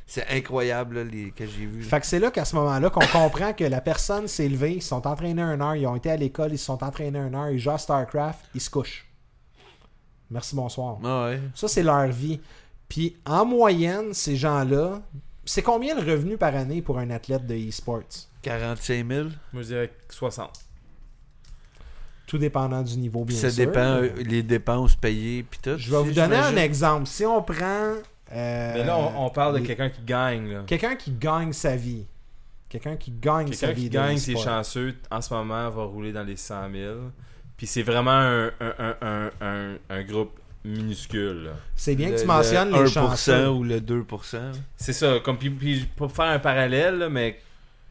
[0.06, 1.32] C'est incroyable, là, les...
[1.32, 1.82] que j'ai vu.
[1.82, 1.88] là.
[1.90, 4.82] Fait que c'est là qu'à ce moment-là qu'on comprend que la personne s'est levée, ils
[4.84, 7.34] se sont entraînés un heure, ils ont été à l'école, ils se sont entraînés un
[7.34, 9.06] heure, ils jouent à StarCraft, ils se couchent.
[10.30, 10.98] Merci, bonsoir.
[11.04, 11.40] Ah ouais.
[11.56, 12.40] Ça, c'est leur vie.
[12.88, 15.02] Puis en moyenne, ces gens-là,
[15.46, 18.02] c'est combien le revenu par année pour un athlète de e-sports?
[18.42, 19.28] 45 000.
[19.54, 20.52] Moi, je dirais 60.
[22.28, 23.66] Tout dépendant du niveau, bien ça sûr.
[23.68, 25.78] dépend, euh, les dépenses payées, puis tout.
[25.78, 27.06] Je vais vous donner un exemple.
[27.06, 27.94] Si on prend.
[28.32, 30.52] euh, Mais là, on, on parle de quelqu'un qui gagne.
[30.52, 30.64] là.
[30.66, 32.06] Quelqu'un qui gagne sa vie.
[32.68, 33.84] Quelqu'un qui gagne sa Quelqu'un vie.
[33.84, 36.96] qui de gagne, c'est chanceux, en ce moment, va rouler dans les 100 000.
[37.58, 41.52] Puis c'est vraiment un, un, un, un, un- un groupe minuscule.
[41.76, 43.50] C'est bien que Le- tu mentionnes le les 1% chanceux.
[43.50, 44.38] ou le 2%.
[44.78, 47.40] C'est ça, comme puis, puis pour faire un parallèle, là, mais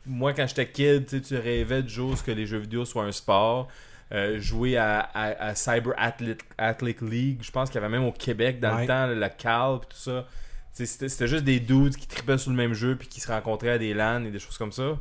[0.07, 3.69] moi quand j'étais kid, tu rêvais de jouer que les jeux vidéo soient un sport.
[4.13, 8.05] Euh, jouer à, à- à Cyber Athlete, Athletic League, je pense qu'il y avait même
[8.05, 8.83] au Québec dans Ouais.
[8.83, 10.27] le temps, la CAL tout ça.
[10.73, 13.79] C'était juste des dudes qui tripaient sur le même jeu puis qui se rencontraient à
[13.79, 14.99] des LAN et des choses comme ça.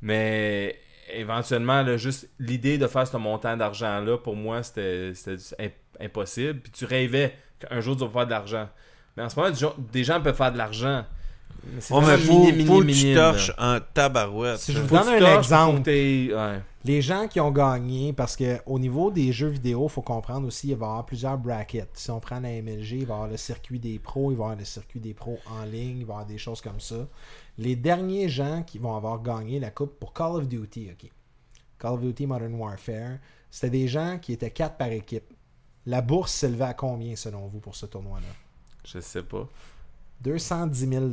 [0.00, 0.78] Mais
[1.12, 5.12] éventuellement, là, juste l'idée de faire ce montant d'argent-là, pour moi, c'était
[6.00, 6.60] impossible.
[6.60, 8.68] Puis tu rêvais qu'un jour tu vas faire de l'argent.
[9.16, 9.50] Mais en ce moment,
[9.92, 11.04] des gens- peuvent faire de l'argent.
[11.64, 13.32] Mais c'est mais faut, mini, mini, faut que mini, tu là.
[13.32, 14.58] torches en tabarouette.
[14.58, 15.88] Si je vous donne un torches, exemple.
[15.88, 16.60] ouais.
[16.84, 20.46] Les gens qui ont gagné, parce que au niveau des jeux vidéo, il faut comprendre
[20.46, 21.88] aussi, il va y avoir plusieurs brackets.
[21.94, 24.42] Si on prend la MLG, il va y avoir le circuit des pros, il va
[24.42, 26.78] y avoir le circuit des pros en ligne, il va y avoir des choses comme
[26.78, 27.08] ça.
[27.58, 31.10] Les derniers gens qui vont avoir gagné la coupe pour Call of Duty, ok.
[31.78, 33.18] Call of Duty Modern Warfare,
[33.50, 35.24] c'était des gens qui étaient quatre par équipe.
[35.86, 38.26] La bourse s'élevait à combien selon vous pour ce tournoi-là?
[38.84, 39.46] Je sais pas.
[40.22, 41.04] 210 000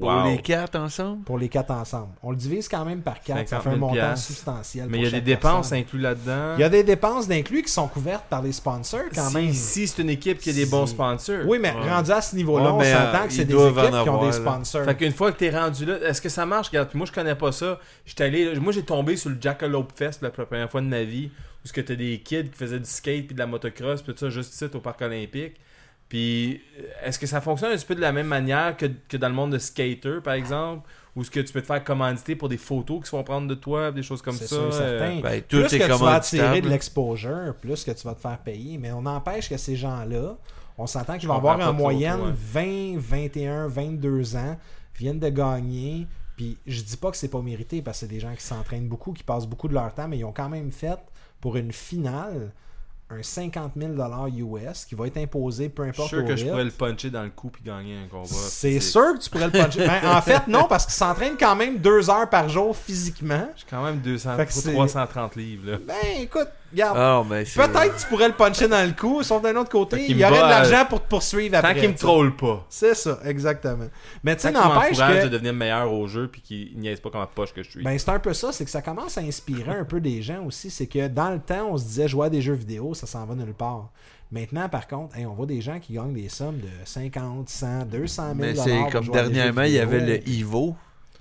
[0.00, 0.24] Pour Wow.
[0.30, 1.22] les quatre ensemble?
[1.24, 2.08] pour les quatre ensemble.
[2.22, 4.26] On le divise quand même par quatre, ça 50 fait un 000 montant piastres.
[4.28, 4.86] substantiel.
[4.88, 6.54] Mais il y a des dépenses incluses là-dedans.
[6.56, 9.52] Il y a des dépenses d'inclus qui sont couvertes par les sponsors quand si, même.
[9.52, 11.44] si c'est une équipe qui a des bons Si- sponsors.
[11.46, 11.90] Oui, mais Ouais.
[11.90, 14.20] rendu à ce niveau-là, Ouais, on mais, s'entend euh, que c'est des équipes qui ont
[14.20, 14.32] des là.
[14.32, 14.84] sponsors.
[14.84, 16.68] Fait qu'une fois que t'es rendu là, est-ce que ça marche?
[16.68, 17.78] Regarde, puis moi je connais pas ça.
[18.06, 21.30] J'étais allé, moi j'ai tombé sur le Jackalope Fest la première fois de ma vie,
[21.64, 24.12] où ce que t'as des kids qui faisaient du skate puis de la motocross puis
[24.12, 25.56] tout ça juste ici au parc olympique.
[26.08, 29.16] Puis euh, est-ce que ça fonctionne un petit peu de la même manière que, que
[29.16, 32.34] dans le monde de skater par exemple, où ce que tu peux te faire commanditer
[32.34, 34.46] pour des photos qui se vont prendre de toi, des choses comme ça.
[34.46, 35.20] sûr, euh, certain.
[35.20, 38.20] Ben, tout plus est que tu vas attirer de l'exposure, plus que tu vas te
[38.20, 38.78] faire payer.
[38.78, 40.36] Mais on n'empêche que ces gens-là,
[40.76, 42.96] on s'entend qu'ils vont avoir en moyenne ouais.
[42.96, 44.58] 20, 21, 22 ans,
[44.96, 46.08] viennent de gagner.
[46.36, 48.88] Puis je dis pas que c'est pas mérité parce que c'est des gens qui s'entraînent
[48.88, 50.98] beaucoup, qui passent beaucoup de leur temps, mais ils ont quand même fait
[51.44, 52.52] pour une finale
[53.10, 53.92] un 50 000
[54.38, 57.10] US qui va être imposé peu Je suis importe sûr que je pourrais le puncher
[57.10, 58.24] dans le cou puis gagner un combat.
[58.30, 59.80] C'est sûr que tu pourrais le puncher.
[59.86, 63.46] Ben, en fait, non, parce qu'il s'entraîne quand même deux heures par jour physiquement.
[63.56, 65.78] J'ai quand même 200, Fait que c'est- 330 livres là.
[65.86, 66.96] Ben, écoute, regarde.
[66.98, 70.06] Ah, Peut-être que tu pourrais le puncher dans le cou, sauf d'un autre côté, Fait
[70.08, 71.74] il y aurait de bat, l'argent pour te poursuivre après.
[71.74, 72.66] Tant qu'il me troll pas.
[72.68, 73.86] C'est ça, exactement.
[74.22, 75.24] Mais tu sais, n'empêche que.
[75.24, 77.82] de devenir meilleur au jeu puis qu'il niaise pas comme la poche que je suis.
[77.82, 80.44] Ben, c'est un peu ça, c'est que ça commence à inspirer un peu des gens
[80.44, 80.70] aussi.
[80.70, 83.24] C'est que dans le temps, on se disait jouer à des jeux vidéo, ça s'en
[83.24, 83.90] va nulle part.
[84.30, 87.84] Maintenant, par contre, hey, on voit des gens qui gagnent des sommes de 50, 100,
[87.84, 90.74] 200 000 Mais c'est comme dernièrement, il y avait le Evo.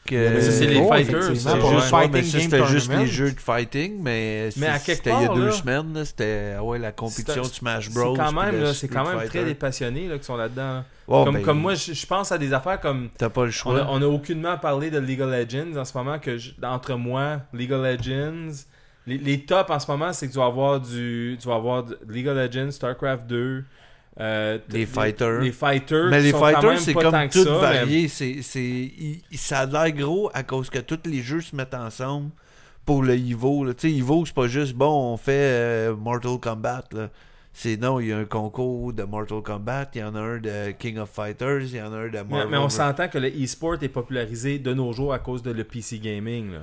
[0.06, 0.34] Que...
[0.34, 4.96] Mais c'est les fighters, c'est juste- c'était juste les jeux de fighting, mais, Mais c'est-
[4.96, 7.94] c'était il y a deux là, semaines, c'était ouais, la compétition de C'est- Smash C'est
[7.94, 8.14] Bros.
[8.18, 9.30] quand puis même, c'est quand même Fighter.
[9.30, 10.84] très des passionnés là, qui sont là-dedans.
[11.08, 13.10] Ouais, comme, ben, comme moi, je, je pense à des affaires comme.
[13.18, 13.80] T'as pas le On choix.
[13.80, 16.96] a, on a aucunement parlé de League of Legends en ce moment, que je- entre
[16.96, 18.52] moi, League of Legends.
[19.08, 21.38] Les, les tops en ce moment, c'est que tu vas avoir du.
[21.42, 23.64] Tu vas avoir League of Legends, StarCraft 2.
[24.20, 25.42] Euh, Les fighters.
[25.42, 26.10] Les fighters.
[26.10, 28.08] Mais les fighters, c'est comme tout ça, mais- varié.
[28.08, 28.92] C'est, c'est,
[29.34, 32.30] ça a l'air gros à cause que tous les jeux se mettent ensemble
[32.86, 33.64] pour le Evo.
[33.64, 33.74] là.
[33.74, 36.84] Tu sais, Evo, c'est pas juste bon, on fait euh, Mortal Kombat.
[36.92, 37.10] Là.
[37.56, 40.38] C'est non, il y a un concours de Mortal Kombat, il y en a un
[40.40, 42.48] de King of Fighters, il y en a un de Mais, Marvel.
[42.50, 45.64] mais on s'entend que le e-sport est popularisé de nos jours à cause de le
[45.64, 46.52] PC gaming.
[46.52, 46.60] Là.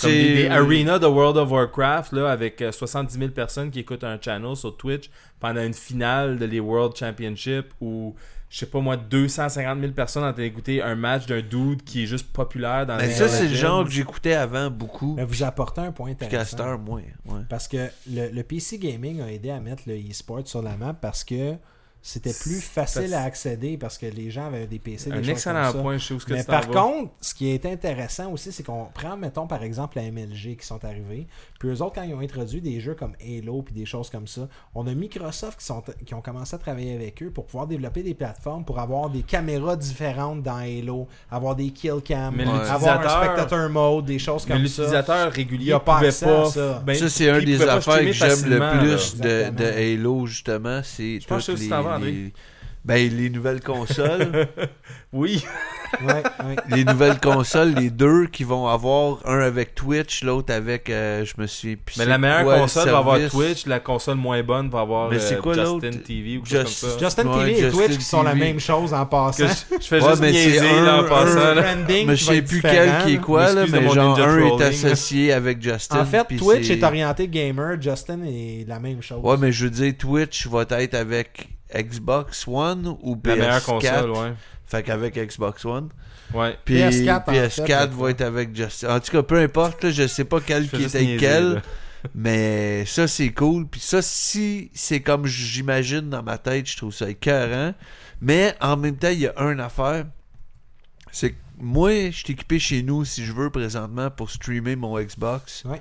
[0.00, 3.80] Comme des, des arenas de World of Warcraft là, avec euh, 70 000 personnes qui
[3.80, 5.10] écoutent un channel sur Twitch
[5.40, 8.14] pendant une finale de les World Championship où,
[8.50, 12.06] je sais pas moi, 250 000 personnes ont écouté un match d'un dude qui est
[12.06, 15.14] juste populaire dans Mais les ça, c'est le genre que j'écoutais avant beaucoup.
[15.16, 16.56] Mais vous apportez un point Puis intéressant.
[16.56, 17.02] Caster, moins.
[17.26, 17.40] Ouais.
[17.48, 20.94] Parce que le, le PC Gaming a aidé à mettre le e-sport sur la map
[20.94, 21.56] parce que
[22.00, 25.10] c'était plus facile à accéder parce que les gens avaient des PC.
[25.10, 25.78] des Un choses excellent comme ça.
[25.82, 26.80] point, je sais où ce que Mais par vas.
[26.80, 30.66] contre, ce qui est intéressant aussi, c'est qu'on prend, mettons, par exemple, la MLG qui
[30.66, 31.26] sont arrivés.
[31.58, 34.26] Puis eux autres, quand ils ont introduit des jeux comme Halo puis des choses comme
[34.28, 37.66] ça, on a Microsoft qui, sont, qui ont commencé à travailler avec eux pour pouvoir
[37.66, 42.44] développer des plateformes pour avoir des caméras différentes dans Halo, avoir des kill cams, Mais
[42.44, 44.82] avoir un spectateur mode, des choses Mais comme ça.
[44.82, 46.42] l'utilisateur Il régulier a pas pouvait accès pas.
[46.42, 46.82] à ça.
[46.86, 50.80] ben, ça, c'est un des affaires que j'aime le plus de, Halo, justement.
[50.84, 52.10] C'est Je pense toutes que c'est les, André?
[52.12, 52.32] les-
[52.84, 54.48] ben, les nouvelles consoles.
[55.12, 55.42] Oui.
[56.06, 56.12] Ouais,
[56.44, 56.56] ouais.
[56.76, 61.32] les nouvelles consoles, les deux qui vont avoir un avec Twitch, l'autre avec, euh, je
[61.40, 63.18] me suis Mais la meilleure quoi console va avoir?
[63.30, 65.90] Twitch, la console moins bonne va avoir Mais euh, c'est quoi Justin?
[66.04, 66.98] TV ou quelque chose comme ça.
[66.98, 69.46] Justin Ouais, TV et Justin Twitch qui sont la même chose en Que passant.
[69.46, 71.38] je, je fais Ouais, juste mais c'est niaiser un- là, en passant.
[71.38, 71.62] un- là.
[71.62, 74.62] branding Mais qui je sais plus quel qui est quoi, là, mais genre un est
[74.62, 76.00] associé avec Justin.
[76.00, 79.20] En fait, puis Twitch est orienté gamer, Justin est la même chose.
[79.22, 83.28] Ouais, mais je veux dire, Twitch va être avec Xbox One ou PS4.
[83.28, 84.32] La meilleure console, ouais.
[84.66, 85.88] Fait qu'avec Xbox One.
[86.34, 86.58] Ouais.
[86.64, 88.96] Puis PS4, en PS4 fait, va être avec Justin.
[88.96, 91.26] En tout cas, peu importe, là, je sais pas quel qui juste est avec niaiser,
[91.26, 91.54] quel.
[91.54, 91.62] là.
[92.14, 93.66] Mais ça, c'est cool.
[93.66, 97.74] Puis ça, si c'est comme j'imagine dans ma tête, je trouve ça écœurant.
[98.20, 100.06] Mais en même temps, il y a une affaire.
[101.10, 105.00] C'est que moi, je suis équipé chez nous, si je veux, présentement, pour streamer mon
[105.00, 105.64] Xbox.
[105.64, 105.80] Ouais.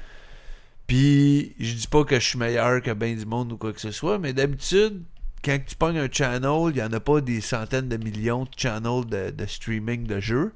[0.87, 3.81] Puis, je dis pas que je suis meilleur que ben du monde ou quoi que
[3.81, 5.03] ce soit, mais d'habitude,
[5.43, 8.49] quand tu pognes un channel, il y en a pas des centaines de millions de
[8.55, 10.53] channels de, streaming de jeux.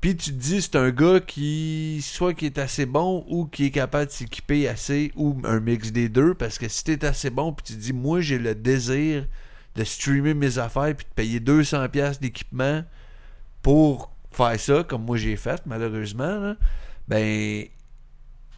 [0.00, 3.66] Puis tu te dis, c'est un gars qui, soit qui est assez bon ou qui
[3.66, 7.30] est capable de s'équiper assez, ou un mix des deux, parce que si t'es assez
[7.30, 9.26] bon, puis tu te dis, moi j'ai le désir
[9.76, 12.84] de streamer mes affaires, puis de payer 200$ piastres d'équipement
[13.62, 16.56] pour faire ça, comme moi j'ai fait, malheureusement, là,
[17.08, 17.66] ben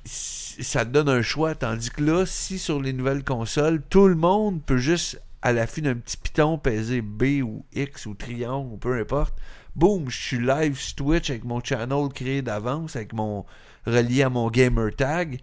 [0.05, 1.55] ça te donne un choix.
[1.55, 5.68] Tandis que là, si sur les nouvelles consoles, tout le monde peut juste, à la
[5.68, 9.32] fin d'un petit piton, peser B ou X ou triangle ou peu importe,
[9.76, 13.47] boum, je suis live sur Twitch avec mon channel créé d'avance, avec mon
[13.86, 15.38] relié à mon gamer tag.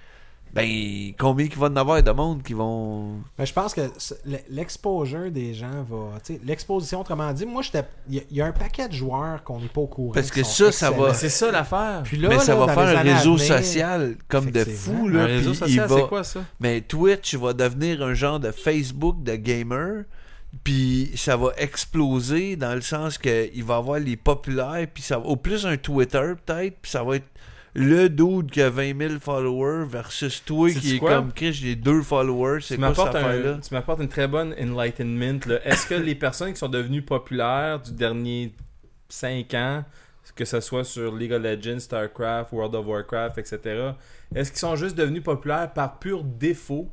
[0.53, 3.15] Ben, combien qu'il va en avoir de monde qui vont.
[3.39, 3.81] Mais je pense que
[4.49, 6.19] l'exposure des gens va.
[6.23, 7.83] tu sais, L'exposition, autrement dit, moi, j'étais.
[8.07, 10.11] Il y, a- il y a un paquet de joueurs qu'on n'est pas au courant.
[10.13, 12.01] Parce que ça, ça va- c'est ça l'affaire.
[12.03, 15.07] Puis là, mais ça là, va faire un réseau venir, social comme de fou.
[15.07, 16.39] Un Là, réseau puis social, il va- c'est quoi ça?
[16.59, 20.03] Mais Twitch va devenir un genre de Facebook de gamer.
[20.63, 24.85] Puis ça va exploser dans le sens que il va avoir les populaires.
[24.93, 26.75] Puis ça au plus un Twitter peut-être.
[26.79, 27.25] Puis ça va être
[27.75, 31.15] le dude qui a 20 000 followers versus toi Sais-tu qui est quoi?
[31.15, 32.59] comme Chris, j'ai deux followers.
[32.61, 33.51] C'est Tu quoi cette m'apportes, affaire-là?
[33.53, 35.39] un, tu m'apportes une très bonne enlightenment.
[35.47, 35.59] là.
[35.65, 38.53] Est-ce que les personnes qui sont devenues populaires du dernier
[39.09, 39.83] 5 ans,
[40.35, 43.91] que ce soit sur League of Legends, StarCraft, World of Warcraft, etc.,
[44.35, 46.89] est-ce qu'ils sont juste devenus populaires par pur défaut?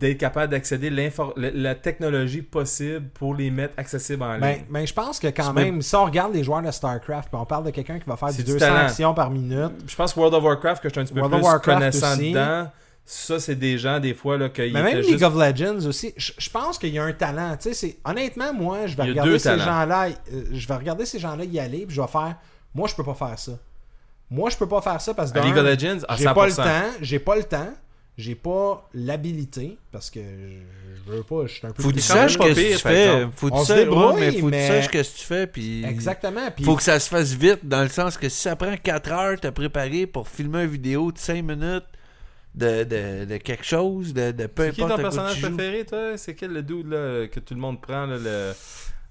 [0.00, 4.40] D'être capables d'accéder l'infor- la, technologie possible pour les mettre accessibles en ligne?
[4.40, 7.44] Ben, ben, je pense que quand même, si on regarde les joueurs de StarCraft, on
[7.44, 8.76] parle de quelqu'un qui va faire du du 200 talent.
[8.86, 11.36] actions par minute, Je pense World of Warcraft, que je suis un petit peu World
[11.36, 12.30] plus Warcraft connaissant aussi.
[12.30, 12.70] dedans,
[13.04, 15.22] ça, c'est des gens, des fois, là, qu'ils mais même League juste...
[15.22, 17.56] of Legends aussi, je, je pense qu'il y a un talent.
[17.60, 21.18] Tu sais, c'est- honnêtement, moi, je vais regarder ces gens-là, euh, je vais regarder ces
[21.18, 22.36] gens-là y aller, puis je vais faire,
[22.74, 23.52] moi, je peux pas faire ça.
[24.30, 26.18] Moi, je peux pas faire ça parce que À League of Legends, à 100%.
[26.18, 27.68] j'ai pas le temps, j'ai pas le temps,
[28.20, 32.00] j'ai pas l'habilité parce que je, veux pas, je suis un peu Faut que tu
[32.00, 33.26] saches que tu fais.
[33.34, 33.78] Faut que tu saches,
[34.18, 35.46] mais faut que tu saches ce que tu fais.
[35.46, 36.50] Puis Exactement.
[36.54, 39.12] Puis faut que ça se fasse vite dans le sens que si ça prend 4
[39.12, 41.84] heures te préparer pour filmer une vidéo de 5 minutes
[42.54, 46.16] de, de, de quelque chose, de, de peu C'est qui importe ton personnage préféré, toi?
[46.16, 48.52] C'est quel le dude là, que tout le monde prend, là, le...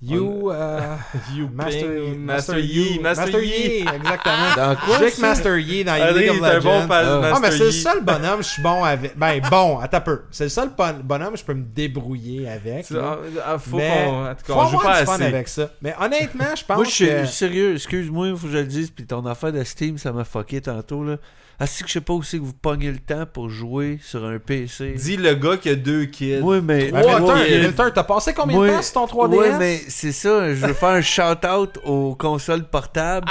[0.01, 0.95] You, euh,
[1.35, 3.79] You Master, Ping, Master, Master Yi, Yi, Master Yi.
[3.81, 4.55] exactement.
[4.55, 5.27] Dans quoi, Je sais que ça?
[5.27, 6.79] Master Yi dans Adrien, League of il est un Legends.
[6.81, 7.09] bon pa- Ah.
[7.11, 9.17] Ah, mais Master c'est le seul bonhomme, je suis bon avec.
[9.17, 10.21] Ben, bon, attends peu.
[10.31, 12.85] C'est le seul bon- bonhomme, je peux me débrouiller avec.
[12.85, 13.17] Tu- là.
[13.19, 14.25] ah, ah, faut Mais qu'on...
[14.29, 15.23] en tout cas, faut on joue pas du fun assez.
[15.25, 15.69] avec ça.
[15.81, 17.25] Mais honnêtement, je pense Moi, je suis que.
[17.25, 20.61] sérieux, excuse-moi, faut que je le dise, puis ton affaire de Steam, ça m'a fucké
[20.61, 21.17] tantôt, là.
[21.61, 24.23] Ah, c'est que je sais pas aussi que vous pognez le temps pour jouer sur
[24.23, 24.93] un PC.
[24.93, 26.39] Dis le gars qui a deux kids.
[26.41, 26.89] Oui, mais...
[26.89, 27.35] Trois.
[27.43, 30.73] Milton, t'as passé combien de temps sur ton 3DS Ouais, mais c'est ça, je veux
[30.73, 33.27] faire un shout-out aux consoles portables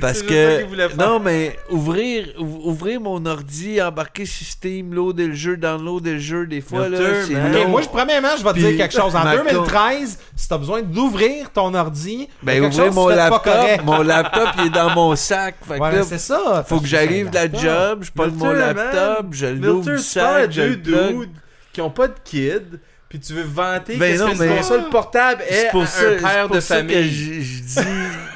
[0.00, 0.64] parce que
[0.96, 6.18] non mais ouvrir ou- ouvrir mon ordi, embarquer sur Steam, loader le jeu, downloader le
[6.18, 7.54] jeu des fois là, c'est man.
[7.54, 7.68] Ok, long.
[7.68, 9.14] moi, je, premièrement, je vais te dire quelque chose.
[9.14, 13.44] En ma 2013, si t'as besoin d'ouvrir ton ordi, ben quelque ouvrir chose mon laptop,
[13.44, 13.84] correct.
[13.84, 16.64] mon laptop il est dans mon sac, fait que Ouais, c'est ça.
[16.66, 20.74] faut que j'arrive de la job, je prends mon laptop, je l'ouvre du sac, je
[20.74, 21.28] deux le
[21.72, 24.88] qui ont pas de kids, puis tu veux vanter Ben non, que mais- une console
[24.90, 27.10] portable est pour ça, un père pour de ça que famille.
[27.10, 27.88] je, je dis.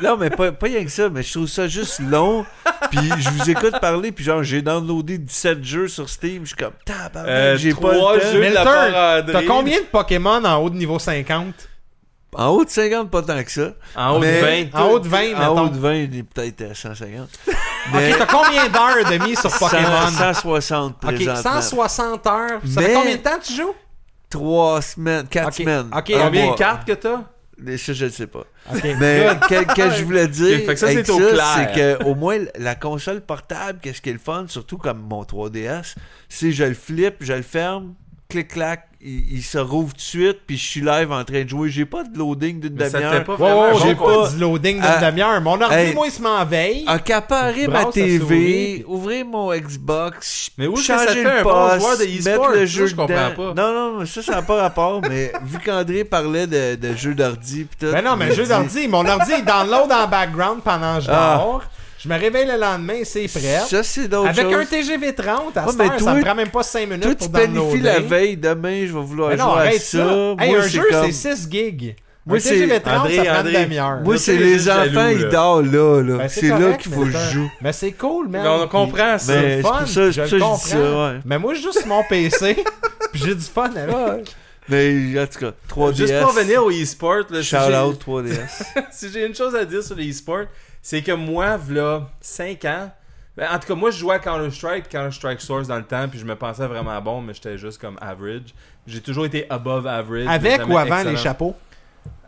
[0.02, 2.44] Non, mais pas, pas rien que ça, mais je trouve ça juste long.
[2.90, 6.42] puis je vous écoute parler, puis genre, j'ai downloadé 17 jeux sur Steam.
[6.44, 8.60] Je suis comme, tabarnak, Euh, j'ai pas le temps.
[8.70, 9.32] André.
[9.32, 11.54] T'as combien de Pokémon en haut de niveau 50
[12.34, 13.72] En haut de 50, pas tant que ça.
[13.94, 14.78] En haut de Mais- 20.
[14.80, 15.60] En haut de 20, En mettons.
[15.64, 17.28] haut de 20, il est peut-être euh, 150.
[17.92, 20.08] Ok, t'as combien d'heures de mise sur Pokémon?
[20.16, 21.60] 100, 160 Ok, présentement.
[21.60, 22.48] 160 heures.
[22.64, 23.74] Ça Mais- fait combien de temps tu joues?
[24.32, 25.86] 3 semaines, 4 Ok, semaines.
[25.96, 27.22] ok, Combien de cartes que t'as?
[27.58, 28.44] Mais Ça, je le sais pas.
[28.74, 28.82] Ok.
[28.98, 32.38] Mais que, que je voulais dire, Ok, fait que ça, avec c'est que au moins
[32.58, 35.94] la console portable, qu'est-ce qui est le fun, surtout comme mon 3DS,
[36.28, 37.94] c'est je le flippe, je le ferme,
[38.28, 41.42] clic clac, il, il se rouvre tout de suite, puis je suis live en train
[41.44, 41.68] de jouer.
[41.70, 43.24] J'ai pas de loading d'une Mais demi-heure.
[43.24, 45.40] pas bon j'ai pas du loading d'une Ah, demi-heure.
[45.40, 45.94] Mon ordi, hey.
[45.94, 46.84] moi, il se m'en veille.
[46.86, 51.50] Accaparer ma TV, ouvrir mon Xbox, Mais où est-ce que changer le fait un bon
[51.78, 53.06] poste, de mettre le jeu je dedans.
[53.36, 53.54] pas.
[53.54, 57.14] Non, non, mais ça, ça n'a pas rapport, mais vu qu'André parlait de, de jeux
[57.14, 57.92] d'ordi pis tout.
[57.92, 61.10] Ben non, mais je jeu d'ordi, mon ordi, il download en background pendant que je
[61.10, 61.38] Ah.
[62.02, 63.60] Je me réveille le lendemain, c'est prêt.
[63.68, 64.54] Ça, c'est d'autres Avec choses.
[64.54, 67.26] un TGV 30, à Ouais, cette ça me prend même pas 5 minutes Toi, pour
[67.28, 67.82] tu planifies downloader.
[67.82, 69.98] la veille, demain, je vais vouloir Mais non, jouer à arrête ça.
[69.98, 70.34] ça.
[70.40, 71.96] Hey, Moi, un c'est jeu, comme- c'est 6 gigs.
[72.26, 73.52] Moi, un c'est- TGV 30, André, ça prend André.
[73.54, 74.00] une demi-heure.
[74.02, 75.28] Moi, Là, c'est les enfants, jaloux, ils là.
[75.30, 76.02] dorment là.
[76.02, 76.18] là.
[76.18, 77.50] Ben, c'est là qu'il faut que mais je c'est- joue.
[77.60, 78.42] Mais c'est cool, man.
[78.42, 79.34] Mais on comprend ça.
[79.42, 80.40] Le c'est fun, pour ça, je c'est pour le ça que je dis
[80.70, 81.06] ça, comprends.
[81.08, 81.18] ouais.
[81.24, 82.56] Mais moi, juste sur mon PC,
[83.12, 84.34] puis j'ai du fun avec.
[84.68, 85.96] Mais en tout cas, 3DS.
[85.96, 88.62] Juste pour revenir au e-sport, Shout out 3DS.
[88.92, 90.44] si j'ai une chose à dire sur les e-sports,
[90.82, 92.90] c'est que moi, v'là 5 ans,
[93.36, 96.18] ben, en tout cas, moi, je jouais à Counter-Strike, Counter-Strike Source dans le temps, puis
[96.18, 98.52] je me pensais vraiment bon, mais j'étais juste comme average.
[98.86, 100.26] J'ai toujours été above average.
[100.28, 101.10] Avec ou avant excellent.
[101.12, 101.54] les chapeaux?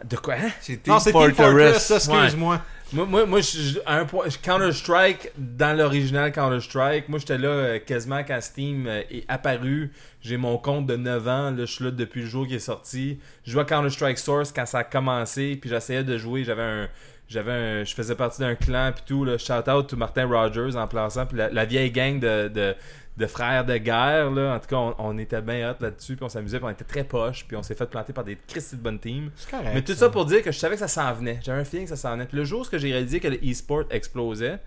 [0.05, 0.37] De quoi?
[0.61, 2.61] C'est Non, c'est Team Fortress, ça, excuse-moi.
[2.93, 7.39] Moi, moi, moi je- je- à un point, je- Counter-Strike, dans l'original Counter-Strike, moi j'étais
[7.39, 9.93] là euh, quasiment quand Steam euh, est apparu.
[10.21, 12.59] J'ai mon compte de 9 ans, là, je suis là depuis le jour qui est
[12.61, 13.19] sorti.
[13.45, 16.45] Je jouais à Counter-Strike Source quand ça a commencé, puis j'essayais de jouer.
[16.45, 16.89] J'avais un,
[17.29, 20.77] j'avais un- je faisais partie d'un clan puis tout là, shout out to Martin Rogers
[20.77, 22.75] en plaçant puis la, la vieille gang de, de,
[23.17, 26.25] de frères de guerre là, en tout cas on, on était bien hot là-dessus puis
[26.25, 28.77] on s'amusait puis on était très poches puis on s'est fait planter par des Christy
[28.77, 29.31] de.
[29.37, 29.71] C'est correct.
[29.75, 31.39] Mais tout ça pour dire que je savais que ça s'en venait.
[31.43, 32.27] J'avais un feeling que ça s'en venait.
[32.27, 34.59] Puis le jour où j'ai réalisé que le e-sport explosait,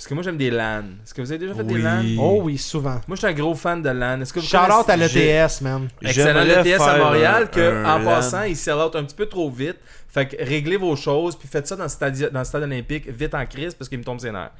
[0.00, 0.82] parce que moi j'aime des LAN.
[1.04, 1.76] Est-ce que vous avez déjà fait des.
[1.76, 2.02] LAN?
[2.18, 2.98] Oh oui, souvent.
[3.06, 4.18] Moi je suis un gros fan de LAN.
[4.22, 5.88] Est-ce que vous Shout out à l'ETS, man.
[6.00, 8.04] Excellent l'ETS à Montréal un- que un en LAN.
[8.06, 9.76] passant ils sell out un petit peu trop vite.
[10.08, 13.08] Fait que réglez vos choses puis faites ça dans le stade, dans le stade olympique
[13.10, 14.50] vite en crise parce qu'il me tombe ses nerfs.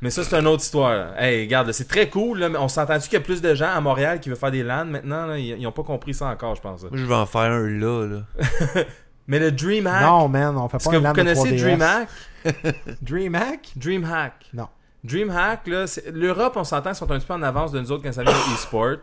[0.00, 0.90] Mais ça c'est une autre histoire.
[0.94, 1.14] là.
[1.18, 3.70] Hey, regarde, c'est très cool là, mais on s'entend-tu qu'il y a plus de gens
[3.74, 5.36] à Montréal qui veulent faire des LAN maintenant là?
[5.36, 6.82] ils, ils ont pas compris ça encore, je pense.
[6.84, 6.90] là.
[6.92, 8.82] Moi, je vais en faire un là, là.
[9.28, 11.56] Mais le DreamHack, Non, man, on fait est-ce pas que un vous LAN de connaissez
[11.56, 11.56] 3DS.
[11.56, 12.08] DreamHack
[13.02, 13.68] DreamHack?
[13.76, 14.32] DreamHack.
[14.54, 14.68] Non.
[15.06, 15.68] DreamHack,
[16.12, 18.32] l'Europe, on s'entend, sont un petit peu en avance de nous autres quand ça vient
[18.32, 18.96] au e-sport.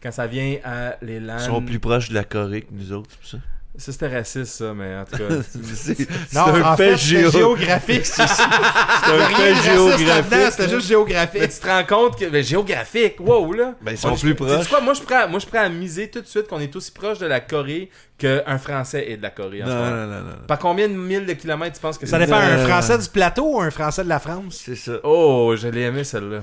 [0.00, 1.38] Quand ça vient à les LAN.
[1.38, 3.38] Ils sont plus proches de la Corée que nous autres, c'est pour ça.
[3.78, 5.24] Ça, c'était raciste, ça, mais en tout cas.
[5.74, 8.04] c'est un en fait, géo- géographique.
[8.06, 10.50] C'est c'est un fait géographique.
[10.50, 11.42] C'était juste mais géographique.
[11.48, 12.24] tu te rends compte que.
[12.24, 13.74] Mais géographique, wow, là.
[13.80, 14.68] Ben, ils sont Moi, plus je- proches.
[14.68, 16.90] quoi, moi, je prends, moi, je prends à miser tout de suite qu'on est aussi
[16.90, 17.88] proche de la Corée
[18.18, 19.62] qu'un Français est de la Corée.
[19.62, 20.32] En Non, non, non, non.
[20.48, 23.08] Par combien de milles de kilomètres tu penses que Ça dépend, un Euh, Français du
[23.08, 24.60] plateau ou un Français de la France?
[24.66, 24.94] C'est ça.
[25.04, 26.40] Oh, je l'ai aimé celle-là.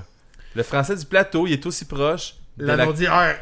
[0.55, 3.35] Le Français du plateau, il est aussi proche de la L'anodière.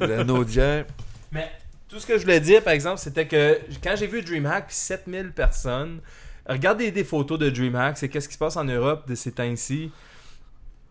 [0.00, 0.84] L'anneau d'hier.
[1.30, 1.48] Mais
[1.94, 4.74] tout ce que je voulais dire, par exemple, c'était que quand j'ai vu DreamHack, puis
[4.74, 6.00] 7000 personnes,
[6.44, 9.92] regardez des photos de DreamHack, c'est qu'est-ce qui se passe en Europe de ces temps-ci.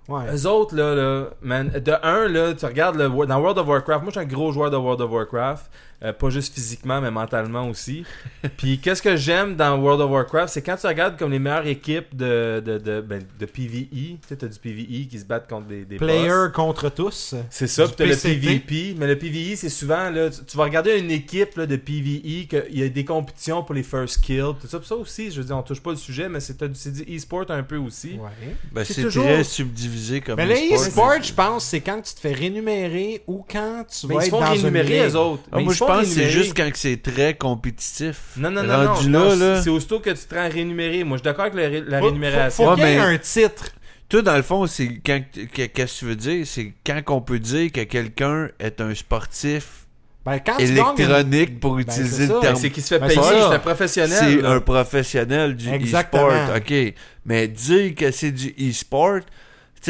[0.07, 0.33] Ouais.
[0.33, 4.03] Eux autres, là, là, man, de un, là, tu regardes le, dans World of Warcraft,
[4.03, 5.69] moi je suis un gros joueur de World of Warcraft,
[6.03, 8.03] euh, pas juste physiquement, mais mentalement aussi.
[8.57, 11.67] Puis qu'est-ce que j'aime dans World of Warcraft, c'est quand tu regardes comme les meilleures
[11.67, 15.47] équipes de, de, de, ben, de PvE, tu sais, t'as du PvE qui se battent
[15.49, 16.07] contre des, des boss.
[16.07, 17.35] Player contre tous.
[17.49, 18.15] C'est ça, puis t'as le.
[18.15, 18.95] PvP.
[18.97, 22.47] Mais le PvE, c'est souvent, là, tu, tu vas regarder une équipe là, de PvE,
[22.47, 24.79] qu'il y a des compétitions pour les first kills, tout ça.
[24.79, 27.15] Puis ça aussi, je veux dire, on touche pas le sujet, mais c'est c'est du
[27.17, 28.11] e-sport un peu aussi.
[28.13, 28.29] Ouais.
[28.71, 30.81] Ben, C'est toujours- très subdivisé comme Mais le e-sport.
[31.13, 34.23] e-sport, je pense, c'est quand tu te fais rémunérer ou quand tu Mais vas ils
[34.23, 35.13] se être font dans une rémunérer, ligue.
[35.13, 35.43] eux autres.
[35.51, 38.17] Ah, Mais moi, ils font pense que c'est juste quand que c'est très compétitif.
[38.37, 38.93] Non, non, non, non.
[38.93, 41.03] Rendu que C'est aussitôt que tu te rends rémunéré.
[41.03, 42.63] Moi, je suis d'accord avec la Faut- rémunération.
[42.63, 43.65] Faut, faut Ouais, qu'il y ait mais- un titre.
[44.09, 45.21] Toi, dans le fond, c'est quand
[45.53, 46.45] qu'est-ce que tu veux dire?
[46.45, 49.87] C'est quand qu'on peut dire que quelqu'un est un sportif
[50.25, 52.55] Ben, quand électronique pour Ben, utiliser le Ben, terme.
[52.55, 54.17] c'est qu'il se fait Ben, payer, c'est un professionnel.
[54.39, 56.27] C'est un professionnel du Exactement.
[56.29, 56.93] e-sport, ok.
[57.25, 59.19] Mais dire que c'est du e-sport,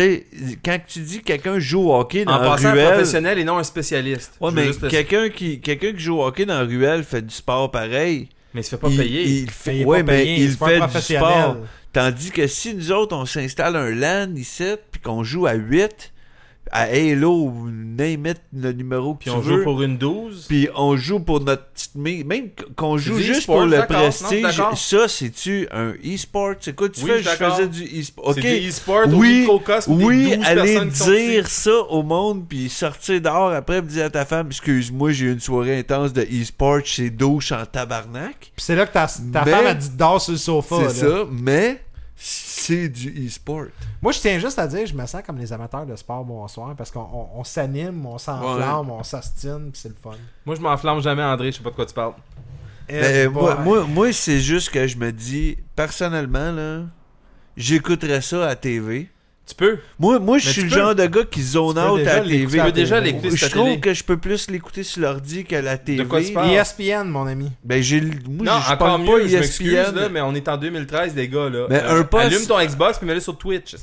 [0.01, 0.25] sais,
[0.63, 3.39] quand tu dis que quelqu'un joue au hockey dans En la passant un ruelle, professionnel
[3.39, 4.33] et non un spécialiste.
[4.39, 7.33] ouais, mais juste quelqu'un qui, quelqu'un qui joue au hockey dans la ruelle fait du
[7.33, 8.29] sport pareil.
[8.53, 9.23] Mais il se fait pas il, payer.
[9.23, 11.57] il fait, il ouais, pas mais il fait du sport.
[11.91, 16.12] Tandis que si nous autres, on s'installe un LAN ici, puis qu'on joue à 8,
[16.75, 19.97] à Halo, ou name it, le numéro que Puis tu on veux, joue pour une
[19.99, 20.45] 12.
[20.47, 23.83] puis on joue pour notre petite mi- même qu'on joue juste e-sport, pour le non,
[23.85, 24.43] prestige,
[24.75, 26.55] ça c'est-tu un e-sport?
[26.59, 27.21] C'est quoi tu Oui, fais?
[27.21, 28.29] Je faisais du e-sport.
[28.29, 28.39] OK.
[28.41, 29.47] C'est du e-sport Oui,
[29.87, 31.27] Oui, 12 aller personnes qui sont dessus.
[31.27, 35.25] dire ça au monde puis sortir dehors après puis dire à ta femme excuse-moi, j'ai
[35.25, 38.35] eu une soirée intense de e-sport, c'est douche en tabarnak.
[38.39, 40.75] Puis c'est là que ta, ta Mais- femme a dit dors sur le sofa.
[40.89, 41.11] C'est là.
[41.11, 41.81] ça, mais
[42.25, 43.65] c'est du e-sport.
[44.01, 46.73] Moi, je tiens juste à dire, je me sens comme les amateurs de sport bonsoir
[46.73, 50.11] parce qu'on on, on s'anime, on s'enflamme, on s'astine, puis c'est le fun.
[50.45, 51.51] Moi, je m'enflamme jamais, André.
[51.51, 52.13] Je sais pas de quoi tu parles.
[52.87, 56.83] Eh, Ben, moi, moi, moi, c'est juste que je me dis, personnellement, là,
[57.57, 59.09] j'écouterais ça à TV.
[59.45, 59.77] Tu peux.
[59.99, 62.47] Moi, moi je suis le peux- genre de gars qui zone out à la TV.
[62.57, 63.11] Tu peux déjà télé.
[63.11, 66.05] l'écouter Je trouve que je peux plus l'écouter sur l'ordi qu'à la TV.
[66.05, 66.49] quoi tu parles?
[66.51, 67.51] ESPN, mon ami.
[67.63, 69.95] Ben, j'ai le- moi, Non, je encore parle mieux, pas je m'excuse, ESPN.
[69.95, 71.67] là, mais on est en 2013, les gars, là.
[71.69, 73.75] Mais Euh, un poste- Allume ton Xbox puis mets-le sur Twitch.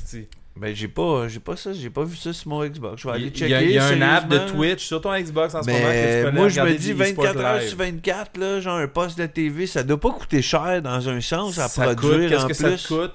[0.57, 3.01] Ben, j'ai pas, j'ai pas ça, j'ai pas vu ça sur mon Xbox.
[3.03, 3.53] Je vais aller Il y checker.
[3.55, 4.37] a, il y a un app de.
[4.49, 6.87] Twitch sur ton Xbox en ce moment que tu Mais peux moi, je me dis
[6.87, 10.09] du 24 e-sport heures sur 24, là, genre un poste de TV, ça doit pas
[10.09, 12.77] coûter cher dans un sens à Ça coûte, produire qu'est-ce en que plus.
[12.77, 13.13] ça te coûte?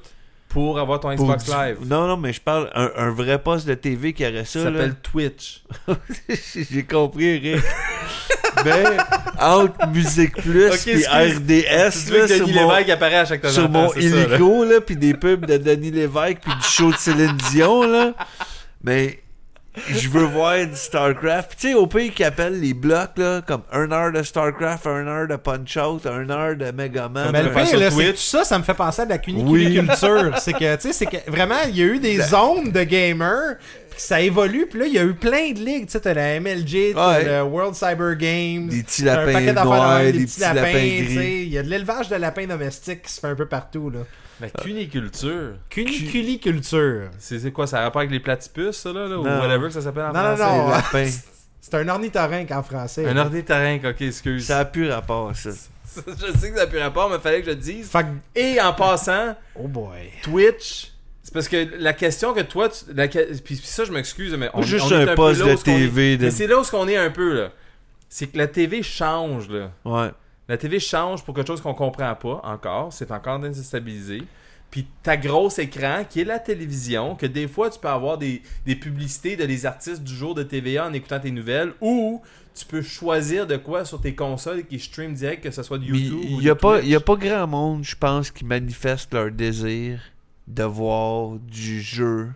[0.48, 1.77] Pour avoir ton Xbox du- Live?
[1.86, 4.64] Non, non, mais je parle un, un vrai poste de TV qui aurait Ça ça.
[4.64, 5.62] s'appelle Twitch.
[6.70, 7.62] J'ai compris, Rick.
[8.64, 8.85] Mais
[9.39, 11.06] entre Musique Plus Ok, puis excuse.
[11.09, 14.01] RDS là, que sur Denis mon, Lévesque apparaît à chaque temps sur mon là.
[14.01, 18.14] hélico là, puis des pubs de Denis Lévesque puis du show de Céline Dion là.
[18.82, 19.20] Mais
[19.89, 21.51] je veux voir du StarCraft.
[21.51, 24.86] Puis Tu sais, au pays qui appellent les blocs là, comme un heure de StarCraft,
[24.86, 27.31] un heure de Punch Out, un heure de Megaman.
[27.32, 29.65] Mais le pire, là, c'est tout ça, ça me fait penser à de la Oui.
[29.65, 30.39] cuniculture.
[30.39, 33.57] c'est que, tu sais, c'est que vraiment, il y a eu des zones de gamers,
[33.97, 35.86] ça évolue, puis là, il y a eu plein de ligues.
[35.86, 37.24] Tu sais, t'as la MLG, t'as Ouais.
[37.24, 38.69] le World Cyber Games.
[38.69, 41.43] Des petits lapins noirs, des petits lapins tu gris.
[41.47, 44.01] Il y a de l'élevage de lapins domestiques qui se fait un peu partout, là.
[44.41, 45.55] La cuniculture.
[45.71, 47.11] Cuniculiculture.
[47.19, 49.41] C'est c'est quoi, ça a rapport avec les platypus, ça, là, là, ou Non.
[49.41, 50.59] whatever que ça s'appelle en Non, non, français?
[50.59, 50.69] non.
[50.71, 51.11] lapin.
[51.61, 53.07] C'est un ornithorynque en français.
[53.09, 54.47] Un ornithorynque, ok, excuse.
[54.47, 55.51] Ça a plus rapport ça.
[55.97, 57.89] je sais que ça n'a plus rapport, mais il fallait que je le dise.
[57.91, 60.11] Fait que- Et en passant, Oh boy.
[60.23, 60.93] Twitch,
[61.25, 64.49] c'est parce que la question que toi, tu, la puis, puis ça je m'excuse, mais
[64.55, 65.63] on, Juste on est un peu poste là de est.
[65.65, 66.17] TV.
[66.19, 66.27] De...
[66.27, 67.49] Mais c'est là où ce qu'on est un peu là.
[68.09, 69.71] C'est que la TV change là.
[69.85, 70.11] Ouais.
[70.48, 72.93] La TV change pour quelque chose qu'on comprend pas encore.
[72.93, 74.23] C'est encore déstabilisé.
[74.70, 78.43] Puis ta grosse écran, qui est la télévision, que des fois tu peux avoir des,
[78.64, 82.20] des publicités de les artistes du jour de TVA en écoutant tes nouvelles, ou
[82.55, 85.85] tu peux choisir de quoi sur tes consoles qui stream direct, que ce soit de
[85.90, 87.94] Mais YouTube ou il y a de pas, il y a pas grand monde, je
[87.94, 90.01] pense, qui manifeste leur désir
[90.48, 92.28] de voir du jeu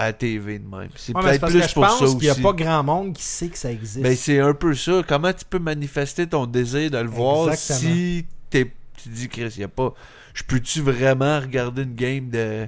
[0.00, 0.88] à la TV de même.
[0.96, 2.16] C'est Ouais, peut-être plus que je pour ça pense aussi.
[2.16, 4.00] qu'il n'y a pas grand monde qui sait que ça existe.
[4.00, 5.02] Ben, c'est un peu ça.
[5.06, 8.70] Comment tu peux manifester ton désir de le voir si tu
[9.10, 9.92] dis, Chris, y a pas.
[10.32, 12.66] Je peux-tu vraiment regarder une game de,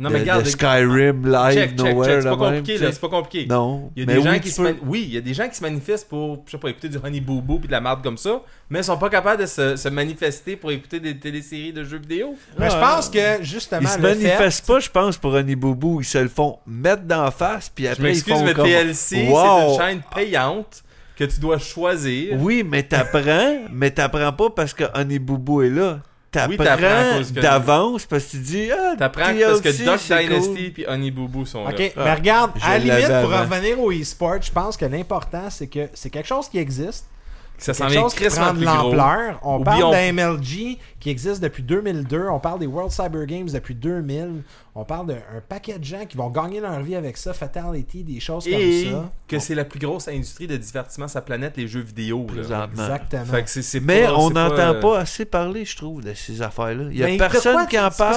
[0.00, 2.22] Non, de, mais regarde, de Skyrim live check, check, nowhere check.
[2.22, 2.92] C'est pas compliqué, là.
[2.92, 3.46] C'est pas compliqué.
[3.46, 3.90] Non.
[3.94, 5.46] Il y a mais des gens oui, qui se Oui, il y a des gens
[5.48, 7.80] qui se manifestent pour, je sais pas, écouter du Honey Boo Boo puis de la
[7.82, 8.40] merde comme ça,
[8.70, 11.98] mais ils sont pas capables de se, se manifester pour écouter des téléséries de jeux
[11.98, 12.34] vidéo.
[12.58, 12.80] Mais je Ouais.
[12.80, 16.00] pense que justement Ils se fait- manifestent pas, je pense, pour Honey Boubou.
[16.00, 18.64] Ils se le font mettre d'en face, puis Je après, ils m'excuse, font mais comme...
[18.66, 19.36] TLC, Wow.
[19.44, 20.82] c'est une chaîne payante
[21.16, 22.36] que tu dois choisir.
[22.40, 25.98] Oui, mais t'apprends, mais t'apprends pas parce que Honey Boubou est là.
[26.48, 30.48] Oui, t'apprends que- d'avance parce que tu dis ah T'apprends parce que Duck c'est Dynasty
[30.64, 30.70] cool.
[30.72, 31.88] puis Honey Boo Boo sont Ok, là.
[31.96, 33.40] Ah, mais regarde, je à la limite, pour avant.
[33.40, 37.06] revenir au e-sport, je pense que l'important, c'est que c'est quelque chose qui existe.
[37.58, 39.38] Ça quelque chose qui prend de l'ampleur.
[39.42, 42.28] On Oublions- parle d'un MLG qui existe depuis 2002.
[42.28, 44.42] On parle des World Cyber Games depuis 2000.
[44.74, 45.16] On parle d'un
[45.48, 48.92] paquet de gens qui vont gagner leur vie avec ça, Fatality, des choses Et comme
[49.02, 49.10] ça.
[49.26, 52.26] que c'est la plus grosse industrie de divertissement sur la planète, les jeux vidéo.
[52.34, 52.68] là.
[52.70, 53.24] Exactement.
[53.24, 56.84] Fait que Mais pas- on n'entend euh, pas assez parler, je trouve, de ces affaires-là.
[56.92, 58.16] Il y a personne qui en parle.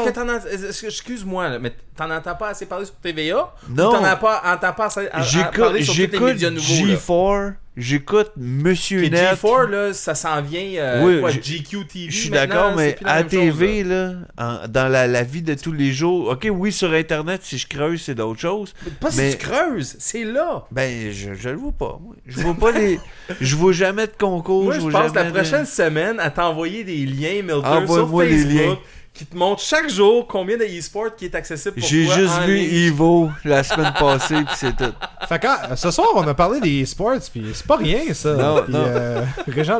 [0.83, 3.91] Excuse-moi, là, mais t'en entends pas assez parler sur TVA Non.
[3.91, 6.85] t'en pas, entends pas assez à- à J'écoute, parler sur tous les j'écoute médias nouveaux?
[6.85, 6.93] là?
[6.95, 9.37] G4, j'écoute Monsieur Net.
[9.41, 12.11] G4, là, ça s'en vient euh, Oui, quoi, je- GQ TV.
[12.11, 14.05] Je suis d'accord, mais plus la à même TV, là.
[14.07, 17.57] là, en- dans la, la vie de tous les jours, ok, oui, sur Internet, si
[17.57, 18.73] je creuse, c'est d'autres choses.
[18.99, 20.65] Pas mais- si tu creuses, c'est là.
[20.71, 21.99] Ben, je, je le vois pas.
[22.01, 22.15] moi.
[22.25, 22.99] Je vois pas les.
[23.41, 24.63] Je vois jamais de concours.
[24.65, 28.37] Moi, je passe la de- prochaine semaine à t'envoyer des liens, Milton, sur Envoie-moi les
[28.43, 28.77] Facebook, liens.
[29.13, 32.33] qui te montrent chaque jour combien de e-sport qui est accessible pour J'ai toi juste
[32.39, 32.57] en vu.
[32.59, 34.93] Evo la semaine passée, puis c'est tout.
[35.29, 38.33] Fait que, euh, ce soir, on a parlé des e-sports, puis c'est pas rien, ça.
[38.35, 38.83] Non, Puis, non.
[38.85, 39.79] euh, Régent,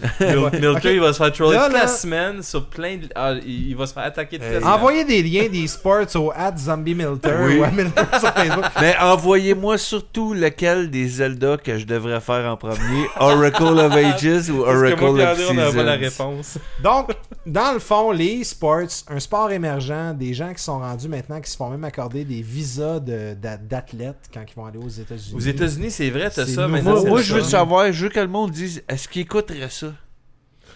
[0.00, 0.84] là, Mil- Milton, Ok.
[0.84, 3.08] il va se faire troller toute la semaine sur plein de...
[3.14, 4.72] ah, il va se faire attaquer toute la semaine.
[4.72, 7.58] envoyez des liens des sports au at Zombie Milter Oui.
[7.58, 8.64] ou à Milter sur Facebook.
[8.80, 14.50] Mais envoyez-moi surtout lequel des Zelda que je devrais faire en premier Oracle of Ages
[14.50, 16.30] ou Oracle moi, of André, on n'a pas la Seasons.
[16.30, 16.58] réponse.
[16.82, 17.10] Donc,
[17.46, 21.50] dans le fond, les e-sports, un sport émergent, des gens qui sont rendus maintenant, qui
[21.50, 25.34] se font même accorder des visas d'athlètes quand ils vont aller aux États-Unis.
[25.34, 26.72] Aux États-Unis, c'est vrai, t'as C'est ça nouveau.
[26.72, 27.04] maintenant.
[27.06, 29.86] Moi, je veux savoir, je veux que le monde dise est-ce qu'il écouterait ça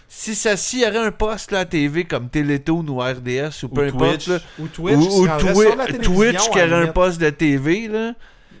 [0.07, 3.69] Si ça, s'il y aurait un poste là, à TV comme Télétoon ou RDS ou
[3.69, 4.27] peu importe, Twitch.
[4.27, 6.77] là, Ou Twitch, ou, qui ou rendrait Twi- sur la télévision, Twitch qui à la
[6.77, 8.13] aurait un poste de TV, là,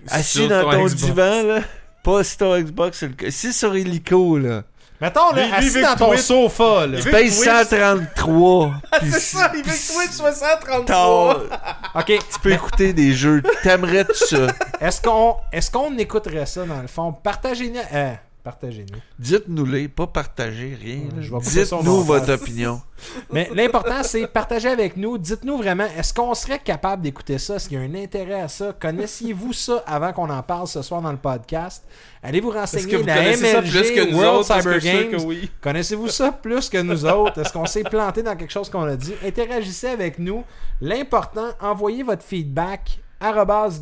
[0.09, 1.59] assis dans ton divan, là,
[2.03, 4.63] pas sur ton Xbox, si sur Hélico, là,
[5.01, 6.97] Mettons, là, Lui- assis dans ton Twitch- sofa, là.
[6.99, 8.73] Il tu payes que Twitch- 133.
[9.01, 11.43] puis C'est ça, il veut que Twitch soit t'as- 133.
[11.95, 13.41] OK, Tu peux écouter des jeux.
[13.63, 14.47] T'aimerais tout ça?
[14.79, 17.11] est-ce qu'on est qu'on écouterait ça, dans le fond?
[17.13, 17.79] Partagez-nous...
[17.93, 18.13] Euh,
[18.43, 18.99] partagez-nous.
[19.19, 21.01] Dites-nous-les, pas partager rien.
[21.31, 22.81] Ouais, Dites-nous votre opinion.
[23.31, 25.17] Mais l'important, c'est partager avec nous.
[25.17, 27.55] Dites-nous vraiment, est-ce qu'on serait capable d'écouter ça?
[27.55, 28.75] Est-ce qu'il y a un intérêt à ça?
[28.79, 31.83] Connaissiez-vous ça avant qu'on en parle ce soir dans le podcast?
[32.23, 34.61] Allez vous renseigner vous la ça plus que nous World autres?
[34.61, 35.21] Cyber Games?
[35.25, 35.49] oui?
[35.61, 37.39] Connaissez-vous ça plus que nous autres?
[37.39, 39.13] Est-ce qu'on s'est planté dans quelque chose qu'on a dit?
[39.25, 40.43] Interagissez avec nous.
[40.81, 42.99] L'important, envoyez votre feedback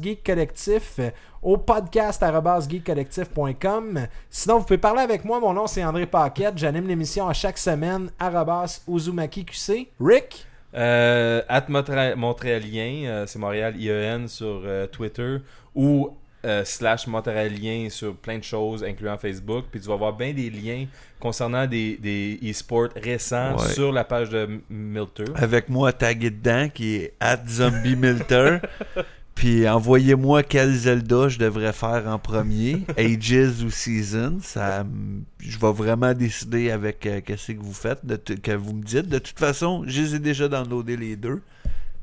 [0.01, 1.09] geek collectif euh,
[1.41, 2.23] au podcast
[2.69, 4.07] geekcollectif.com.
[4.29, 5.39] Sinon, vous pouvez parler avec moi.
[5.39, 6.57] Mon nom, c'est André Paquette.
[6.57, 8.11] J'anime l'émission à chaque semaine
[8.87, 9.89] Uzumaki QC.
[9.99, 10.45] Rick?
[10.75, 15.37] Euh, at Montré- Montréalien, euh, c'est Montréal IEN sur euh, Twitter
[15.73, 16.11] ou
[16.45, 19.65] euh, slash Montréalien sur plein de choses, incluant Facebook.
[19.71, 20.85] Puis tu vas voir bien des liens
[21.19, 23.73] concernant des, des e-sports récents Ouais.
[23.73, 25.23] sur la page de Milter.
[25.35, 28.59] Avec moi tagué dedans, qui est at Zombie Milter.
[29.39, 34.39] Puis envoyez-moi quel Zelda je devrais faire en premier, Ages ou Seasons.
[34.43, 34.85] Ça,
[35.39, 39.07] je vais vraiment décider avec euh, qu'est-ce que vous faites, de que vous me dites.
[39.07, 41.41] De toute façon, je les ai déjà downloadés les deux.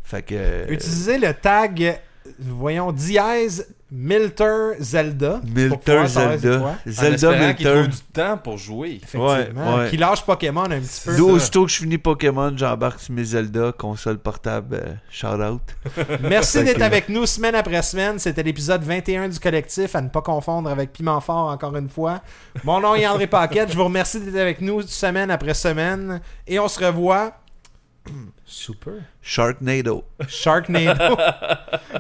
[0.03, 0.35] Fait que.
[0.35, 2.01] euh, Utilisez le tag
[2.39, 5.41] voyons, dièse Milter Zelda.
[5.45, 6.77] Milter Zelda.
[6.85, 7.65] Zelda Milter.
[7.65, 9.01] trouve du temps pour jouer.
[9.03, 9.29] Effectivement.
[9.29, 9.91] Ouais, ouais.
[9.91, 11.21] Qui lâche Pokémon un petit peu.
[11.21, 15.63] Aussitôt que je finis Pokémon, j'embarque sur mes Zelda, console portable, euh, shout out.
[16.21, 18.19] Merci d'être avec nous semaine après semaine.
[18.19, 22.23] C'était l'épisode 21 du collectif, à ne pas confondre avec Piment Fort encore une fois.
[22.65, 23.71] Mon nom est André Paquette.
[23.71, 26.21] Je vous remercie d'être avec nous semaine après semaine.
[26.49, 27.35] Et on se revoit.
[28.45, 28.95] Super.
[29.23, 30.05] Sharknado.
[30.29, 31.17] Sharknado.